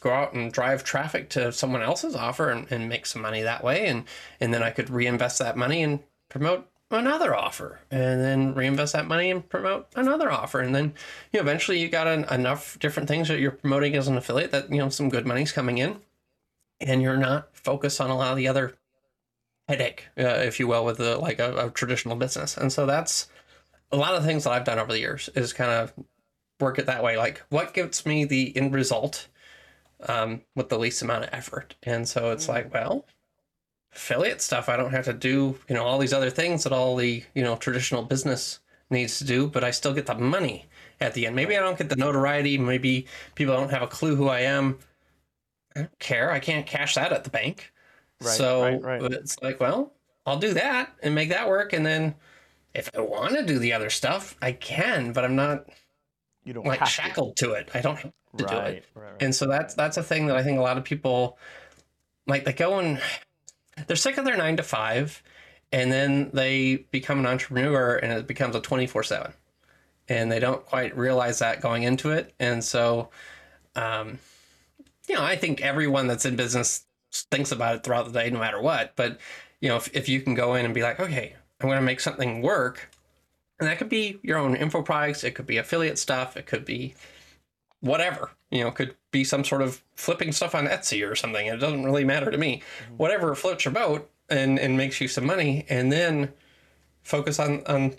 go 0.00 0.10
out 0.10 0.34
and 0.34 0.52
drive 0.52 0.84
traffic 0.84 1.30
to 1.30 1.50
someone 1.50 1.82
else's 1.82 2.14
offer 2.14 2.50
and, 2.50 2.70
and 2.70 2.88
make 2.88 3.06
some 3.06 3.22
money 3.22 3.42
that 3.42 3.64
way. 3.64 3.86
And, 3.86 4.04
and 4.40 4.52
then 4.52 4.62
I 4.62 4.70
could 4.70 4.90
reinvest 4.90 5.38
that 5.38 5.56
money 5.56 5.82
and 5.82 6.00
promote 6.28 6.68
another 6.90 7.34
offer 7.34 7.80
and 7.90 8.20
then 8.20 8.54
reinvest 8.54 8.92
that 8.92 9.06
money 9.06 9.30
and 9.30 9.48
promote 9.48 9.88
another 9.96 10.30
offer. 10.30 10.60
And 10.60 10.74
then, 10.74 10.92
you 11.32 11.38
know, 11.38 11.40
eventually 11.40 11.80
you 11.80 11.88
got 11.88 12.06
an, 12.06 12.24
enough 12.30 12.78
different 12.78 13.08
things 13.08 13.28
that 13.28 13.40
you're 13.40 13.52
promoting 13.52 13.96
as 13.96 14.08
an 14.08 14.18
affiliate 14.18 14.50
that, 14.52 14.70
you 14.70 14.78
know, 14.78 14.90
some 14.90 15.08
good 15.08 15.26
money's 15.26 15.52
coming 15.52 15.78
in 15.78 16.00
and 16.80 17.00
you're 17.00 17.16
not 17.16 17.48
focused 17.56 18.00
on 18.00 18.10
a 18.10 18.16
lot 18.16 18.32
of 18.32 18.36
the 18.36 18.48
other 18.48 18.74
headache, 19.72 20.08
uh, 20.18 20.44
if 20.44 20.60
you 20.60 20.66
will, 20.66 20.84
with 20.84 20.98
the, 20.98 21.16
like 21.16 21.38
a, 21.38 21.66
a, 21.66 21.70
traditional 21.70 22.14
business. 22.14 22.56
And 22.56 22.70
so 22.70 22.84
that's 22.84 23.28
a 23.90 23.96
lot 23.96 24.14
of 24.14 24.24
things 24.24 24.44
that 24.44 24.52
I've 24.52 24.64
done 24.64 24.78
over 24.78 24.92
the 24.92 25.00
years 25.00 25.30
is 25.34 25.52
kind 25.52 25.70
of 25.70 25.92
work 26.60 26.78
it 26.78 26.86
that 26.86 27.02
way. 27.02 27.16
Like 27.16 27.42
what 27.48 27.74
gives 27.74 28.04
me 28.04 28.24
the 28.24 28.54
end 28.56 28.74
result 28.74 29.28
um, 30.08 30.42
with 30.54 30.68
the 30.68 30.78
least 30.78 31.02
amount 31.02 31.24
of 31.24 31.30
effort. 31.32 31.74
And 31.82 32.06
so 32.06 32.30
it's 32.32 32.48
like, 32.48 32.68
mm. 32.68 32.74
well, 32.74 33.06
affiliate 33.94 34.42
stuff, 34.42 34.68
I 34.68 34.76
don't 34.76 34.92
have 34.92 35.04
to 35.06 35.12
do, 35.12 35.58
you 35.68 35.74
know, 35.74 35.84
all 35.84 35.98
these 35.98 36.12
other 36.12 36.30
things 36.30 36.64
that 36.64 36.72
all 36.72 36.96
the, 36.96 37.22
you 37.34 37.42
know, 37.42 37.56
traditional 37.56 38.02
business 38.02 38.60
needs 38.90 39.18
to 39.18 39.24
do, 39.24 39.46
but 39.46 39.64
I 39.64 39.70
still 39.70 39.94
get 39.94 40.06
the 40.06 40.14
money 40.14 40.66
at 41.00 41.14
the 41.14 41.26
end. 41.26 41.36
Maybe 41.36 41.56
I 41.56 41.60
don't 41.60 41.78
get 41.78 41.88
the 41.88 41.96
notoriety. 41.96 42.58
Maybe 42.58 43.06
people 43.34 43.54
don't 43.54 43.70
have 43.70 43.82
a 43.82 43.86
clue 43.86 44.16
who 44.16 44.28
I 44.28 44.40
am. 44.40 44.78
I 45.74 45.80
don't 45.80 45.98
care. 45.98 46.30
I 46.30 46.38
can't 46.38 46.66
cash 46.66 46.94
that 46.94 47.12
at 47.12 47.24
the 47.24 47.30
bank. 47.30 47.72
Right, 48.22 48.36
so 48.36 48.62
right, 48.62 48.82
right. 48.82 49.12
it's 49.12 49.40
like, 49.42 49.60
well, 49.60 49.92
I'll 50.26 50.38
do 50.38 50.54
that 50.54 50.94
and 51.02 51.14
make 51.14 51.30
that 51.30 51.48
work. 51.48 51.72
And 51.72 51.84
then 51.84 52.14
if 52.74 52.90
I 52.96 53.00
want 53.00 53.34
to 53.34 53.44
do 53.44 53.58
the 53.58 53.72
other 53.72 53.90
stuff, 53.90 54.36
I 54.40 54.52
can, 54.52 55.12
but 55.12 55.24
I'm 55.24 55.36
not 55.36 55.66
you 56.44 56.52
don't 56.52 56.66
like 56.66 56.84
shackled 56.86 57.36
to. 57.36 57.46
to. 57.46 57.52
it. 57.54 57.70
I 57.74 57.80
don't 57.80 57.96
have 57.96 58.12
to 58.36 58.44
do 58.44 58.56
it. 58.56 58.84
And 59.20 59.34
so 59.34 59.46
that's 59.46 59.74
that's 59.74 59.96
a 59.96 60.02
thing 60.02 60.26
that 60.26 60.36
I 60.36 60.42
think 60.42 60.58
a 60.58 60.62
lot 60.62 60.78
of 60.78 60.84
people 60.84 61.38
like 62.26 62.44
they 62.44 62.52
go 62.52 62.78
and 62.78 63.00
they're 63.86 63.96
sick 63.96 64.18
of 64.18 64.24
their 64.24 64.36
nine 64.36 64.56
to 64.56 64.62
five 64.62 65.22
and 65.72 65.90
then 65.90 66.30
they 66.32 66.86
become 66.90 67.18
an 67.18 67.26
entrepreneur 67.26 67.96
and 67.96 68.12
it 68.12 68.26
becomes 68.26 68.54
a 68.54 68.60
24 68.60 69.02
7 69.02 69.32
and 70.08 70.30
they 70.30 70.38
don't 70.38 70.64
quite 70.64 70.96
realize 70.96 71.38
that 71.38 71.60
going 71.60 71.82
into 71.82 72.10
it 72.10 72.34
and 72.38 72.62
so 72.62 73.08
um, 73.74 74.18
you 75.08 75.14
know 75.14 75.22
i 75.22 75.36
think 75.36 75.60
everyone 75.62 76.06
that's 76.06 76.24
in 76.24 76.36
business 76.36 76.84
thinks 77.12 77.52
about 77.52 77.76
it 77.76 77.84
throughout 77.84 78.06
the 78.06 78.18
day, 78.18 78.30
no 78.30 78.38
matter 78.38 78.60
what. 78.60 78.94
But 78.96 79.18
you 79.60 79.68
know, 79.68 79.76
if, 79.76 79.94
if 79.94 80.08
you 80.08 80.20
can 80.20 80.34
go 80.34 80.54
in 80.54 80.64
and 80.64 80.74
be 80.74 80.82
like, 80.82 81.00
okay, 81.00 81.34
I'm 81.60 81.68
going 81.68 81.78
to 81.78 81.84
make 81.84 82.00
something 82.00 82.42
work, 82.42 82.90
and 83.60 83.68
that 83.68 83.78
could 83.78 83.88
be 83.88 84.18
your 84.22 84.38
own 84.38 84.56
info 84.56 84.82
products, 84.82 85.22
it 85.22 85.34
could 85.34 85.46
be 85.46 85.56
affiliate 85.56 85.98
stuff, 85.98 86.36
it 86.36 86.46
could 86.46 86.64
be 86.64 86.94
whatever. 87.80 88.30
You 88.50 88.64
know, 88.64 88.70
could 88.70 88.96
be 89.10 89.24
some 89.24 89.44
sort 89.44 89.62
of 89.62 89.82
flipping 89.94 90.32
stuff 90.32 90.54
on 90.54 90.66
Etsy 90.66 91.08
or 91.08 91.14
something. 91.14 91.46
It 91.46 91.60
doesn't 91.60 91.84
really 91.84 92.04
matter 92.04 92.30
to 92.30 92.38
me. 92.38 92.62
Mm-hmm. 92.84 92.96
Whatever 92.96 93.34
floats 93.34 93.64
your 93.64 93.72
boat 93.72 94.10
and 94.28 94.58
and 94.58 94.76
makes 94.76 95.00
you 95.00 95.08
some 95.08 95.26
money, 95.26 95.64
and 95.68 95.92
then 95.92 96.32
focus 97.02 97.38
on 97.38 97.62
on 97.66 97.94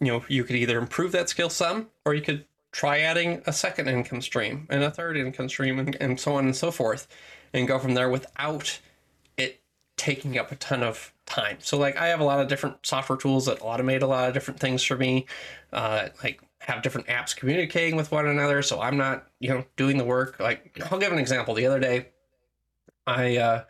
you 0.00 0.12
know 0.12 0.24
you 0.28 0.44
could 0.44 0.56
either 0.56 0.78
improve 0.78 1.12
that 1.12 1.28
skill 1.28 1.50
some 1.50 1.88
or 2.04 2.14
you 2.14 2.22
could 2.22 2.44
try 2.78 3.00
adding 3.00 3.42
a 3.44 3.52
second 3.52 3.88
income 3.88 4.22
stream 4.22 4.64
and 4.70 4.84
a 4.84 4.90
third 4.90 5.16
income 5.16 5.48
stream 5.48 5.80
and, 5.80 5.96
and 6.00 6.20
so 6.20 6.34
on 6.34 6.44
and 6.44 6.54
so 6.54 6.70
forth 6.70 7.08
and 7.52 7.66
go 7.66 7.76
from 7.76 7.94
there 7.94 8.08
without 8.08 8.78
it 9.36 9.60
taking 9.96 10.38
up 10.38 10.52
a 10.52 10.54
ton 10.54 10.84
of 10.84 11.12
time. 11.26 11.56
So 11.58 11.76
like 11.76 11.96
I 11.96 12.06
have 12.06 12.20
a 12.20 12.24
lot 12.24 12.38
of 12.38 12.46
different 12.46 12.86
software 12.86 13.16
tools 13.16 13.46
that 13.46 13.58
automate 13.58 14.02
a 14.02 14.06
lot 14.06 14.28
of 14.28 14.34
different 14.34 14.60
things 14.60 14.84
for 14.84 14.96
me. 14.96 15.26
Uh, 15.72 16.10
like 16.22 16.40
have 16.60 16.82
different 16.82 17.08
apps 17.08 17.34
communicating 17.34 17.96
with 17.96 18.12
one 18.12 18.28
another. 18.28 18.62
So 18.62 18.80
I'm 18.80 18.96
not, 18.96 19.26
you 19.40 19.48
know, 19.48 19.64
doing 19.74 19.98
the 19.98 20.04
work. 20.04 20.38
Like 20.38 20.80
I'll 20.92 21.00
give 21.00 21.12
an 21.12 21.18
example. 21.18 21.54
The 21.54 21.66
other 21.66 21.80
day, 21.80 22.10
I 23.08 23.38
uh, 23.38 23.64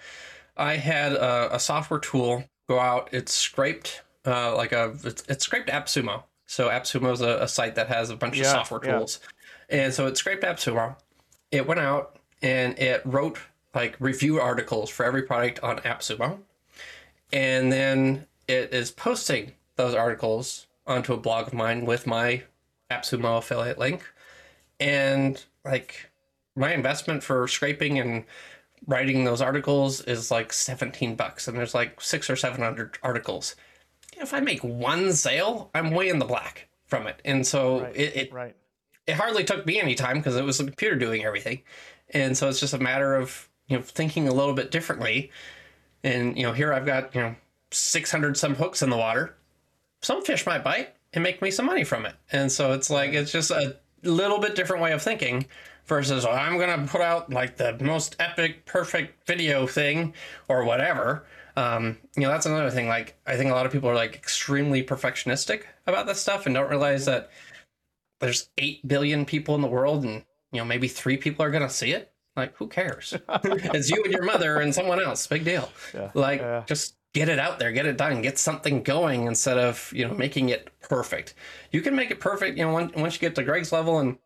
I 0.54 0.76
had 0.76 1.14
a, 1.14 1.54
a 1.54 1.58
software 1.58 2.00
tool 2.00 2.44
go 2.68 2.78
out. 2.78 3.08
It's 3.12 3.32
scraped 3.32 4.02
uh, 4.26 4.54
like 4.54 4.72
a 4.72 4.94
it's, 5.02 5.24
it's 5.30 5.46
scraped 5.46 5.70
AppSumo. 5.70 6.24
So 6.48 6.68
AppSumo 6.68 7.12
is 7.12 7.20
a, 7.20 7.42
a, 7.42 7.48
site 7.48 7.76
that 7.76 7.88
has 7.88 8.10
a 8.10 8.16
bunch 8.16 8.38
yeah, 8.38 8.46
of 8.46 8.50
software 8.50 8.80
tools, 8.80 9.20
yeah. 9.70 9.82
and 9.84 9.94
so 9.94 10.06
it 10.06 10.16
scraped 10.16 10.42
AppSumo 10.42 10.96
it 11.50 11.66
went 11.66 11.80
out 11.80 12.16
and 12.42 12.78
it 12.78 13.02
wrote 13.04 13.38
like 13.74 13.96
review 13.98 14.40
articles 14.40 14.90
for 14.90 15.04
every 15.04 15.22
product 15.22 15.60
on 15.62 15.78
AppSumo. 15.78 16.38
And 17.32 17.70
then 17.72 18.26
it 18.46 18.72
is 18.72 18.90
posting 18.90 19.52
those 19.76 19.94
articles 19.94 20.66
onto 20.86 21.12
a 21.12 21.18
blog 21.18 21.48
of 21.48 21.52
mine 21.52 21.84
with 21.84 22.06
my 22.06 22.42
AppSumo 22.90 23.38
affiliate 23.38 23.78
link. 23.78 24.02
And 24.80 25.42
like 25.64 26.10
my 26.56 26.72
investment 26.72 27.22
for 27.22 27.46
scraping 27.46 27.98
and 27.98 28.24
writing 28.86 29.24
those 29.24 29.42
articles 29.42 30.00
is 30.02 30.30
like 30.30 30.52
17 30.52 31.14
bucks 31.14 31.46
and 31.48 31.58
there's 31.58 31.74
like 31.74 32.00
six 32.00 32.30
or 32.30 32.36
700 32.36 32.98
articles. 33.02 33.54
If 34.20 34.34
I 34.34 34.40
make 34.40 34.62
one 34.62 35.12
sale, 35.12 35.70
I'm 35.74 35.90
way 35.90 36.08
in 36.08 36.18
the 36.18 36.24
black 36.24 36.68
from 36.86 37.06
it. 37.06 37.20
And 37.24 37.46
so 37.46 37.80
Right, 37.82 37.96
it, 37.96 38.16
it 38.16 38.32
right. 38.32 38.56
it 39.06 39.14
hardly 39.14 39.44
took 39.44 39.66
me 39.66 39.80
any 39.80 39.94
time 39.94 40.18
because 40.18 40.36
it 40.36 40.44
was 40.44 40.58
the 40.58 40.64
computer 40.64 40.96
doing 40.96 41.24
everything. 41.24 41.62
And 42.10 42.36
so 42.36 42.48
it's 42.48 42.60
just 42.60 42.74
a 42.74 42.78
matter 42.78 43.14
of, 43.14 43.48
you 43.66 43.76
know, 43.76 43.82
thinking 43.82 44.28
a 44.28 44.32
little 44.34 44.54
bit 44.54 44.70
differently. 44.70 45.30
And, 46.02 46.36
you 46.36 46.44
know, 46.44 46.52
here 46.52 46.72
I've 46.72 46.86
got, 46.86 47.14
you 47.14 47.20
know, 47.20 47.34
600 47.70 48.36
some 48.36 48.54
hooks 48.54 48.82
in 48.82 48.90
the 48.90 48.96
water. 48.96 49.36
Some 50.00 50.22
fish 50.22 50.46
might 50.46 50.64
bite 50.64 50.94
and 51.12 51.22
make 51.22 51.42
me 51.42 51.50
some 51.50 51.66
money 51.66 51.84
from 51.84 52.06
it. 52.06 52.14
And 52.32 52.50
so 52.50 52.72
it's 52.72 52.88
like, 52.88 53.12
it's 53.12 53.32
just 53.32 53.50
a 53.50 53.76
little 54.02 54.38
bit 54.38 54.54
different 54.54 54.82
way 54.82 54.92
of 54.92 55.02
thinking 55.02 55.46
versus 55.86 56.24
"Oh, 56.24 56.30
I'm 56.30 56.58
going 56.58 56.80
to 56.80 56.90
put 56.90 57.00
out 57.00 57.30
like 57.32 57.56
the 57.56 57.76
most 57.80 58.14
epic, 58.20 58.64
perfect 58.66 59.26
video 59.26 59.66
thing 59.66 60.14
or 60.46 60.64
whatever. 60.64 61.24
Um, 61.58 61.98
you 62.14 62.22
know, 62.22 62.28
that's 62.28 62.46
another 62.46 62.70
thing. 62.70 62.86
Like, 62.86 63.18
I 63.26 63.36
think 63.36 63.50
a 63.50 63.54
lot 63.54 63.66
of 63.66 63.72
people 63.72 63.90
are 63.90 63.94
like 63.94 64.14
extremely 64.14 64.84
perfectionistic 64.84 65.64
about 65.88 66.06
this 66.06 66.20
stuff 66.20 66.46
and 66.46 66.54
don't 66.54 66.70
realize 66.70 67.04
that 67.06 67.30
there's 68.20 68.50
8 68.58 68.86
billion 68.86 69.24
people 69.24 69.56
in 69.56 69.60
the 69.60 69.68
world 69.68 70.04
and 70.04 70.24
you 70.52 70.60
know 70.60 70.64
maybe 70.64 70.86
three 70.88 71.16
people 71.16 71.44
are 71.44 71.50
going 71.50 71.64
to 71.64 71.70
see 71.70 71.92
it. 71.92 72.12
Like 72.36 72.54
who 72.56 72.68
cares? 72.68 73.16
It's 73.44 73.90
you 73.90 74.02
and 74.04 74.12
your 74.12 74.22
mother 74.22 74.58
and 74.58 74.72
someone 74.72 75.00
else. 75.00 75.26
Big 75.26 75.44
deal. 75.44 75.68
Yeah, 75.92 76.12
like 76.14 76.40
yeah. 76.40 76.62
just 76.66 76.96
get 77.12 77.28
it 77.28 77.40
out 77.40 77.58
there. 77.58 77.72
Get 77.72 77.86
it 77.86 77.96
done. 77.96 78.22
Get 78.22 78.38
something 78.38 78.84
going 78.84 79.26
instead 79.26 79.58
of 79.58 79.92
you 79.92 80.06
know 80.06 80.14
making 80.14 80.50
it 80.50 80.70
perfect. 80.80 81.34
You 81.72 81.80
can 81.80 81.96
make 81.96 82.12
it 82.12 82.20
perfect 82.20 82.56
you 82.56 82.64
know 82.64 82.72
once 82.72 83.14
you 83.14 83.20
get 83.20 83.34
to 83.34 83.42
greg's 83.42 83.72
level 83.72 83.98
and 83.98 84.18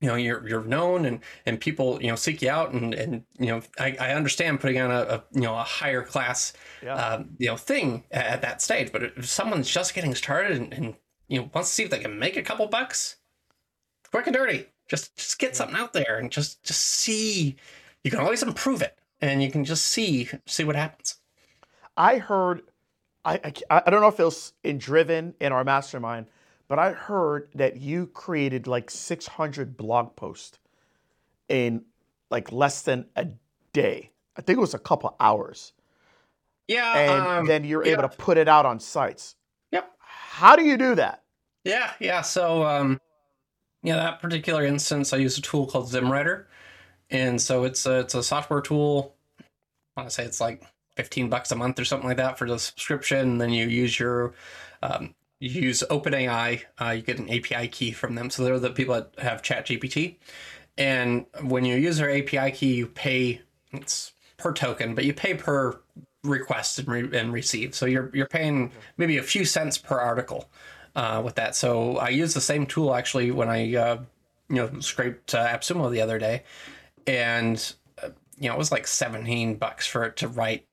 you 0.00 0.08
know 0.08 0.14
you're 0.14 0.46
you're 0.46 0.64
known 0.64 1.06
and 1.06 1.20
and 1.46 1.60
people 1.60 2.00
you 2.02 2.08
know 2.08 2.16
seek 2.16 2.42
you 2.42 2.50
out 2.50 2.72
and 2.72 2.92
and 2.94 3.24
you 3.38 3.46
know 3.46 3.62
i, 3.78 3.96
I 3.98 4.12
understand 4.12 4.60
putting 4.60 4.78
on 4.80 4.90
a, 4.90 5.00
a 5.00 5.24
you 5.32 5.40
know 5.42 5.54
a 5.56 5.62
higher 5.62 6.02
class 6.02 6.52
Yeah. 6.82 6.94
um, 6.94 7.30
you 7.38 7.46
know 7.46 7.56
thing 7.56 8.04
at, 8.10 8.26
at 8.26 8.42
that 8.42 8.60
stage 8.60 8.92
but 8.92 9.02
if 9.02 9.26
someone's 9.28 9.70
just 9.70 9.94
getting 9.94 10.14
started 10.14 10.56
and, 10.58 10.72
and 10.74 10.94
you 11.28 11.40
know 11.40 11.50
wants 11.54 11.70
to 11.70 11.74
see 11.74 11.82
if 11.84 11.90
they 11.90 11.98
can 11.98 12.18
make 12.18 12.36
a 12.36 12.42
couple 12.42 12.66
bucks 12.68 13.16
quick 14.10 14.26
and 14.26 14.36
dirty. 14.36 14.66
Just 14.88 15.16
just 15.16 15.38
get 15.38 15.56
something 15.56 15.76
out 15.76 15.92
there 15.92 16.18
and 16.18 16.30
just 16.30 16.62
just 16.62 16.80
see. 16.80 17.56
You 18.04 18.10
can 18.10 18.20
always 18.20 18.42
improve 18.42 18.82
it 18.82 18.96
and 19.20 19.42
you 19.42 19.50
can 19.50 19.64
just 19.64 19.86
see 19.86 20.28
see 20.46 20.64
what 20.64 20.76
happens. 20.76 21.16
I 21.96 22.18
heard, 22.18 22.62
I, 23.24 23.40
I, 23.70 23.82
I 23.86 23.90
don't 23.90 24.00
know 24.00 24.08
if 24.08 24.20
it 24.20 24.24
was 24.24 24.52
in 24.62 24.78
Driven 24.78 25.34
in 25.40 25.50
our 25.52 25.64
mastermind, 25.64 26.26
but 26.68 26.78
I 26.78 26.92
heard 26.92 27.48
that 27.54 27.76
you 27.76 28.06
created 28.08 28.66
like 28.66 28.90
600 28.90 29.76
blog 29.76 30.16
posts 30.16 30.58
in 31.48 31.84
like 32.30 32.50
less 32.52 32.82
than 32.82 33.06
a 33.16 33.28
day. 33.72 34.10
I 34.36 34.42
think 34.42 34.58
it 34.58 34.60
was 34.60 34.74
a 34.74 34.78
couple 34.78 35.14
hours. 35.20 35.72
yeah 36.68 36.98
And 36.98 37.26
um, 37.26 37.46
then 37.46 37.64
you're 37.64 37.84
yeah. 37.84 37.92
able 37.92 38.02
to 38.02 38.08
put 38.08 38.36
it 38.36 38.48
out 38.48 38.66
on 38.66 38.80
sites. 38.80 39.36
Yep. 39.70 39.90
How 39.98 40.56
do 40.56 40.64
you 40.64 40.76
do 40.76 40.94
that? 40.96 41.22
Yeah, 41.64 41.92
yeah. 41.98 42.20
So, 42.22 42.64
um, 42.64 43.00
yeah, 43.82 43.96
that 43.96 44.20
particular 44.20 44.64
instance, 44.64 45.12
I 45.12 45.16
use 45.18 45.38
a 45.38 45.42
tool 45.42 45.66
called 45.66 45.90
ZimmWriter, 45.90 46.44
and 47.10 47.40
so 47.40 47.64
it's 47.64 47.86
a 47.86 48.00
it's 48.00 48.14
a 48.14 48.22
software 48.22 48.60
tool. 48.60 49.14
I 49.40 50.00
want 50.00 50.08
to 50.08 50.14
say 50.14 50.24
it's 50.24 50.40
like 50.40 50.62
fifteen 50.94 51.28
bucks 51.28 51.50
a 51.50 51.56
month 51.56 51.78
or 51.78 51.84
something 51.84 52.08
like 52.08 52.18
that 52.18 52.38
for 52.38 52.48
the 52.48 52.58
subscription. 52.58 53.18
And 53.18 53.40
then 53.40 53.50
you 53.50 53.66
use 53.66 53.98
your 53.98 54.34
um, 54.82 55.14
you 55.40 55.50
use 55.50 55.82
OpenAI. 55.90 56.62
Uh, 56.80 56.90
you 56.90 57.02
get 57.02 57.18
an 57.18 57.30
API 57.30 57.68
key 57.68 57.92
from 57.92 58.14
them. 58.14 58.30
So 58.30 58.44
they're 58.44 58.58
the 58.58 58.70
people 58.70 58.94
that 58.94 59.10
have 59.18 59.42
ChatGPT. 59.42 60.16
And 60.78 61.26
when 61.42 61.64
you 61.64 61.76
use 61.76 61.98
their 61.98 62.10
API 62.10 62.50
key, 62.52 62.74
you 62.74 62.86
pay 62.86 63.40
it's 63.72 64.12
per 64.36 64.52
token, 64.52 64.94
but 64.94 65.04
you 65.04 65.14
pay 65.14 65.34
per 65.34 65.80
request 66.22 66.78
and, 66.78 66.88
re- 66.88 67.18
and 67.18 67.32
receive. 67.32 67.74
So 67.74 67.86
you're 67.86 68.10
you're 68.12 68.26
paying 68.26 68.72
maybe 68.96 69.18
a 69.18 69.22
few 69.22 69.44
cents 69.44 69.78
per 69.78 69.98
article 69.98 70.50
uh, 70.94 71.22
with 71.24 71.34
that. 71.36 71.54
So 71.54 71.96
I 71.96 72.10
used 72.10 72.36
the 72.36 72.40
same 72.40 72.66
tool 72.66 72.94
actually 72.94 73.30
when 73.30 73.48
I 73.48 73.74
uh, 73.74 73.98
you 74.48 74.56
know 74.56 74.80
scraped 74.80 75.34
uh, 75.34 75.46
AppSumo 75.46 75.90
the 75.90 76.00
other 76.00 76.18
day, 76.18 76.42
and 77.06 77.74
uh, 78.02 78.10
you 78.38 78.48
know 78.48 78.54
it 78.54 78.58
was 78.58 78.72
like 78.72 78.86
17 78.86 79.56
bucks 79.56 79.86
for 79.86 80.04
it 80.04 80.16
to 80.18 80.28
write 80.28 80.66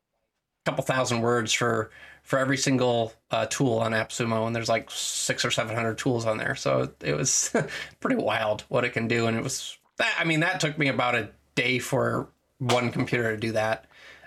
a 0.66 0.70
couple 0.70 0.84
thousand 0.84 1.22
words 1.22 1.54
for 1.54 1.92
for 2.24 2.40
every 2.40 2.58
single 2.58 3.14
uh, 3.32 3.46
tool 3.46 3.80
on 3.80 3.92
AppSumo, 3.92 4.48
and 4.48 4.56
there's 4.56 4.70
like 4.70 4.90
six 4.90 5.46
or 5.46 5.52
seven 5.52 5.76
hundred 5.76 5.98
tools 5.98 6.26
on 6.26 6.38
there. 6.38 6.56
So 6.56 6.90
it 7.02 7.16
was 7.16 7.54
pretty 8.00 8.16
wild 8.16 8.64
what 8.70 8.84
it 8.84 8.90
can 8.92 9.08
do, 9.08 9.28
and 9.28 9.38
it 9.38 9.44
was 9.44 9.78
that. 9.98 10.16
I 10.18 10.24
mean, 10.24 10.40
that 10.40 10.60
took 10.60 10.78
me 10.78 10.88
about 10.88 11.16
a 11.16 11.30
day 11.56 11.80
for 11.80 12.30
one 12.58 12.92
computer 12.92 13.32
to 13.32 13.38
do 13.38 13.52
that. 13.52 13.86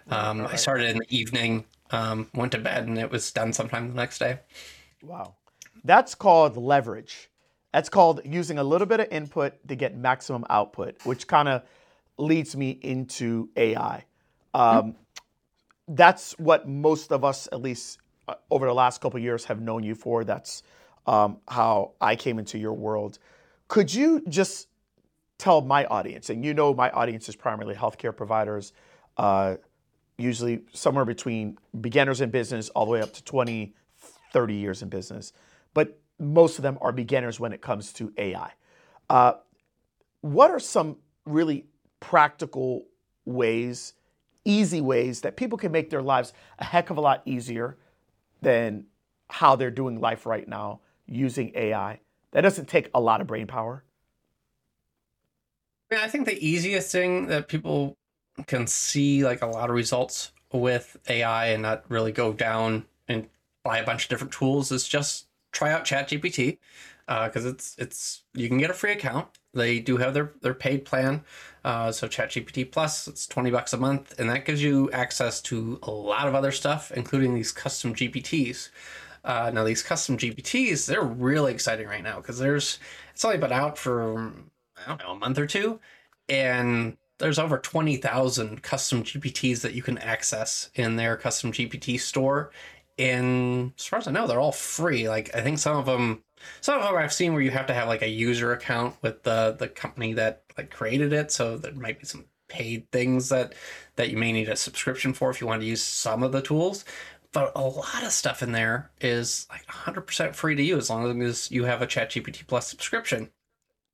Um, 0.09 0.47
I 0.47 0.57
started 0.57 0.91
in 0.91 0.99
the 0.99 1.17
evening, 1.17 1.65
um, 1.91 2.29
went 2.35 2.53
to 2.53 2.59
bed, 2.59 2.87
and 2.87 2.99
it 2.99 3.11
was 3.11 3.33
done 3.33 3.53
sometime 3.53 3.89
the 3.89 3.95
next 3.95 4.19
day. 4.19 4.39
Wow. 5.03 5.35
That's 5.85 6.15
called 6.15 6.57
leverage. 6.57 7.31
That's 7.73 7.89
called 7.89 8.21
using 8.25 8.59
a 8.59 8.65
little 8.65 8.87
bit 8.87 9.01
of 9.01 9.09
input 9.11 9.55
to 9.69 9.75
get 9.75 9.97
maximum 9.97 10.45
output, 10.49 11.05
which 11.05 11.27
kind 11.27 11.49
of 11.49 11.63
leads 12.19 12.57
me 12.57 12.71
into 12.71 13.49
AI. 13.57 14.05
Um, 14.55 14.97
That's 15.89 16.33
what 16.39 16.69
most 16.69 17.13
of 17.13 17.25
us, 17.25 17.49
at 17.53 17.61
least 17.61 17.99
uh, 18.29 18.35
over 18.51 18.67
the 18.67 18.75
last 18.75 19.01
couple 19.01 19.21
years, 19.21 19.45
have 19.45 19.61
known 19.61 19.83
you 19.83 19.95
for. 19.95 20.25
That's 20.25 20.63
um, 21.07 21.39
how 21.49 21.93
I 22.01 22.17
came 22.17 22.39
into 22.39 22.59
your 22.59 22.73
world. 22.73 23.19
Could 23.69 23.93
you 23.93 24.23
just 24.29 24.69
tell 25.39 25.61
my 25.61 25.85
audience, 25.87 26.31
and 26.31 26.45
you 26.45 26.55
know 26.55 26.75
my 26.75 26.91
audience 26.91 27.29
is 27.29 27.37
primarily 27.37 27.75
healthcare 27.75 28.17
providers, 28.17 28.73
uh, 29.17 29.57
usually 30.19 30.63
somewhere 30.73 31.05
between 31.05 31.59
beginners 31.81 32.21
in 32.21 32.31
business 32.31 32.69
all 32.71 32.87
the 32.87 32.93
way 32.93 33.01
up 33.01 33.13
to 33.13 33.23
20, 33.25 33.75
30 34.33 34.55
years 34.55 34.83
in 34.83 34.89
business. 34.89 35.33
But 35.75 35.99
most 36.19 36.59
of 36.59 36.63
them 36.63 36.79
are 36.81 36.93
beginners 36.93 37.39
when 37.39 37.53
it 37.53 37.61
comes 37.61 37.93
to 37.95 38.13
AI. 38.17 38.51
Uh, 39.11 39.35
what 40.23 40.51
are 40.51 40.59
some 40.59 40.97
really 41.25 41.67
practical 42.01 42.87
ways, 43.25 43.93
easy 44.47 44.81
ways 44.81 45.21
that 45.23 45.37
people 45.37 45.59
can 45.59 45.73
make 45.73 45.91
their 45.91 46.03
lives 46.03 46.33
a 46.59 46.65
heck 46.65 46.91
of 46.91 46.97
a 46.97 47.01
lot 47.01 47.23
easier 47.25 47.77
than 48.41 48.87
how 49.29 49.57
they're 49.57 49.71
doing 49.71 50.01
life 50.01 50.25
right 50.25 50.49
now 50.49 50.81
using 51.07 51.53
AI? 51.55 52.01
That 52.33 52.43
doesn't 52.43 52.69
take 52.69 52.91
a 52.95 53.01
lot 53.01 53.21
of 53.21 53.27
brain 53.27 53.47
power. 53.47 53.85
Yeah, 55.91 56.03
I 56.03 56.09
think 56.09 56.27
the 56.27 56.47
easiest 56.47 56.91
thing 56.91 57.27
that 57.27 57.49
people 57.49 57.97
can 58.47 58.67
see 58.67 59.25
like 59.25 59.43
a 59.43 59.47
lot 59.47 59.71
of 59.71 59.77
results 59.77 60.33
with 60.53 60.97
AI 61.09 61.47
and 61.47 61.63
not 61.63 61.85
really 61.89 62.13
go 62.13 62.33
down 62.33 62.87
and 63.09 63.29
buy 63.65 63.79
a 63.79 63.85
bunch 63.85 64.05
of 64.05 64.09
different 64.09 64.33
tools 64.33 64.71
is 64.71 64.87
just 64.87 65.27
try 65.53 65.73
out 65.73 65.85
ChatGPT 65.85 66.59
uh, 67.09 67.29
because 67.29 67.45
it's 67.45 67.75
it's 67.79 68.23
you 68.35 68.49
can 68.49 68.59
get 68.59 68.71
a 68.71 68.75
free 68.75 68.93
account. 68.93 69.29
They 69.57 69.81
do 69.81 69.97
have 69.97 70.15
their 70.15 70.33
their 70.43 70.55
paid 70.55 70.85
plan, 70.85 71.25
uh, 71.65 71.91
so 71.91 72.07
ChatGPT 72.07 72.71
Plus 72.71 73.09
it's 73.09 73.27
twenty 73.27 73.51
bucks 73.51 73.73
a 73.73 73.77
month, 73.77 74.15
and 74.19 74.29
that 74.31 74.45
gives 74.45 74.63
you 74.63 74.91
access 74.93 75.41
to 75.43 75.79
a 75.83 75.91
lot 75.91 76.29
of 76.29 76.35
other 76.35 76.53
stuff, 76.53 76.93
including 76.93 77.35
these 77.35 77.53
custom 77.53 77.95
GPTs. 77.95 78.71
Uh, 79.25 79.51
now 79.53 79.65
these 79.65 79.83
custom 79.83 80.17
GPTs 80.17 80.87
they're 80.87 81.03
really 81.03 81.53
exciting 81.53 81.89
right 81.89 82.05
now 82.05 82.17
because 82.17 82.39
there's 82.39 82.79
it's 83.13 83.25
only 83.25 83.39
been 83.39 83.53
out 83.53 83.77
for 83.77 84.33
I 84.77 84.89
don't 84.89 85.01
know 85.01 85.13
a 85.13 85.19
month 85.19 85.39
or 85.39 85.47
two, 85.47 85.81
and 86.29 86.97
there's 87.19 87.39
over 87.39 87.59
20,000 87.59 88.63
custom 88.63 89.03
GPTs 89.03 89.63
that 89.63 89.73
you 89.73 89.83
can 89.83 89.99
access 89.99 90.71
in 90.75 90.97
their 90.97 91.17
custom 91.17 91.51
GPT 91.51 91.99
store. 91.99 92.51
And 92.99 93.73
as 93.79 93.85
far 93.85 93.99
as 93.99 94.09
I 94.09 94.11
know, 94.11 94.27
they're 94.27 94.41
all 94.41 94.53
free. 94.53 95.09
Like 95.09 95.35
I 95.35 95.43
think 95.43 95.59
some 95.59 95.77
of 95.77 95.87
them, 95.87 96.23
some 96.61 96.81
of 96.81 96.87
them 96.87 96.97
I've 96.97 97.13
seen 97.13 97.33
where 97.33 97.43
you 97.43 97.51
have 97.51 97.67
to 97.67 97.75
have 97.75 97.89
like 97.89 98.03
a 98.03 98.09
user 98.09 98.53
account 98.53 98.97
with 99.03 99.23
the 99.23 99.57
the 99.59 99.69
company 99.69 100.15
that 100.15 100.45
like 100.57 100.71
created 100.71 101.13
it. 101.13 101.31
So 101.31 101.57
there 101.59 101.73
might 101.75 102.01
be 102.01 102.07
some 102.07 102.27
paid 102.49 102.91
things 102.93 103.29
that 103.29 103.55
that 103.97 104.11
you 104.11 104.17
may 104.17 104.33
need 104.33 104.49
a 104.49 104.57
subscription 104.57 105.13
for 105.13 105.31
if 105.31 105.41
you 105.41 105.47
want 105.47 105.61
to 105.63 105.67
use 105.67 105.83
some 105.83 106.23
of 106.23 106.33
the 106.33 106.43
tools. 106.43 106.85
But 107.33 107.53
a 107.55 107.61
lot 107.61 108.03
of 108.03 108.13
stuff 108.13 108.43
in 108.43 108.53
there 108.53 108.91
is 109.01 109.47
like 109.51 109.67
100% 109.67 110.35
free 110.35 110.55
to 110.55 110.63
you 110.63 110.79
as 110.79 110.89
long 110.89 111.21
as 111.21 111.51
you 111.51 111.65
have 111.65 111.83
a 111.83 111.87
ChatGPT 111.87 112.47
Plus 112.47 112.67
subscription. 112.67 113.31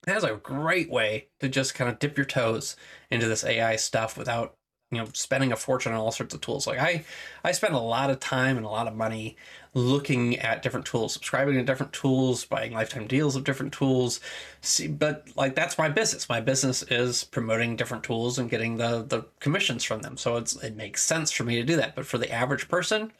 That 0.05 0.17
is 0.17 0.25
a 0.25 0.37
great 0.37 0.91
way 0.91 1.29
to 1.41 1.49
just 1.49 1.75
kind 1.75 1.91
of 1.91 1.99
dip 1.99 2.17
your 2.17 2.27
toes 2.27 2.77
into 3.11 3.27
this 3.27 3.45
AI 3.45 3.77
stuff 3.77 4.17
without 4.17 4.55
you 4.93 4.99
know 4.99 5.09
spending 5.15 5.51
a 5.53 5.57
fortune 5.57 5.93
on 5.93 5.99
all 5.99 6.13
sorts 6.13 6.35
of 6.35 6.41
tools. 6.41 6.67
Like 6.67 6.79
I 6.79 7.05
I 7.43 7.53
spend 7.53 7.75
a 7.75 7.79
lot 7.79 8.11
of 8.11 8.21
time 8.21 8.57
and 8.57 8.67
a 8.67 8.69
lot 8.69 8.87
of 8.87 8.95
money 8.95 9.37
looking 9.75 10.39
at 10.39 10.63
different 10.63 10.85
tools, 10.87 11.15
subscribing 11.15 11.55
to 11.55 11.65
different 11.65 11.93
tools, 11.95 12.45
buying 12.45 12.73
lifetime 12.73 13.07
deals 13.07 13.35
of 13.35 13.45
different 13.45 13.73
tools. 13.73 14.21
See, 14.61 14.87
but 14.87 15.29
like 15.35 15.55
that's 15.55 15.79
my 15.79 15.89
business. 15.89 16.29
My 16.29 16.41
business 16.41 16.83
is 16.85 17.25
promoting 17.25 17.75
different 17.75 18.05
tools 18.05 18.39
and 18.39 18.51
getting 18.51 18.77
the 18.77 19.03
the 19.03 19.23
commissions 19.41 19.83
from 19.83 20.03
them. 20.03 20.17
So 20.17 20.37
it's 20.37 20.55
it 20.63 20.77
makes 20.77 21.03
sense 21.03 21.33
for 21.33 21.45
me 21.45 21.57
to 21.57 21.65
do 21.65 21.77
that. 21.77 21.97
But 21.97 22.07
for 22.07 22.19
the 22.19 22.31
average 22.31 22.69
person, 22.69 23.13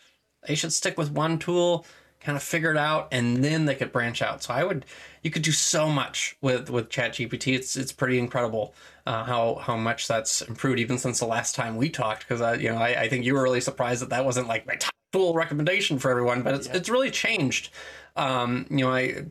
they 0.47 0.55
should 0.55 0.73
stick 0.73 0.99
with 0.99 1.11
one 1.11 1.39
tool 1.39 1.87
kind 2.23 2.37
of 2.37 2.43
figure 2.43 2.71
it 2.71 2.77
out 2.77 3.09
and 3.11 3.43
then 3.45 3.65
they 3.65 3.75
could 3.75 3.93
branch 3.93 4.23
out. 4.23 4.43
So 4.43 4.55
i 4.55 4.65
would 4.65 4.87
you 5.23 5.31
could 5.31 5.43
do 5.43 5.53
so 5.53 5.89
much 5.89 6.37
with 6.41 6.71
with 6.71 6.89
chat 6.89 7.13
gpt 7.13 7.55
it's 7.55 7.77
it's 7.77 7.93
pretty 7.93 8.19
incredible 8.19 8.75
uh, 9.07 9.25
how 9.25 9.57
how 9.57 9.77
much 9.77 10.09
that's 10.09 10.43
improved 10.43 10.79
even 10.79 10.99
since 10.99 11.19
the 11.19 11.27
last 11.27 11.55
time 11.55 11.77
we 11.77 11.89
talked 11.89 12.21
because 12.21 12.41
i 12.41 12.55
you 12.55 12.71
know 12.71 12.79
I, 12.79 13.03
I 13.03 13.09
think 13.09 13.25
you 13.25 13.35
were 13.35 13.43
really 13.43 13.61
surprised 13.61 14.03
that 14.03 14.11
that 14.11 14.25
wasn't 14.25 14.49
like 14.49 14.67
my 14.67 14.77
top 14.77 14.95
tool 15.13 15.35
recommendation 15.35 15.99
for 15.99 16.11
everyone 16.11 16.43
but 16.43 16.55
it's, 16.55 16.67
yeah. 16.67 16.77
it's 16.77 16.89
really 16.89 17.11
changed. 17.11 17.71
Um 18.17 18.67
you 18.71 18.79
know 18.79 18.91
i 18.93 19.25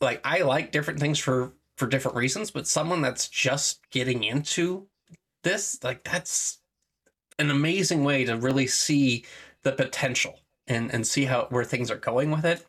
like 0.00 0.20
i 0.24 0.42
like 0.42 0.72
different 0.72 1.00
things 1.00 1.18
for 1.18 1.52
for 1.76 1.86
different 1.86 2.16
reasons 2.16 2.50
but 2.50 2.66
someone 2.66 3.02
that's 3.02 3.28
just 3.28 3.80
getting 3.90 4.24
into 4.24 4.86
this 5.42 5.82
like 5.82 6.02
that's 6.04 6.60
an 7.38 7.50
amazing 7.50 8.04
way 8.04 8.24
to 8.24 8.36
really 8.36 8.66
see 8.66 9.24
the 9.62 9.72
potential 9.72 10.43
and 10.66 10.92
and 10.92 11.06
see 11.06 11.24
how 11.24 11.46
where 11.50 11.64
things 11.64 11.90
are 11.90 11.96
going 11.96 12.30
with 12.30 12.44
it. 12.44 12.66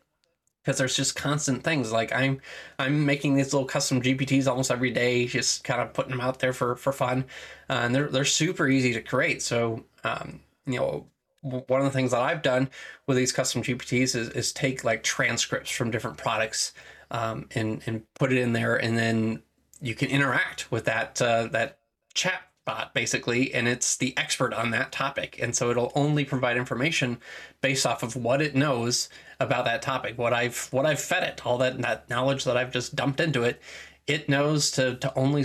Because 0.64 0.78
there's 0.78 0.96
just 0.96 1.14
constant 1.14 1.62
things 1.62 1.92
like 1.92 2.12
i'm 2.12 2.40
i'm 2.80 3.06
making 3.06 3.36
these 3.36 3.52
little 3.52 3.68
custom 3.68 4.02
gpts 4.02 4.48
almost 4.48 4.72
every 4.72 4.90
day 4.90 5.24
just 5.24 5.62
kind 5.62 5.80
of 5.80 5.92
putting 5.92 6.10
them 6.10 6.20
out 6.20 6.40
there 6.40 6.52
for 6.52 6.76
for 6.76 6.92
fun. 6.92 7.24
Uh, 7.70 7.80
and 7.84 7.94
they're 7.94 8.08
they're 8.08 8.24
super 8.24 8.68
easy 8.68 8.92
to 8.92 9.00
create. 9.00 9.42
So 9.42 9.84
um, 10.04 10.40
you 10.66 10.78
know 10.78 11.06
one 11.42 11.80
of 11.80 11.84
the 11.84 11.92
things 11.92 12.10
that 12.10 12.20
i've 12.20 12.42
done 12.42 12.68
with 13.06 13.16
these 13.16 13.30
custom 13.30 13.62
gpts 13.62 14.16
is, 14.16 14.28
is 14.30 14.52
take 14.52 14.82
like 14.82 15.04
transcripts 15.04 15.70
from 15.70 15.92
different 15.92 16.16
products 16.16 16.72
um, 17.12 17.46
and 17.54 17.82
and 17.86 18.02
put 18.14 18.32
it 18.32 18.38
in 18.38 18.52
there 18.52 18.74
and 18.74 18.98
then 18.98 19.40
you 19.80 19.94
can 19.94 20.08
interact 20.08 20.70
with 20.72 20.84
that 20.86 21.20
uh, 21.22 21.46
that 21.46 21.78
chat 22.14 22.42
bot 22.66 22.92
basically 22.92 23.54
and 23.54 23.66
it's 23.66 23.96
the 23.96 24.16
expert 24.18 24.52
on 24.52 24.70
that 24.72 24.92
topic. 24.92 25.38
And 25.40 25.56
so 25.56 25.70
it'll 25.70 25.92
only 25.94 26.24
provide 26.24 26.58
information 26.58 27.18
based 27.62 27.86
off 27.86 28.02
of 28.02 28.14
what 28.14 28.42
it 28.42 28.54
knows 28.54 29.08
about 29.40 29.64
that 29.66 29.82
topic 29.82 30.16
what 30.16 30.32
i've 30.32 30.68
what 30.70 30.86
i've 30.86 31.00
fed 31.00 31.22
it 31.22 31.44
all 31.44 31.58
that, 31.58 31.78
that 31.82 32.08
knowledge 32.08 32.44
that 32.44 32.56
i've 32.56 32.72
just 32.72 32.94
dumped 32.94 33.20
into 33.20 33.42
it. 33.42 33.60
It 34.06 34.28
knows 34.28 34.70
to 34.72 34.96
to 34.96 35.14
only 35.16 35.44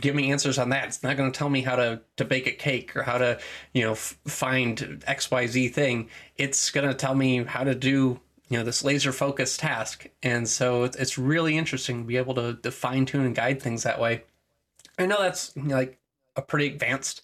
give 0.00 0.14
me 0.14 0.30
answers 0.30 0.58
on 0.58 0.68
that. 0.70 0.86
It's 0.86 1.02
not 1.02 1.16
going 1.16 1.30
to 1.30 1.36
tell 1.36 1.50
me 1.50 1.62
how 1.62 1.76
to 1.76 2.00
to 2.16 2.24
bake 2.24 2.46
a 2.46 2.52
cake 2.52 2.96
or 2.96 3.02
how 3.02 3.18
to 3.18 3.38
you 3.72 3.82
know 3.82 3.92
f- 3.92 4.18
find 4.26 4.78
xyz 4.78 5.72
thing. 5.72 6.08
It's 6.36 6.70
going 6.70 6.88
to 6.88 6.94
tell 6.94 7.14
me 7.14 7.44
how 7.44 7.64
to 7.64 7.74
do 7.74 8.20
you 8.48 8.58
know 8.58 8.64
this 8.64 8.84
laser 8.84 9.12
focused 9.12 9.60
task. 9.60 10.08
And 10.22 10.48
so 10.48 10.84
it's, 10.84 11.18
really 11.18 11.58
interesting 11.58 12.02
to 12.02 12.04
be 12.06 12.16
able 12.16 12.34
to, 12.34 12.54
to 12.54 12.70
fine 12.70 13.06
tune 13.06 13.26
and 13.26 13.34
guide 13.34 13.60
things 13.60 13.82
that 13.82 14.00
way. 14.00 14.24
I 14.98 15.06
know 15.06 15.20
that's 15.20 15.56
like 15.56 15.98
a 16.38 16.42
pretty 16.42 16.68
advanced 16.68 17.22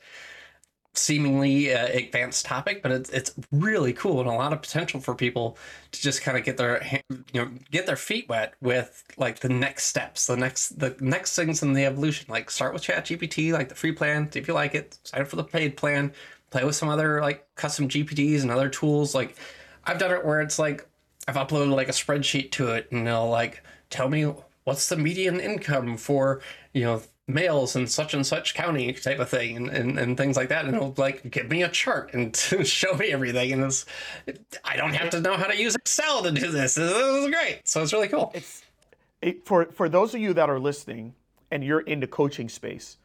seemingly 0.97 1.75
uh, 1.75 1.87
advanced 1.89 2.45
topic, 2.47 2.83
but 2.83 2.93
it's 2.93 3.11
it's 3.11 3.35
really 3.53 3.93
cool 3.93 4.21
and 4.21 4.29
a 4.29 4.33
lot 4.33 4.53
of 4.53 4.63
potential 4.63 5.01
for 5.01 5.15
people 5.15 5.59
to 5.93 6.01
just 6.01 6.23
kind 6.23 6.39
of 6.39 6.45
get 6.45 6.57
their 6.57 6.85
you 7.11 7.25
know 7.35 7.51
get 7.71 7.87
their 7.87 7.97
feet 7.97 8.29
wet 8.29 8.55
with 8.61 9.05
like 9.17 9.41
the 9.41 9.49
next 9.49 9.85
steps, 9.87 10.27
the 10.27 10.37
next 10.37 10.79
the 10.79 10.97
next 11.01 11.37
things 11.37 11.63
in 11.63 11.73
the 11.73 11.85
evolution. 11.85 12.27
Like 12.29 12.51
start 12.51 12.73
with 12.73 12.83
ChatGPT, 12.83 13.53
like 13.53 13.69
the 13.69 13.75
free 13.75 13.93
plan, 13.93 14.31
if 14.35 14.49
you 14.49 14.55
like 14.55 14.75
it. 14.75 14.99
Sign 15.05 15.23
up 15.23 15.29
for 15.29 15.37
the 15.37 15.45
paid 15.45 15.77
plan. 15.77 16.13
Play 16.51 16.65
with 16.65 16.77
some 16.77 16.89
other 16.89 17.21
like 17.21 17.47
custom 17.57 17.89
GPTs 17.89 18.43
and 18.43 18.51
other 18.51 18.69
tools. 18.69 19.15
Like 19.15 19.37
I've 19.85 19.99
done 19.99 20.13
it 20.13 20.25
where 20.25 20.41
it's 20.41 20.59
like 20.59 20.87
I've 21.27 21.37
uploaded 21.37 21.71
like 21.75 21.89
a 21.89 21.93
spreadsheet 21.93 22.53
to 22.53 22.73
it, 22.73 22.91
and 22.93 23.07
it'll 23.09 23.29
like 23.29 23.63
tell 23.91 24.09
me 24.09 24.33
what's 24.65 24.89
the 24.89 24.97
median 24.97 25.41
income 25.41 25.97
for 25.97 26.41
you 26.73 26.85
know 26.85 27.03
males 27.27 27.75
in 27.75 27.87
such 27.87 28.13
and 28.13 28.27
such 28.27 28.55
county 28.55 28.93
type 28.93 29.19
of 29.19 29.31
thing 29.31 29.57
and, 29.57 29.71
and, 29.71 29.99
and 29.99 30.17
things 30.17 30.37
like 30.37 30.51
that 30.51 30.67
and 30.67 30.75
it'll 30.75 30.93
like 30.99 31.31
give 31.31 31.49
me 31.49 31.63
a 31.63 31.69
chart 31.71 32.13
and 32.13 32.37
show 32.65 32.93
me 32.95 33.13
everything 33.13 33.51
and 33.51 33.63
it's 33.63 33.87
i 34.63 34.77
don't 34.77 34.93
have 34.93 35.09
to 35.09 35.21
know 35.21 35.35
how 35.35 35.47
to 35.47 35.57
use 35.57 35.75
excel 35.75 36.23
to 36.23 36.33
do 36.33 36.51
this. 36.51 36.75
This 36.75 36.91
is 36.91 37.31
great. 37.31 37.61
So 37.65 37.83
it's 37.83 37.93
really 37.93 38.09
cool. 38.09 38.33
It's 38.35 38.63
it, 39.21 39.47
for 39.47 39.67
for 39.67 39.89
those 39.89 40.15
of 40.15 40.21
you 40.21 40.33
that 40.35 40.49
are 40.51 40.59
listening 40.59 41.15
and 41.51 41.63
you're 41.63 41.81
in 41.81 42.01
the 42.01 42.07
coaching 42.07 42.49
space 42.49 42.97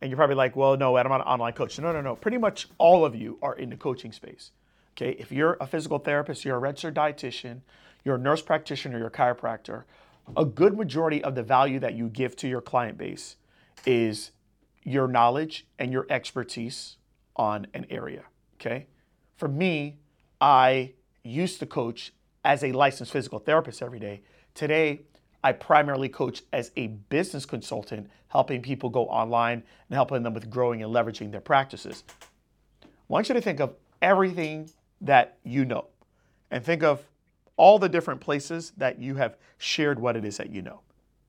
and 0.00 0.10
you're 0.10 0.16
probably 0.16 0.36
like 0.36 0.56
well 0.56 0.76
no 0.76 0.96
i'm 0.96 1.08
not 1.08 1.20
an 1.20 1.26
online 1.26 1.52
coach. 1.54 1.78
No 1.78 1.92
no 1.92 2.00
no. 2.00 2.16
Pretty 2.16 2.38
much 2.38 2.68
all 2.78 3.04
of 3.04 3.14
you 3.14 3.38
are 3.42 3.54
in 3.54 3.70
the 3.70 3.76
coaching 3.76 4.12
space. 4.12 4.52
Okay? 4.96 5.16
If 5.18 5.32
you're 5.32 5.56
a 5.60 5.66
physical 5.66 5.98
therapist 5.98 6.44
you're 6.44 6.56
a 6.56 6.60
registered 6.60 6.94
dietitian 6.94 7.60
you're 8.04 8.16
a 8.16 8.18
nurse 8.18 8.42
practitioner 8.42 8.98
you're 8.98 9.08
a 9.08 9.10
chiropractor 9.10 9.84
a 10.36 10.44
good 10.44 10.76
majority 10.76 11.22
of 11.24 11.34
the 11.34 11.42
value 11.42 11.80
that 11.80 11.94
you 11.94 12.08
give 12.08 12.36
to 12.36 12.48
your 12.48 12.60
client 12.60 12.96
base 12.96 13.36
is 13.86 14.32
your 14.82 15.08
knowledge 15.08 15.66
and 15.78 15.92
your 15.92 16.06
expertise 16.10 16.96
on 17.36 17.66
an 17.74 17.86
area. 17.90 18.24
Okay. 18.60 18.86
For 19.36 19.48
me, 19.48 19.96
I 20.40 20.92
used 21.22 21.60
to 21.60 21.66
coach 21.66 22.12
as 22.44 22.64
a 22.64 22.72
licensed 22.72 23.12
physical 23.12 23.38
therapist 23.38 23.82
every 23.82 23.98
day. 23.98 24.22
Today, 24.54 25.02
I 25.44 25.52
primarily 25.52 26.08
coach 26.08 26.42
as 26.52 26.70
a 26.76 26.88
business 26.88 27.44
consultant, 27.44 28.08
helping 28.28 28.62
people 28.62 28.90
go 28.90 29.06
online 29.06 29.62
and 29.88 29.94
helping 29.94 30.22
them 30.22 30.34
with 30.34 30.50
growing 30.50 30.82
and 30.82 30.92
leveraging 30.92 31.32
their 31.32 31.40
practices. 31.40 32.04
I 32.82 32.86
want 33.08 33.28
you 33.28 33.34
to 33.34 33.40
think 33.40 33.60
of 33.60 33.74
everything 34.00 34.70
that 35.00 35.38
you 35.44 35.64
know 35.64 35.86
and 36.50 36.64
think 36.64 36.82
of 36.82 37.02
all 37.56 37.78
the 37.78 37.88
different 37.88 38.20
places 38.20 38.72
that 38.76 39.00
you 39.00 39.16
have 39.16 39.36
shared 39.58 39.98
what 39.98 40.16
it 40.16 40.24
is 40.24 40.36
that 40.36 40.50
you 40.50 40.62
know. 40.62 40.80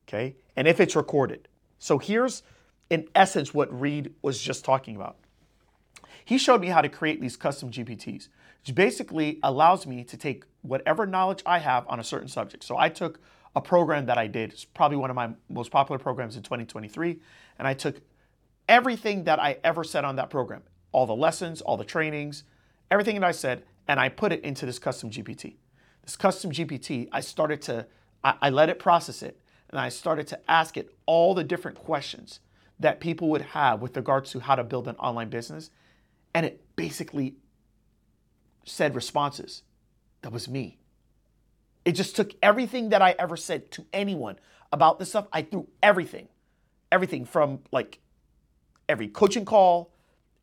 Okay. 0.08 0.36
And 0.56 0.68
if 0.68 0.80
it's 0.80 0.96
recorded, 0.96 1.48
so 1.84 1.98
here's, 1.98 2.44
in 2.90 3.10
essence, 3.14 3.54
what 3.54 3.68
Reed 3.78 4.14
was 4.22 4.40
just 4.40 4.64
talking 4.64 4.96
about. 4.96 5.18
He 6.24 6.38
showed 6.38 6.62
me 6.62 6.68
how 6.68 6.80
to 6.80 6.88
create 6.88 7.20
these 7.20 7.36
custom 7.36 7.72
GPTs, 7.72 8.30
which 8.62 8.74
basically 8.74 9.38
allows 9.44 9.86
me 9.86 10.06
to 10.06 10.16
take 10.16 10.46
whatever 10.62 11.06
knowledge 11.06 11.44
I 11.46 11.60
have 11.60 11.86
on 11.90 12.00
a 12.00 12.04
certain 12.06 12.30
subject. 12.30 12.64
So 12.64 12.78
I 12.78 12.88
took 12.88 13.20
a 13.54 13.60
program 13.60 14.06
that 14.06 14.18
I 14.18 14.28
did, 14.28 14.54
it's 14.54 14.64
probably 14.64 14.96
one 14.96 15.10
of 15.10 15.18
my 15.18 15.32
most 15.50 15.72
popular 15.72 16.00
programs 16.00 16.38
in 16.38 16.44
2023, 16.44 17.20
and 17.60 17.68
I 17.68 17.74
took 17.74 18.00
everything 18.70 19.26
that 19.26 19.40
I 19.40 19.58
ever 19.66 19.84
said 19.84 20.06
on 20.06 20.16
that 20.16 20.30
program, 20.30 20.64
all 20.94 21.06
the 21.06 21.14
lessons, 21.14 21.60
all 21.60 21.76
the 21.76 21.84
trainings, 21.84 22.46
everything 22.92 23.20
that 23.20 23.28
I 23.28 23.34
said, 23.34 23.66
and 23.90 24.00
I 24.00 24.08
put 24.08 24.32
it 24.32 24.42
into 24.46 24.66
this 24.66 24.80
custom 24.80 25.10
GPT. 25.10 25.56
This 26.06 26.16
custom 26.16 26.50
GPT, 26.54 27.10
I 27.12 27.20
started 27.20 27.62
to, 27.64 27.88
I, 28.24 28.36
I 28.44 28.50
let 28.52 28.70
it 28.70 28.80
process 28.80 29.22
it, 29.22 29.38
and 29.74 29.82
I 29.82 29.90
started 29.90 30.28
to 30.28 30.40
ask 30.48 30.78
it 30.78 30.94
all 31.08 31.34
the 31.34 31.44
different 31.44 31.80
questions 31.80 32.40
that 32.80 33.00
people 33.00 33.30
would 33.30 33.42
have 33.42 33.82
with 33.82 33.98
regards 33.98 34.30
to 34.30 34.40
how 34.40 34.54
to 34.54 34.64
build 34.64 34.88
an 34.88 34.96
online 34.98 35.30
business. 35.30 35.72
And 36.32 36.46
it 36.46 36.64
basically 36.76 37.38
said 38.66 38.94
responses. 38.94 39.64
That 40.22 40.32
was 40.32 40.48
me. 40.48 40.78
It 41.86 41.94
just 41.94 42.16
took 42.16 42.36
everything 42.44 42.90
that 42.90 43.02
I 43.02 43.16
ever 43.18 43.36
said 43.36 43.72
to 43.72 43.86
anyone 43.92 44.38
about 44.72 45.00
this 45.00 45.10
stuff. 45.10 45.26
I 45.34 45.42
threw 45.42 45.68
everything, 45.82 46.28
everything 46.92 47.26
from 47.26 47.60
like 47.72 47.98
every 48.88 49.08
coaching 49.08 49.44
call, 49.44 49.92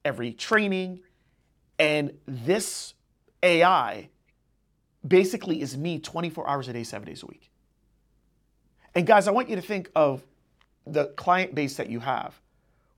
every 0.04 0.32
training. 0.32 1.02
And 1.78 2.14
this 2.26 2.94
AI 3.44 4.08
basically 5.06 5.62
is 5.62 5.76
me 5.76 6.00
24 6.00 6.48
hours 6.48 6.66
a 6.66 6.72
day, 6.72 6.82
seven 6.82 7.06
days 7.06 7.22
a 7.22 7.26
week. 7.26 7.49
And 8.94 9.06
guys, 9.06 9.28
I 9.28 9.30
want 9.30 9.48
you 9.48 9.56
to 9.56 9.62
think 9.62 9.90
of 9.94 10.22
the 10.86 11.06
client 11.06 11.54
base 11.54 11.76
that 11.76 11.88
you 11.88 12.00
have 12.00 12.40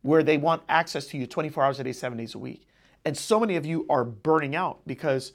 where 0.02 0.22
they 0.22 0.36
want 0.36 0.62
access 0.68 1.06
to 1.08 1.16
you 1.16 1.26
24 1.26 1.64
hours 1.64 1.80
a 1.80 1.84
day, 1.84 1.92
seven 1.92 2.18
days 2.18 2.34
a 2.34 2.38
week. 2.38 2.66
And 3.04 3.16
so 3.16 3.40
many 3.40 3.56
of 3.56 3.66
you 3.66 3.86
are 3.88 4.04
burning 4.04 4.54
out 4.54 4.80
because 4.86 5.32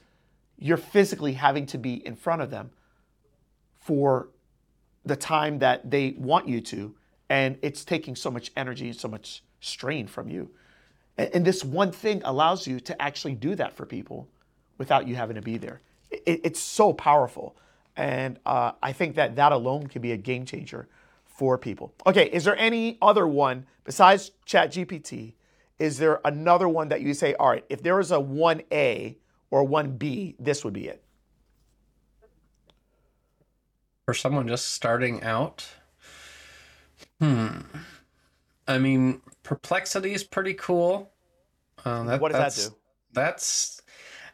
you're 0.57 0.77
physically 0.77 1.33
having 1.33 1.65
to 1.67 1.77
be 1.77 2.05
in 2.05 2.15
front 2.15 2.41
of 2.41 2.49
them 2.49 2.71
for 3.79 4.29
the 5.05 5.15
time 5.15 5.59
that 5.59 5.89
they 5.89 6.15
want 6.17 6.47
you 6.47 6.59
to. 6.61 6.95
And 7.29 7.57
it's 7.61 7.85
taking 7.85 8.15
so 8.15 8.31
much 8.31 8.51
energy 8.55 8.87
and 8.87 8.95
so 8.95 9.07
much 9.07 9.43
strain 9.59 10.07
from 10.07 10.29
you. 10.29 10.49
And, 11.17 11.43
this 11.43 11.63
one 11.63 11.91
thing 11.91 12.21
allows 12.25 12.67
you 12.67 12.79
to 12.81 13.01
actually 13.01 13.33
do 13.33 13.55
that 13.55 13.73
for 13.73 13.87
people 13.87 14.27
without 14.77 15.07
you 15.07 15.15
having 15.15 15.35
to 15.35 15.41
be 15.41 15.57
there. 15.57 15.81
it's 16.11 16.59
so 16.59 16.93
powerful. 16.93 17.55
And 17.97 18.39
uh, 18.45 18.73
I 18.81 18.93
think 18.93 19.15
that 19.15 19.35
that 19.35 19.51
alone 19.51 19.87
can 19.87 20.01
be 20.03 20.11
a 20.11 20.17
game 20.17 20.45
changer 20.45 20.87
for 21.25 21.57
people. 21.57 21.93
Okay, 22.05 22.29
is 22.29 22.43
there 22.45 22.57
any 22.57 22.97
other 23.01 23.27
one 23.27 23.65
besides 23.83 24.31
ChatGPT? 24.45 25.33
Is 25.79 25.97
there 25.97 26.21
another 26.23 26.69
one 26.69 26.89
that 26.89 27.01
you 27.01 27.13
say, 27.13 27.33
all 27.35 27.49
right, 27.49 27.65
if 27.69 27.81
there 27.81 27.99
is 27.99 28.11
a 28.11 28.17
1A 28.17 29.15
or 29.49 29.67
1B, 29.67 30.35
this 30.39 30.63
would 30.63 30.73
be 30.73 30.87
it? 30.87 31.03
For 34.05 34.13
someone 34.13 34.47
just 34.47 34.73
starting 34.73 35.21
out, 35.23 35.67
hmm. 37.19 37.47
I 38.67 38.77
mean, 38.77 39.21
Perplexity 39.43 40.13
is 40.13 40.23
pretty 40.23 40.53
cool. 40.53 41.11
Um, 41.83 42.07
that, 42.07 42.21
What 42.21 42.31
does 42.31 42.37
that 42.37 42.43
that's, 42.43 42.69
do? 42.69 42.75
That's 43.13 43.81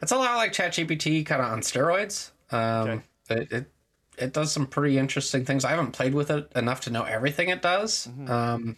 it's 0.02 0.12
a 0.12 0.16
lot 0.16 0.36
like 0.36 0.52
ChatGPT, 0.52 1.24
kind 1.24 1.40
of 1.40 1.50
on 1.50 1.60
steroids. 1.60 2.30
Um, 2.50 2.88
Okay. 2.88 3.02
It, 3.30 3.52
it 3.52 3.70
it 4.16 4.32
does 4.32 4.52
some 4.52 4.66
pretty 4.66 4.96
interesting 4.98 5.44
things. 5.44 5.64
I 5.64 5.70
haven't 5.70 5.90
played 5.92 6.14
with 6.14 6.30
it 6.30 6.50
enough 6.54 6.82
to 6.82 6.90
know 6.90 7.02
everything 7.02 7.48
it 7.48 7.62
does. 7.62 8.06
Mm-hmm. 8.06 8.30
Um, 8.30 8.76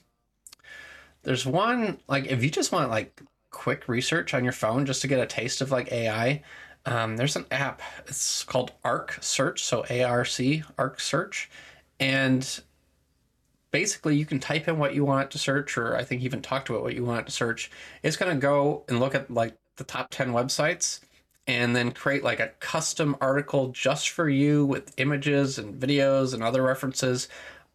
there's 1.23 1.45
one 1.45 1.99
like 2.09 2.27
if 2.27 2.43
you 2.43 2.51
just 2.51 2.73
want 2.73 2.91
like 2.91 3.21
quick 3.51 3.89
research 3.89 4.35
on 4.35 4.45
your 4.45 4.53
phone 4.53 4.87
just 4.87 5.03
to 5.03 5.09
get 5.09 5.21
a 5.21 5.27
taste 5.27 5.61
of 5.61 5.71
like 5.71 5.91
AI. 5.93 6.43
Um, 6.85 7.17
there's 7.17 7.35
an 7.35 7.47
app. 7.51 7.83
It's 8.07 8.45
called 8.45 8.73
Arc 8.85 9.19
Search, 9.21 9.65
so 9.65 9.85
A 9.91 10.05
R 10.05 10.25
C 10.25 10.63
Arc 10.79 11.01
Search, 11.01 11.51
and 11.99 12.61
basically 13.71 14.17
you 14.17 14.25
can 14.25 14.39
type 14.39 14.69
in 14.69 14.79
what 14.79 14.95
you 14.95 15.05
want 15.05 15.31
to 15.31 15.39
search 15.39 15.77
or 15.77 15.97
i 15.97 16.03
think 16.03 16.23
even 16.23 16.41
talk 16.41 16.65
to 16.65 16.77
it 16.77 16.83
what 16.83 16.95
you 16.95 17.05
want 17.05 17.27
to 17.27 17.33
search 17.33 17.71
it's 18.03 18.17
going 18.17 18.35
to 18.35 18.41
go 18.41 18.83
and 18.89 19.01
look 19.01 19.15
at 19.15 19.31
like 19.31 19.55
the 19.77 19.85
top 19.85 20.09
10 20.11 20.33
websites 20.33 21.01
and 21.47 21.77
then 21.77 21.93
create 21.93 22.25
like 22.25 22.41
a 22.41 22.49
custom 22.61 23.17
article 23.21 23.69
just 23.69 24.11
for 24.11 24.29
you 24.29 24.67
with 24.67 24.93
images 24.99 25.59
and 25.59 25.81
videos 25.81 26.35
and 26.35 26.43
other 26.43 26.63
references 26.63 27.29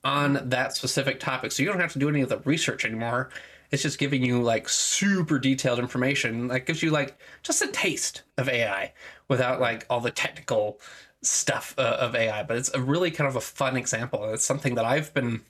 on 0.04 0.50
that 0.50 0.76
specific 0.76 1.20
topic. 1.20 1.52
So 1.52 1.64
you 1.64 1.70
don't 1.70 1.80
have 1.80 1.94
to 1.94 2.00
do 2.00 2.10
any 2.10 2.22
of 2.22 2.30
the 2.30 2.40
research 2.40 2.86
anymore. 2.86 3.30
It's 3.72 3.84
just 3.84 4.00
giving 4.00 4.26
you 4.26 4.42
like 4.42 4.68
super 4.68 5.40
detailed 5.40 5.80
information. 5.80 6.50
That 6.50 6.66
gives 6.66 6.84
you 6.84 6.92
like 6.92 7.18
just 7.44 7.62
a 7.62 7.68
taste 7.68 8.24
of 8.38 8.50
ai 8.50 8.94
without 9.28 9.62
like 9.62 9.86
all 9.90 10.02
the 10.02 10.12
technical 10.12 10.80
stuff 11.24 11.76
uh, 11.78 11.98
of 12.00 12.16
ai 12.16 12.42
but 12.42 12.58
it's 12.58 12.74
a 12.74 12.82
really 12.82 13.12
kind 13.12 13.30
of 13.30 13.36
a 13.36 13.42
fun 13.42 13.78
example. 13.78 14.34
It's 14.34 14.46
something 14.46 14.76
that 14.76 14.86
i've 14.86 15.14
been 15.14 15.42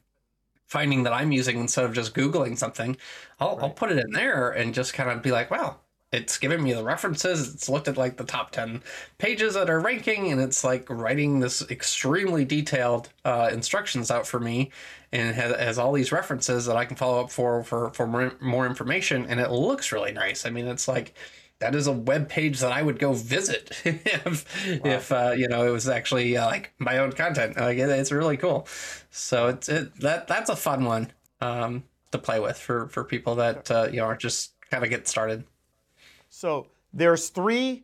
finding 0.71 1.03
that 1.03 1.11
I'm 1.11 1.33
using 1.33 1.59
instead 1.59 1.83
of 1.83 1.93
just 1.93 2.15
Googling 2.15 2.57
something, 2.57 2.95
I'll, 3.41 3.59
I'll 3.61 3.71
put 3.71 3.91
it 3.91 3.97
in 3.97 4.11
there 4.11 4.51
and 4.51 4.73
just 4.73 4.93
kind 4.93 5.09
of 5.09 5.21
be 5.21 5.29
like, 5.29 5.51
wow, 5.51 5.81
it's 6.11 6.37
giving 6.37 6.61
me 6.61 6.73
the 6.73 6.83
references. 6.83 7.53
It's 7.53 7.69
looked 7.69 7.87
at 7.87 7.97
like 7.97 8.17
the 8.17 8.25
top 8.25 8.51
10 8.51 8.83
pages 9.17 9.53
that 9.53 9.69
are 9.69 9.79
ranking 9.79 10.31
and 10.31 10.41
it's 10.41 10.63
like 10.63 10.89
writing 10.89 11.39
this 11.39 11.61
extremely 11.69 12.43
detailed 12.43 13.09
uh, 13.23 13.49
instructions 13.51 14.11
out 14.11 14.27
for 14.27 14.39
me 14.39 14.71
and 15.13 15.33
has, 15.35 15.55
has 15.55 15.77
all 15.77 15.93
these 15.93 16.11
references 16.11 16.65
that 16.65 16.75
I 16.75 16.85
can 16.85 16.97
follow 16.97 17.21
up 17.21 17.31
for, 17.31 17.63
for, 17.63 17.91
for 17.91 18.07
more, 18.07 18.33
more 18.41 18.65
information. 18.65 19.25
And 19.25 19.39
it 19.39 19.51
looks 19.51 19.91
really 19.93 20.11
nice. 20.11 20.45
I 20.45 20.49
mean, 20.49 20.67
it's 20.67 20.87
like, 20.87 21.13
that 21.59 21.75
is 21.75 21.87
a 21.87 21.91
web 21.93 22.27
page 22.27 22.59
that 22.59 22.71
I 22.71 22.81
would 22.81 22.99
go 22.99 23.13
visit 23.13 23.81
if, 23.85 24.67
if 24.67 25.11
uh, 25.11 25.33
you 25.37 25.47
know 25.47 25.65
it 25.67 25.69
was 25.69 25.87
actually 25.87 26.35
uh, 26.35 26.47
like 26.47 26.73
my 26.79 26.97
own 26.97 27.11
content. 27.11 27.55
Like 27.55 27.77
it, 27.77 27.87
it's 27.87 28.11
really 28.11 28.35
cool. 28.35 28.67
So 29.11 29.47
it's 29.47 29.69
it 29.69 29.95
that 29.99 30.27
that's 30.27 30.49
a 30.49 30.55
fun 30.55 30.85
one 30.85 31.11
um, 31.39 31.83
to 32.11 32.17
play 32.17 32.39
with 32.39 32.57
for 32.57 32.87
for 32.87 33.03
people 33.03 33.35
that 33.35 33.69
uh, 33.69 33.89
you 33.91 33.97
know 33.97 34.05
are 34.05 34.17
just 34.17 34.53
kind 34.71 34.83
of 34.83 34.89
getting 34.89 35.05
started. 35.05 35.43
So 36.41 36.69
there's 36.91 37.29
three 37.29 37.83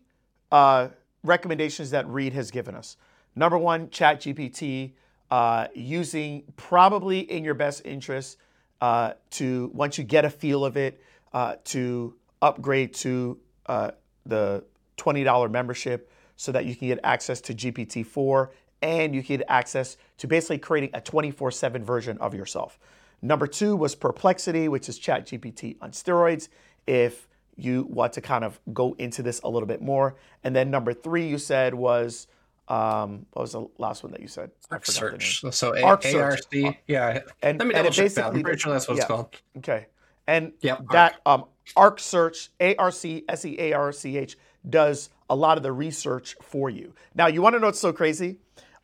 uh, 0.51 0.88
recommendations 1.24 1.91
that 1.91 2.08
Reed 2.08 2.34
has 2.34 2.49
given 2.49 2.74
us. 2.74 2.97
Number 3.36 3.55
one, 3.55 3.89
ChatGPT, 3.89 4.93
uh, 5.30 5.68
using 5.76 6.41
probably 6.55 7.20
in 7.20 7.43
your 7.43 7.53
best 7.53 7.86
interest 7.86 8.38
uh, 8.82 9.14
to 9.30 9.70
once 9.76 9.99
you 9.99 10.03
get 10.03 10.26
a 10.26 10.30
feel 10.32 10.66
of 10.66 10.76
it 10.76 10.99
uh, 11.34 11.58
to 11.66 12.16
upgrade 12.41 12.95
to 12.95 13.38
uh, 13.68 13.91
the 14.26 14.64
twenty 14.95 15.24
dollar 15.24 15.49
membership 15.49 16.12
so 16.36 16.51
that 16.51 16.66
you 16.66 16.76
can 16.76 16.88
get 16.88 16.99
access 17.03 17.39
to 17.41 17.53
GPT 17.53 18.03
four 18.03 18.53
and 18.82 19.14
you 19.14 19.22
can 19.22 19.38
get 19.38 19.45
access 19.49 19.97
to 20.18 20.26
basically 20.26 20.58
creating 20.58 20.89
a 20.95 21.01
24 21.01 21.51
7 21.51 21.86
version 21.86 22.18
of 22.18 22.34
yourself. 22.34 22.80
Number 23.22 23.45
two 23.45 23.76
was 23.76 23.93
Perplexity, 23.93 24.68
which 24.68 24.89
is 24.89 24.99
ChatGPT 24.99 25.78
on 25.80 25.91
steroids. 25.91 26.47
If 26.88 27.26
you 27.58 27.84
want 27.89 28.14
to 28.14 28.22
kind 28.22 28.43
of 28.43 28.60
go 28.74 28.95
into 28.97 29.22
this 29.24 29.41
a 29.43 29.49
little 29.49 29.68
bit 29.68 29.82
more. 29.82 30.16
And 30.43 30.55
then 30.55 30.70
number 30.72 30.93
three, 30.93 31.28
you 31.28 31.38
said 31.38 31.74
was, 31.74 32.28
um, 32.68 33.26
what 33.34 33.41
was 33.41 33.53
the 33.53 33.68
last 33.78 34.03
one 34.03 34.12
that 34.12 34.22
you 34.22 34.28
said? 34.28 34.51
I 34.70 34.76
Arc 34.76 34.86
search. 34.86 35.43
So 35.51 35.76
A- 35.76 35.82
Arc 35.82 36.03
search. 36.03 36.41
ARC. 36.64 36.76
Yeah. 36.88 37.22
And- 37.41 37.60
Let 37.60 37.68
me 37.68 37.74
double 37.74 37.89
check 37.89 38.12
that. 38.12 38.26
I'm 38.28 38.43
pretty 38.43 38.60
sure 38.60 38.74
that's 38.74 38.88
what 38.88 38.97
yeah. 38.97 39.03
it's 39.03 39.08
called. 39.08 39.36
Okay. 39.58 39.88
And 40.28 40.51
Yep, 40.62 40.89
that 40.91 41.16
um, 41.26 41.45
ARC 41.76 41.99
search, 41.99 42.49
A 42.60 42.76
R 42.76 42.91
C 42.91 43.24
S 43.30 43.45
E 43.45 43.55
A 43.60 43.74
R 43.74 43.91
C 43.91 44.18
H, 44.18 44.38
does 44.70 45.10
a 45.30 45.36
lot 45.36 45.58
of 45.58 45.64
the 45.64 45.72
research 45.72 46.36
for 46.41 46.70
you. 46.70 46.93
Now, 47.16 47.28
you 47.28 47.41
want 47.41 47.55
to 47.55 47.60
know 47.60 47.68
what's 47.68 47.80
so 47.80 47.93
crazy? 47.93 48.38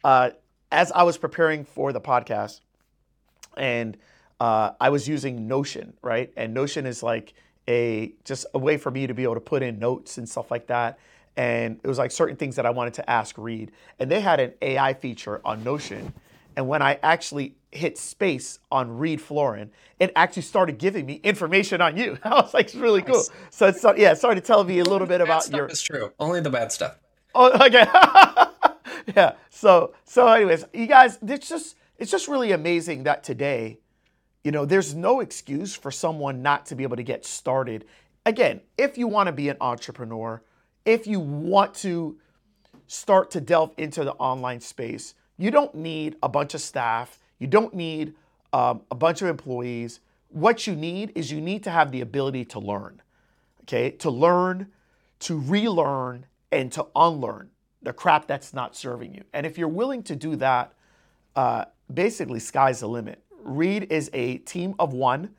Uh, 0.03 0.31
as 0.71 0.91
I 0.91 1.03
was 1.03 1.17
preparing 1.17 1.65
for 1.65 1.93
the 1.93 2.01
podcast, 2.01 2.61
and 3.57 3.97
uh, 4.39 4.71
I 4.79 4.89
was 4.89 5.07
using 5.07 5.47
Notion, 5.47 5.93
right? 6.01 6.31
And 6.35 6.53
Notion 6.53 6.85
is 6.85 7.03
like 7.03 7.33
a 7.67 8.13
just 8.23 8.45
a 8.53 8.59
way 8.59 8.77
for 8.77 8.91
me 8.91 9.07
to 9.07 9.13
be 9.13 9.23
able 9.23 9.35
to 9.35 9.39
put 9.39 9.63
in 9.63 9.79
notes 9.79 10.17
and 10.17 10.27
stuff 10.27 10.51
like 10.51 10.67
that. 10.67 10.99
And 11.35 11.79
it 11.83 11.87
was 11.87 11.97
like 11.97 12.11
certain 12.11 12.35
things 12.35 12.55
that 12.57 12.65
I 12.65 12.69
wanted 12.69 12.93
to 12.95 13.09
ask 13.09 13.37
Reed. 13.37 13.71
And 13.99 14.11
they 14.11 14.21
had 14.21 14.39
an 14.39 14.53
AI 14.61 14.93
feature 14.93 15.41
on 15.43 15.63
Notion. 15.63 16.13
And 16.55 16.67
when 16.67 16.83
I 16.83 16.99
actually 17.01 17.55
hit 17.71 17.97
space 17.97 18.59
on 18.71 18.99
Reed 18.99 19.19
Floren, 19.19 19.69
it 19.99 20.11
actually 20.15 20.43
started 20.43 20.77
giving 20.77 21.07
me 21.07 21.19
information 21.23 21.81
on 21.81 21.97
you. 21.97 22.19
I 22.23 22.35
was 22.35 22.53
like, 22.53 22.67
it's 22.67 22.75
really 22.75 23.01
cool. 23.01 23.23
So 23.49 23.67
it's 23.67 23.83
yeah, 23.83 24.11
it 24.11 24.17
started 24.17 24.45
telling 24.45 24.67
me 24.67 24.79
a 24.79 24.83
little 24.83 25.07
bit 25.07 25.21
about 25.21 25.49
your 25.51 25.65
is 25.67 25.81
true. 25.81 26.11
Only 26.19 26.41
the 26.41 26.51
bad 26.51 26.71
stuff. 26.71 26.99
Oh, 27.35 27.51
okay. 27.65 27.85
yeah. 29.15 29.33
So, 29.49 29.93
so, 30.05 30.27
anyways, 30.27 30.65
you 30.73 30.87
guys, 30.87 31.17
it's 31.21 31.49
just, 31.49 31.75
it's 31.97 32.11
just 32.11 32.27
really 32.27 32.51
amazing 32.51 33.03
that 33.03 33.23
today, 33.23 33.79
you 34.43 34.51
know, 34.51 34.65
there's 34.65 34.93
no 34.93 35.19
excuse 35.19 35.75
for 35.75 35.91
someone 35.91 36.41
not 36.41 36.65
to 36.67 36.75
be 36.75 36.83
able 36.83 36.97
to 36.97 37.03
get 37.03 37.25
started. 37.25 37.85
Again, 38.25 38.61
if 38.77 38.97
you 38.97 39.07
want 39.07 39.27
to 39.27 39.33
be 39.33 39.49
an 39.49 39.57
entrepreneur, 39.61 40.41
if 40.85 41.07
you 41.07 41.19
want 41.19 41.73
to 41.75 42.17
start 42.87 43.31
to 43.31 43.41
delve 43.41 43.73
into 43.77 44.03
the 44.03 44.13
online 44.13 44.59
space, 44.59 45.15
you 45.37 45.49
don't 45.49 45.73
need 45.73 46.17
a 46.21 46.29
bunch 46.29 46.53
of 46.53 46.61
staff. 46.61 47.19
You 47.39 47.47
don't 47.47 47.73
need 47.73 48.13
um, 48.51 48.81
a 48.91 48.95
bunch 48.95 49.21
of 49.21 49.29
employees. 49.29 49.99
What 50.29 50.67
you 50.67 50.75
need 50.75 51.11
is 51.15 51.31
you 51.31 51.41
need 51.41 51.63
to 51.63 51.71
have 51.71 51.91
the 51.91 52.01
ability 52.01 52.45
to 52.45 52.59
learn 52.59 53.01
okay, 53.63 53.91
to 53.91 54.09
learn, 54.09 54.67
to 55.19 55.39
relearn, 55.39 56.25
and 56.51 56.71
to 56.71 56.85
unlearn 56.95 57.49
the 57.81 57.93
crap 57.93 58.27
that's 58.27 58.53
not 58.53 58.75
serving 58.75 59.13
you. 59.13 59.23
And 59.33 59.45
if 59.45 59.57
you're 59.57 59.67
willing 59.67 60.03
to 60.03 60.15
do 60.15 60.35
that, 60.37 60.73
uh, 61.35 61.65
basically, 61.91 62.39
sky's 62.39 62.81
the 62.81 62.87
limit. 62.87 63.22
Reed 63.43 63.87
is 63.91 64.09
a 64.13 64.37
team 64.39 64.75
of 64.79 64.93
one 64.93 65.29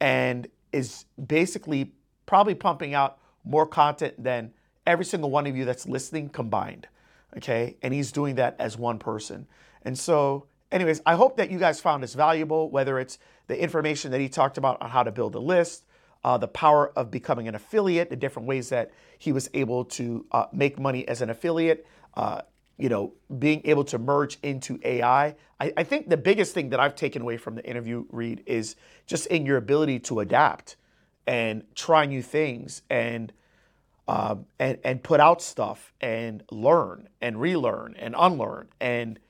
and 0.00 0.48
is 0.72 1.04
basically 1.26 1.92
probably 2.26 2.54
pumping 2.54 2.94
out 2.94 3.18
more 3.44 3.66
content 3.66 4.22
than 4.22 4.52
every 4.86 5.04
single 5.04 5.30
one 5.30 5.46
of 5.46 5.56
you 5.56 5.64
that's 5.64 5.86
listening 5.86 6.28
combined. 6.28 6.88
Okay. 7.36 7.76
And 7.82 7.94
he's 7.94 8.12
doing 8.12 8.36
that 8.36 8.56
as 8.58 8.76
one 8.76 8.98
person. 8.98 9.46
And 9.82 9.98
so, 9.98 10.46
anyways, 10.70 11.00
I 11.06 11.14
hope 11.14 11.36
that 11.38 11.50
you 11.50 11.58
guys 11.58 11.80
found 11.80 12.02
this 12.02 12.14
valuable, 12.14 12.70
whether 12.70 12.98
it's 12.98 13.18
the 13.46 13.60
information 13.60 14.10
that 14.10 14.20
he 14.20 14.28
talked 14.28 14.58
about 14.58 14.80
on 14.82 14.90
how 14.90 15.02
to 15.02 15.10
build 15.10 15.34
a 15.34 15.38
list, 15.38 15.84
uh, 16.24 16.38
the 16.38 16.48
power 16.48 16.92
of 16.96 17.10
becoming 17.10 17.48
an 17.48 17.54
affiliate, 17.54 18.10
the 18.10 18.16
different 18.16 18.46
ways 18.46 18.68
that 18.68 18.92
he 19.18 19.32
was 19.32 19.48
able 19.54 19.84
to 19.84 20.24
uh, 20.32 20.46
make 20.52 20.78
money 20.78 21.06
as 21.08 21.20
an 21.22 21.30
affiliate, 21.30 21.86
uh, 22.14 22.42
you 22.78 22.88
know, 22.88 23.12
being 23.38 23.62
able 23.64 23.84
to 23.84 23.98
merge 23.98 24.38
into 24.42 24.80
AI. 24.84 25.34
I, 25.60 25.72
I 25.76 25.84
think 25.84 26.08
the 26.08 26.16
biggest 26.16 26.54
thing 26.54 26.70
that 26.70 26.80
I've 26.80 26.94
taken 26.94 27.22
away 27.22 27.36
from 27.36 27.54
the 27.54 27.64
interview, 27.64 28.06
Reed, 28.10 28.42
is 28.46 28.76
just 29.06 29.26
in 29.26 29.46
your 29.46 29.56
ability 29.56 30.00
to 30.00 30.20
adapt 30.20 30.76
and 31.26 31.64
try 31.74 32.06
new 32.06 32.22
things 32.22 32.82
and 32.90 33.32
um, 34.08 34.46
and 34.58 34.78
and 34.82 35.02
put 35.02 35.20
out 35.20 35.40
stuff 35.40 35.92
and 36.00 36.42
learn 36.50 37.08
and 37.20 37.40
relearn 37.40 37.94
and 37.96 38.16
unlearn 38.18 38.66
and 38.80 39.20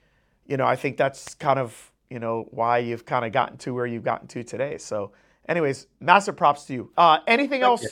you 0.47 0.57
know 0.57 0.65
I 0.65 0.75
think 0.75 0.97
that's 0.97 1.35
kind 1.35 1.59
of 1.59 1.91
you 2.09 2.19
know 2.19 2.47
why 2.49 2.79
you've 2.79 3.05
kind 3.05 3.23
of 3.23 3.31
gotten 3.31 3.57
to 3.59 3.73
where 3.73 3.85
you've 3.85 4.03
gotten 4.03 4.27
to 4.29 4.43
today. 4.43 4.79
So, 4.79 5.11
anyways, 5.47 5.87
massive 5.99 6.35
props 6.35 6.65
to 6.65 6.73
you. 6.73 6.91
Uh, 6.97 7.19
anything 7.27 7.61
else 7.61 7.83
you. 7.83 7.89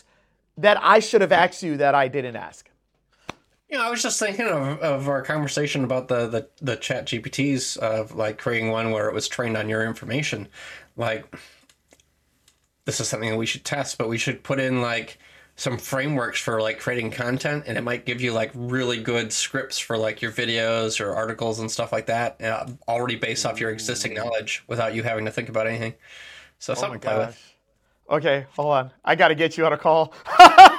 that 0.57 0.79
I 0.81 0.99
should 0.99 1.21
have 1.21 1.31
asked 1.31 1.61
you 1.63 1.77
that 1.77 1.93
I 1.93 2.07
didn't 2.07 2.35
ask? 2.35 2.70
You 3.71 3.77
know, 3.77 3.85
I 3.85 3.89
was 3.89 4.03
just 4.03 4.19
thinking 4.19 4.47
of, 4.47 4.79
of 4.81 5.07
our 5.07 5.21
conversation 5.21 5.85
about 5.85 6.09
the, 6.09 6.27
the, 6.27 6.47
the 6.61 6.75
chat 6.75 7.05
GPTs 7.05 7.77
of 7.77 8.13
like 8.13 8.37
creating 8.37 8.69
one 8.69 8.91
where 8.91 9.07
it 9.07 9.13
was 9.13 9.29
trained 9.29 9.55
on 9.55 9.69
your 9.69 9.85
information. 9.85 10.49
Like, 10.97 11.33
this 12.83 12.99
is 12.99 13.07
something 13.07 13.29
that 13.29 13.37
we 13.37 13.45
should 13.45 13.63
test, 13.63 13.97
but 13.97 14.09
we 14.09 14.17
should 14.17 14.43
put 14.43 14.59
in 14.59 14.81
like 14.81 15.19
some 15.55 15.77
frameworks 15.77 16.41
for 16.41 16.61
like 16.61 16.79
creating 16.79 17.11
content 17.11 17.63
and 17.65 17.77
it 17.77 17.81
might 17.81 18.05
give 18.05 18.19
you 18.19 18.33
like 18.33 18.51
really 18.55 19.01
good 19.01 19.31
scripts 19.31 19.79
for 19.79 19.97
like 19.97 20.21
your 20.21 20.31
videos 20.33 20.99
or 20.99 21.15
articles 21.15 21.59
and 21.59 21.71
stuff 21.71 21.93
like 21.93 22.07
that 22.07 22.41
uh, 22.41 22.65
already 22.89 23.15
based 23.15 23.45
off 23.45 23.59
your 23.59 23.69
existing 23.69 24.13
knowledge 24.13 24.63
without 24.67 24.93
you 24.93 25.01
having 25.01 25.23
to 25.23 25.31
think 25.31 25.47
about 25.47 25.65
anything. 25.65 25.93
So 26.59 26.73
Oh 26.73 26.75
something 26.75 26.99
with. 26.99 27.01
gosh. 27.01 27.37
Okay, 28.09 28.45
hold 28.57 28.73
on. 28.73 28.91
I 29.05 29.15
got 29.15 29.29
to 29.29 29.35
get 29.35 29.57
you 29.57 29.65
on 29.65 29.71
a 29.71 29.77
call. 29.77 30.13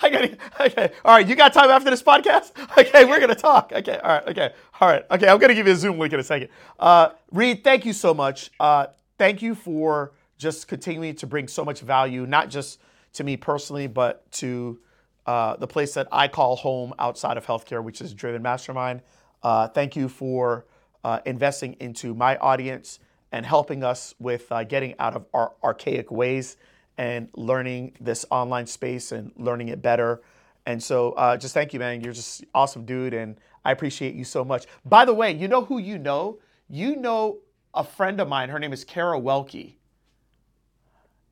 I 0.02 0.10
got. 0.10 0.30
Okay. 0.60 0.92
All 1.04 1.14
right. 1.16 1.26
You 1.26 1.36
got 1.36 1.52
time 1.52 1.70
after 1.70 1.90
this 1.90 2.02
podcast? 2.02 2.52
Okay, 2.78 3.04
we're 3.04 3.20
gonna 3.20 3.34
talk. 3.34 3.72
Okay. 3.74 3.98
All 3.98 4.10
right. 4.10 4.28
Okay. 4.28 4.52
All 4.80 4.88
right. 4.88 5.04
Okay. 5.10 5.28
I'm 5.28 5.38
gonna 5.38 5.54
give 5.54 5.66
you 5.66 5.72
a 5.72 5.76
Zoom 5.76 5.98
link 5.98 6.12
in 6.12 6.20
a 6.20 6.22
second. 6.24 6.48
Uh, 6.78 7.10
Reed, 7.32 7.64
thank 7.64 7.84
you 7.84 7.92
so 7.92 8.14
much. 8.14 8.50
Uh, 8.60 8.86
thank 9.18 9.42
you 9.42 9.54
for 9.54 10.12
just 10.38 10.68
continuing 10.68 11.14
to 11.16 11.26
bring 11.26 11.48
so 11.48 11.64
much 11.64 11.80
value, 11.80 12.26
not 12.26 12.48
just 12.48 12.80
to 13.14 13.24
me 13.24 13.36
personally, 13.36 13.86
but 13.86 14.30
to 14.32 14.78
uh, 15.26 15.56
the 15.56 15.66
place 15.66 15.94
that 15.94 16.08
I 16.12 16.28
call 16.28 16.56
home 16.56 16.94
outside 16.98 17.36
of 17.36 17.44
healthcare, 17.46 17.82
which 17.82 18.00
is 18.00 18.14
Driven 18.14 18.42
Mastermind. 18.42 19.02
Uh, 19.42 19.68
thank 19.68 19.96
you 19.96 20.08
for 20.08 20.66
uh, 21.04 21.20
investing 21.26 21.76
into 21.80 22.14
my 22.14 22.36
audience 22.38 23.00
and 23.32 23.44
helping 23.44 23.84
us 23.84 24.14
with 24.18 24.50
uh, 24.50 24.64
getting 24.64 24.94
out 24.98 25.14
of 25.14 25.26
our 25.34 25.52
archaic 25.62 26.10
ways 26.10 26.56
and 27.00 27.30
learning 27.34 27.92
this 27.98 28.26
online 28.30 28.66
space 28.66 29.10
and 29.10 29.32
learning 29.38 29.68
it 29.68 29.80
better. 29.80 30.20
And 30.66 30.82
so, 30.82 31.12
uh, 31.12 31.38
just 31.38 31.54
thank 31.54 31.72
you, 31.72 31.80
man. 31.80 32.02
You're 32.02 32.12
just 32.12 32.44
awesome, 32.54 32.84
dude, 32.84 33.14
and 33.14 33.36
I 33.64 33.72
appreciate 33.72 34.14
you 34.14 34.24
so 34.24 34.44
much. 34.44 34.66
By 34.84 35.06
the 35.06 35.14
way, 35.14 35.32
you 35.32 35.48
know 35.48 35.64
who 35.64 35.78
you 35.78 35.96
know? 35.96 36.38
You 36.68 36.96
know 36.96 37.38
a 37.72 37.82
friend 37.84 38.20
of 38.20 38.28
mine. 38.28 38.50
Her 38.50 38.58
name 38.58 38.74
is 38.74 38.84
Kara 38.84 39.18
Welke. 39.18 39.76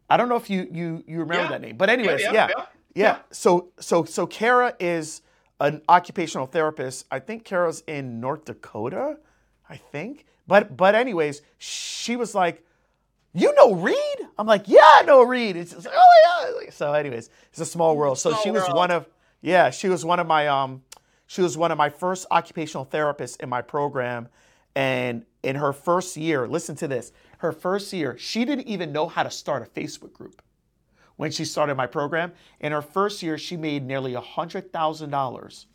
I 0.09 0.17
don't 0.17 0.31
know 0.31 0.37
if 0.37 0.49
you 0.49 0.67
you 0.73 1.05
you 1.07 1.19
remember 1.21 1.45
Yeah. 1.45 1.49
that 1.51 1.61
name, 1.61 1.77
but 1.77 1.91
anyways, 1.91 2.23
yeah, 2.23 2.33
yeah, 2.33 2.49
yeah, 2.57 2.65
yeah. 2.95 3.19
So 3.31 3.69
so 3.79 4.05
so 4.05 4.27
Kara 4.27 4.75
is 4.81 5.21
an 5.61 5.83
occupational 5.87 6.47
therapist. 6.47 7.05
I 7.11 7.19
think 7.19 7.45
Kara's 7.45 7.83
in 7.87 8.21
North 8.21 8.47
Dakota. 8.47 9.19
I 9.69 9.77
think, 9.77 10.25
but 10.47 10.79
but 10.79 10.95
anyways, 10.95 11.43
she 11.59 12.17
was 12.17 12.35
like, 12.35 12.65
"You 13.33 13.55
know 13.55 13.75
Reed?" 13.75 13.97
I'm 14.39 14.47
like, 14.47 14.65
"Yeah, 14.67 14.81
I 14.83 15.03
know 15.03 15.23
Reed." 15.23 15.57
It's 15.57 15.73
just 15.73 15.87
like, 15.87 15.95
"Oh 15.97 16.61
yeah." 16.65 16.71
So 16.71 16.93
anyways, 16.93 17.31
it's 17.51 17.61
a 17.61 17.67
small 17.67 17.97
world. 17.97 18.19
So 18.19 18.31
Small 18.31 18.43
she 18.43 18.51
was 18.51 18.63
world. 18.63 18.77
one 18.77 18.91
of 18.91 19.09
yeah, 19.41 19.71
she 19.71 19.89
was 19.89 20.05
one 20.05 20.19
of 20.21 20.27
my 20.27 20.47
um, 20.49 20.83
she 21.27 21.43
was 21.43 21.57
one 21.57 21.71
of 21.71 21.79
my 21.79 21.91
first 21.91 22.27
occupational 22.31 22.87
therapists 22.87 23.41
in 23.41 23.49
my 23.49 23.63
program, 23.63 24.29
and 24.75 25.25
in 25.43 25.57
her 25.57 25.73
first 25.73 26.17
year, 26.17 26.49
listen 26.49 26.75
to 26.77 26.89
this. 26.89 27.13
Her 27.39 27.53
first 27.53 27.93
year, 27.93 28.17
she 28.19 28.45
didn't 28.45 28.67
even 28.67 28.93
know 28.93 29.07
how 29.07 29.23
to 29.23 29.31
start 29.31 29.63
a 29.63 29.81
Facebook 29.81 30.13
group 30.13 30.43
when 31.17 31.31
she 31.31 31.45
started 31.45 31.77
my 31.77 31.87
program. 31.87 32.33
In 32.61 32.73
her 32.73 32.83
first 32.83 33.23
year, 33.23 33.39
she 33.39 33.57
made 33.57 33.85
nearly 33.87 34.15
$100,000 34.15 35.67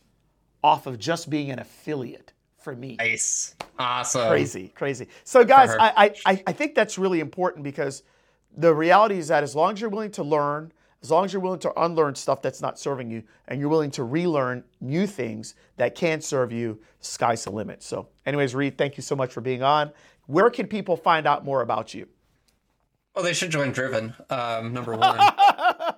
off 0.63 0.87
of 0.87 0.99
just 0.99 1.29
being 1.29 1.51
an 1.51 1.59
affiliate 1.59 2.33
for 2.63 2.75
me. 2.75 2.95
Nice. 2.97 3.55
Awesome. 3.77 4.27
Crazy, 4.29 4.69
crazy. 4.75 5.07
So, 5.23 5.43
guys. 5.43 5.71
I, 5.71 5.93
I, 6.05 6.15
I- 6.33 6.43
I 6.47 6.51
think 6.53 6.75
that's 6.75 6.97
really 6.97 7.19
important 7.19 7.63
because 7.63 8.03
the 8.55 8.73
reality 8.73 9.17
is 9.17 9.27
that 9.29 9.43
as 9.43 9.55
long 9.55 9.73
as 9.73 9.81
you're 9.81 9.89
willing 9.89 10.11
to 10.11 10.23
learn, 10.23 10.71
as 11.01 11.11
long 11.11 11.25
as 11.25 11.33
you're 11.33 11.41
willing 11.41 11.59
to 11.59 11.73
unlearn 11.81 12.15
stuff 12.15 12.41
that's 12.41 12.61
not 12.61 12.79
serving 12.79 13.09
you, 13.11 13.23
and 13.47 13.59
you're 13.59 13.69
willing 13.69 13.91
to 13.91 14.03
relearn 14.03 14.63
new 14.79 15.05
things 15.05 15.55
that 15.77 15.95
can 15.95 16.21
serve 16.21 16.51
you, 16.51 16.79
sky's 16.99 17.43
the 17.43 17.51
limit. 17.51 17.83
So, 17.83 18.07
anyways, 18.25 18.55
Reed, 18.55 18.77
thank 18.77 18.95
you 18.97 19.03
so 19.03 19.15
much 19.15 19.33
for 19.33 19.41
being 19.41 19.63
on. 19.63 19.91
Where 20.27 20.49
can 20.49 20.67
people 20.67 20.95
find 20.95 21.27
out 21.27 21.43
more 21.43 21.61
about 21.61 21.93
you? 21.93 22.07
Well, 23.15 23.23
they 23.25 23.33
should 23.33 23.51
join 23.51 23.71
Driven. 23.71 24.13
Um, 24.29 24.73
number 24.73 24.95
one. 24.95 25.19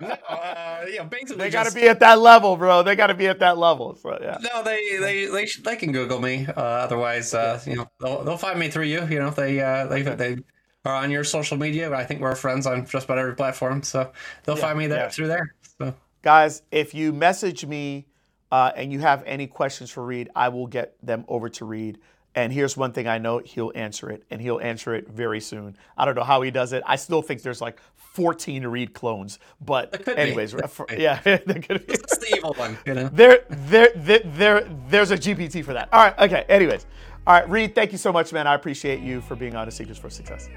uh, 0.00 0.84
know, 0.96 1.04
basically 1.04 1.36
They 1.36 1.50
got 1.50 1.66
to 1.66 1.74
be 1.74 1.88
at 1.88 2.00
that 2.00 2.18
level, 2.18 2.56
bro. 2.56 2.82
They 2.82 2.96
got 2.96 3.08
to 3.08 3.14
be 3.14 3.28
at 3.28 3.38
that 3.40 3.58
level. 3.58 3.96
So, 3.96 4.18
yeah. 4.20 4.38
No, 4.40 4.62
they 4.62 4.98
they 4.98 5.26
they, 5.26 5.46
should, 5.46 5.64
they 5.64 5.76
can 5.76 5.92
Google 5.92 6.20
me. 6.20 6.46
Uh, 6.46 6.60
otherwise, 6.60 7.34
uh, 7.34 7.60
you 7.66 7.76
know, 7.76 7.88
they'll, 8.00 8.24
they'll 8.24 8.36
find 8.36 8.58
me 8.58 8.68
through 8.68 8.84
you. 8.84 9.06
You 9.06 9.18
know, 9.18 9.30
they 9.30 9.60
uh, 9.60 9.86
they 9.86 10.02
they 10.02 10.36
are 10.84 10.94
on 10.94 11.10
your 11.10 11.24
social 11.24 11.56
media. 11.56 11.92
I 11.94 12.04
think 12.04 12.20
we're 12.20 12.34
friends 12.34 12.66
on 12.66 12.86
just 12.86 13.06
about 13.06 13.18
every 13.18 13.34
platform, 13.34 13.82
so 13.82 14.12
they'll 14.44 14.56
find 14.56 14.78
me 14.78 14.86
there 14.86 15.04
yeah. 15.04 15.08
through 15.08 15.28
there. 15.28 15.54
So 15.78 15.94
Guys, 16.22 16.62
if 16.72 16.92
you 16.92 17.12
message 17.12 17.64
me 17.64 18.08
uh, 18.50 18.72
and 18.74 18.92
you 18.92 18.98
have 18.98 19.22
any 19.26 19.46
questions 19.46 19.92
for 19.92 20.04
Reed, 20.04 20.28
I 20.34 20.48
will 20.48 20.66
get 20.66 20.96
them 21.00 21.24
over 21.28 21.48
to 21.50 21.64
Reed. 21.64 21.98
And 22.34 22.52
here's 22.52 22.76
one 22.76 22.92
thing 22.92 23.06
I 23.06 23.18
know 23.18 23.38
he'll 23.38 23.70
answer 23.74 24.10
it, 24.10 24.24
and 24.28 24.42
he'll 24.42 24.58
answer 24.58 24.94
it 24.94 25.08
very 25.08 25.40
soon. 25.40 25.76
I 25.96 26.04
don't 26.04 26.16
know 26.16 26.24
how 26.24 26.42
he 26.42 26.50
does 26.50 26.72
it. 26.72 26.82
I 26.84 26.96
still 26.96 27.22
think 27.22 27.42
there's 27.42 27.60
like 27.60 27.80
14 28.16 28.66
Reed 28.66 28.94
clones. 28.94 29.38
But, 29.60 29.92
There 29.92 30.14
be. 30.16 30.20
anyways, 30.20 30.52
for- 30.52 30.86
could 30.86 30.96
be. 30.96 31.02
yeah, 31.02 31.20
there 31.24 31.38
could 31.38 31.86
be. 31.86 31.92
it's 31.94 32.16
the 32.16 32.36
evil 32.36 32.54
one, 32.54 32.78
you 32.86 32.94
know. 32.94 33.08
There, 33.12 33.44
there, 33.50 33.90
there, 33.94 34.20
there, 34.24 34.68
there's 34.88 35.10
a 35.10 35.18
GPT 35.18 35.62
for 35.62 35.74
that. 35.74 35.90
All 35.92 36.02
right, 36.02 36.18
okay. 36.18 36.44
Anyways, 36.48 36.86
all 37.26 37.34
right, 37.34 37.48
Reed, 37.50 37.74
thank 37.74 37.92
you 37.92 37.98
so 37.98 38.12
much, 38.12 38.32
man. 38.32 38.46
I 38.46 38.54
appreciate 38.54 39.00
you 39.00 39.20
for 39.20 39.36
being 39.36 39.54
on 39.54 39.66
the 39.66 39.72
Secrets 39.72 40.00
for 40.00 40.08
Success. 40.08 40.48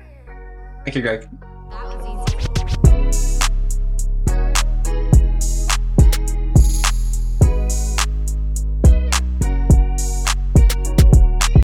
Thank 0.86 0.96
you, 0.96 1.02
Greg. 1.02 1.28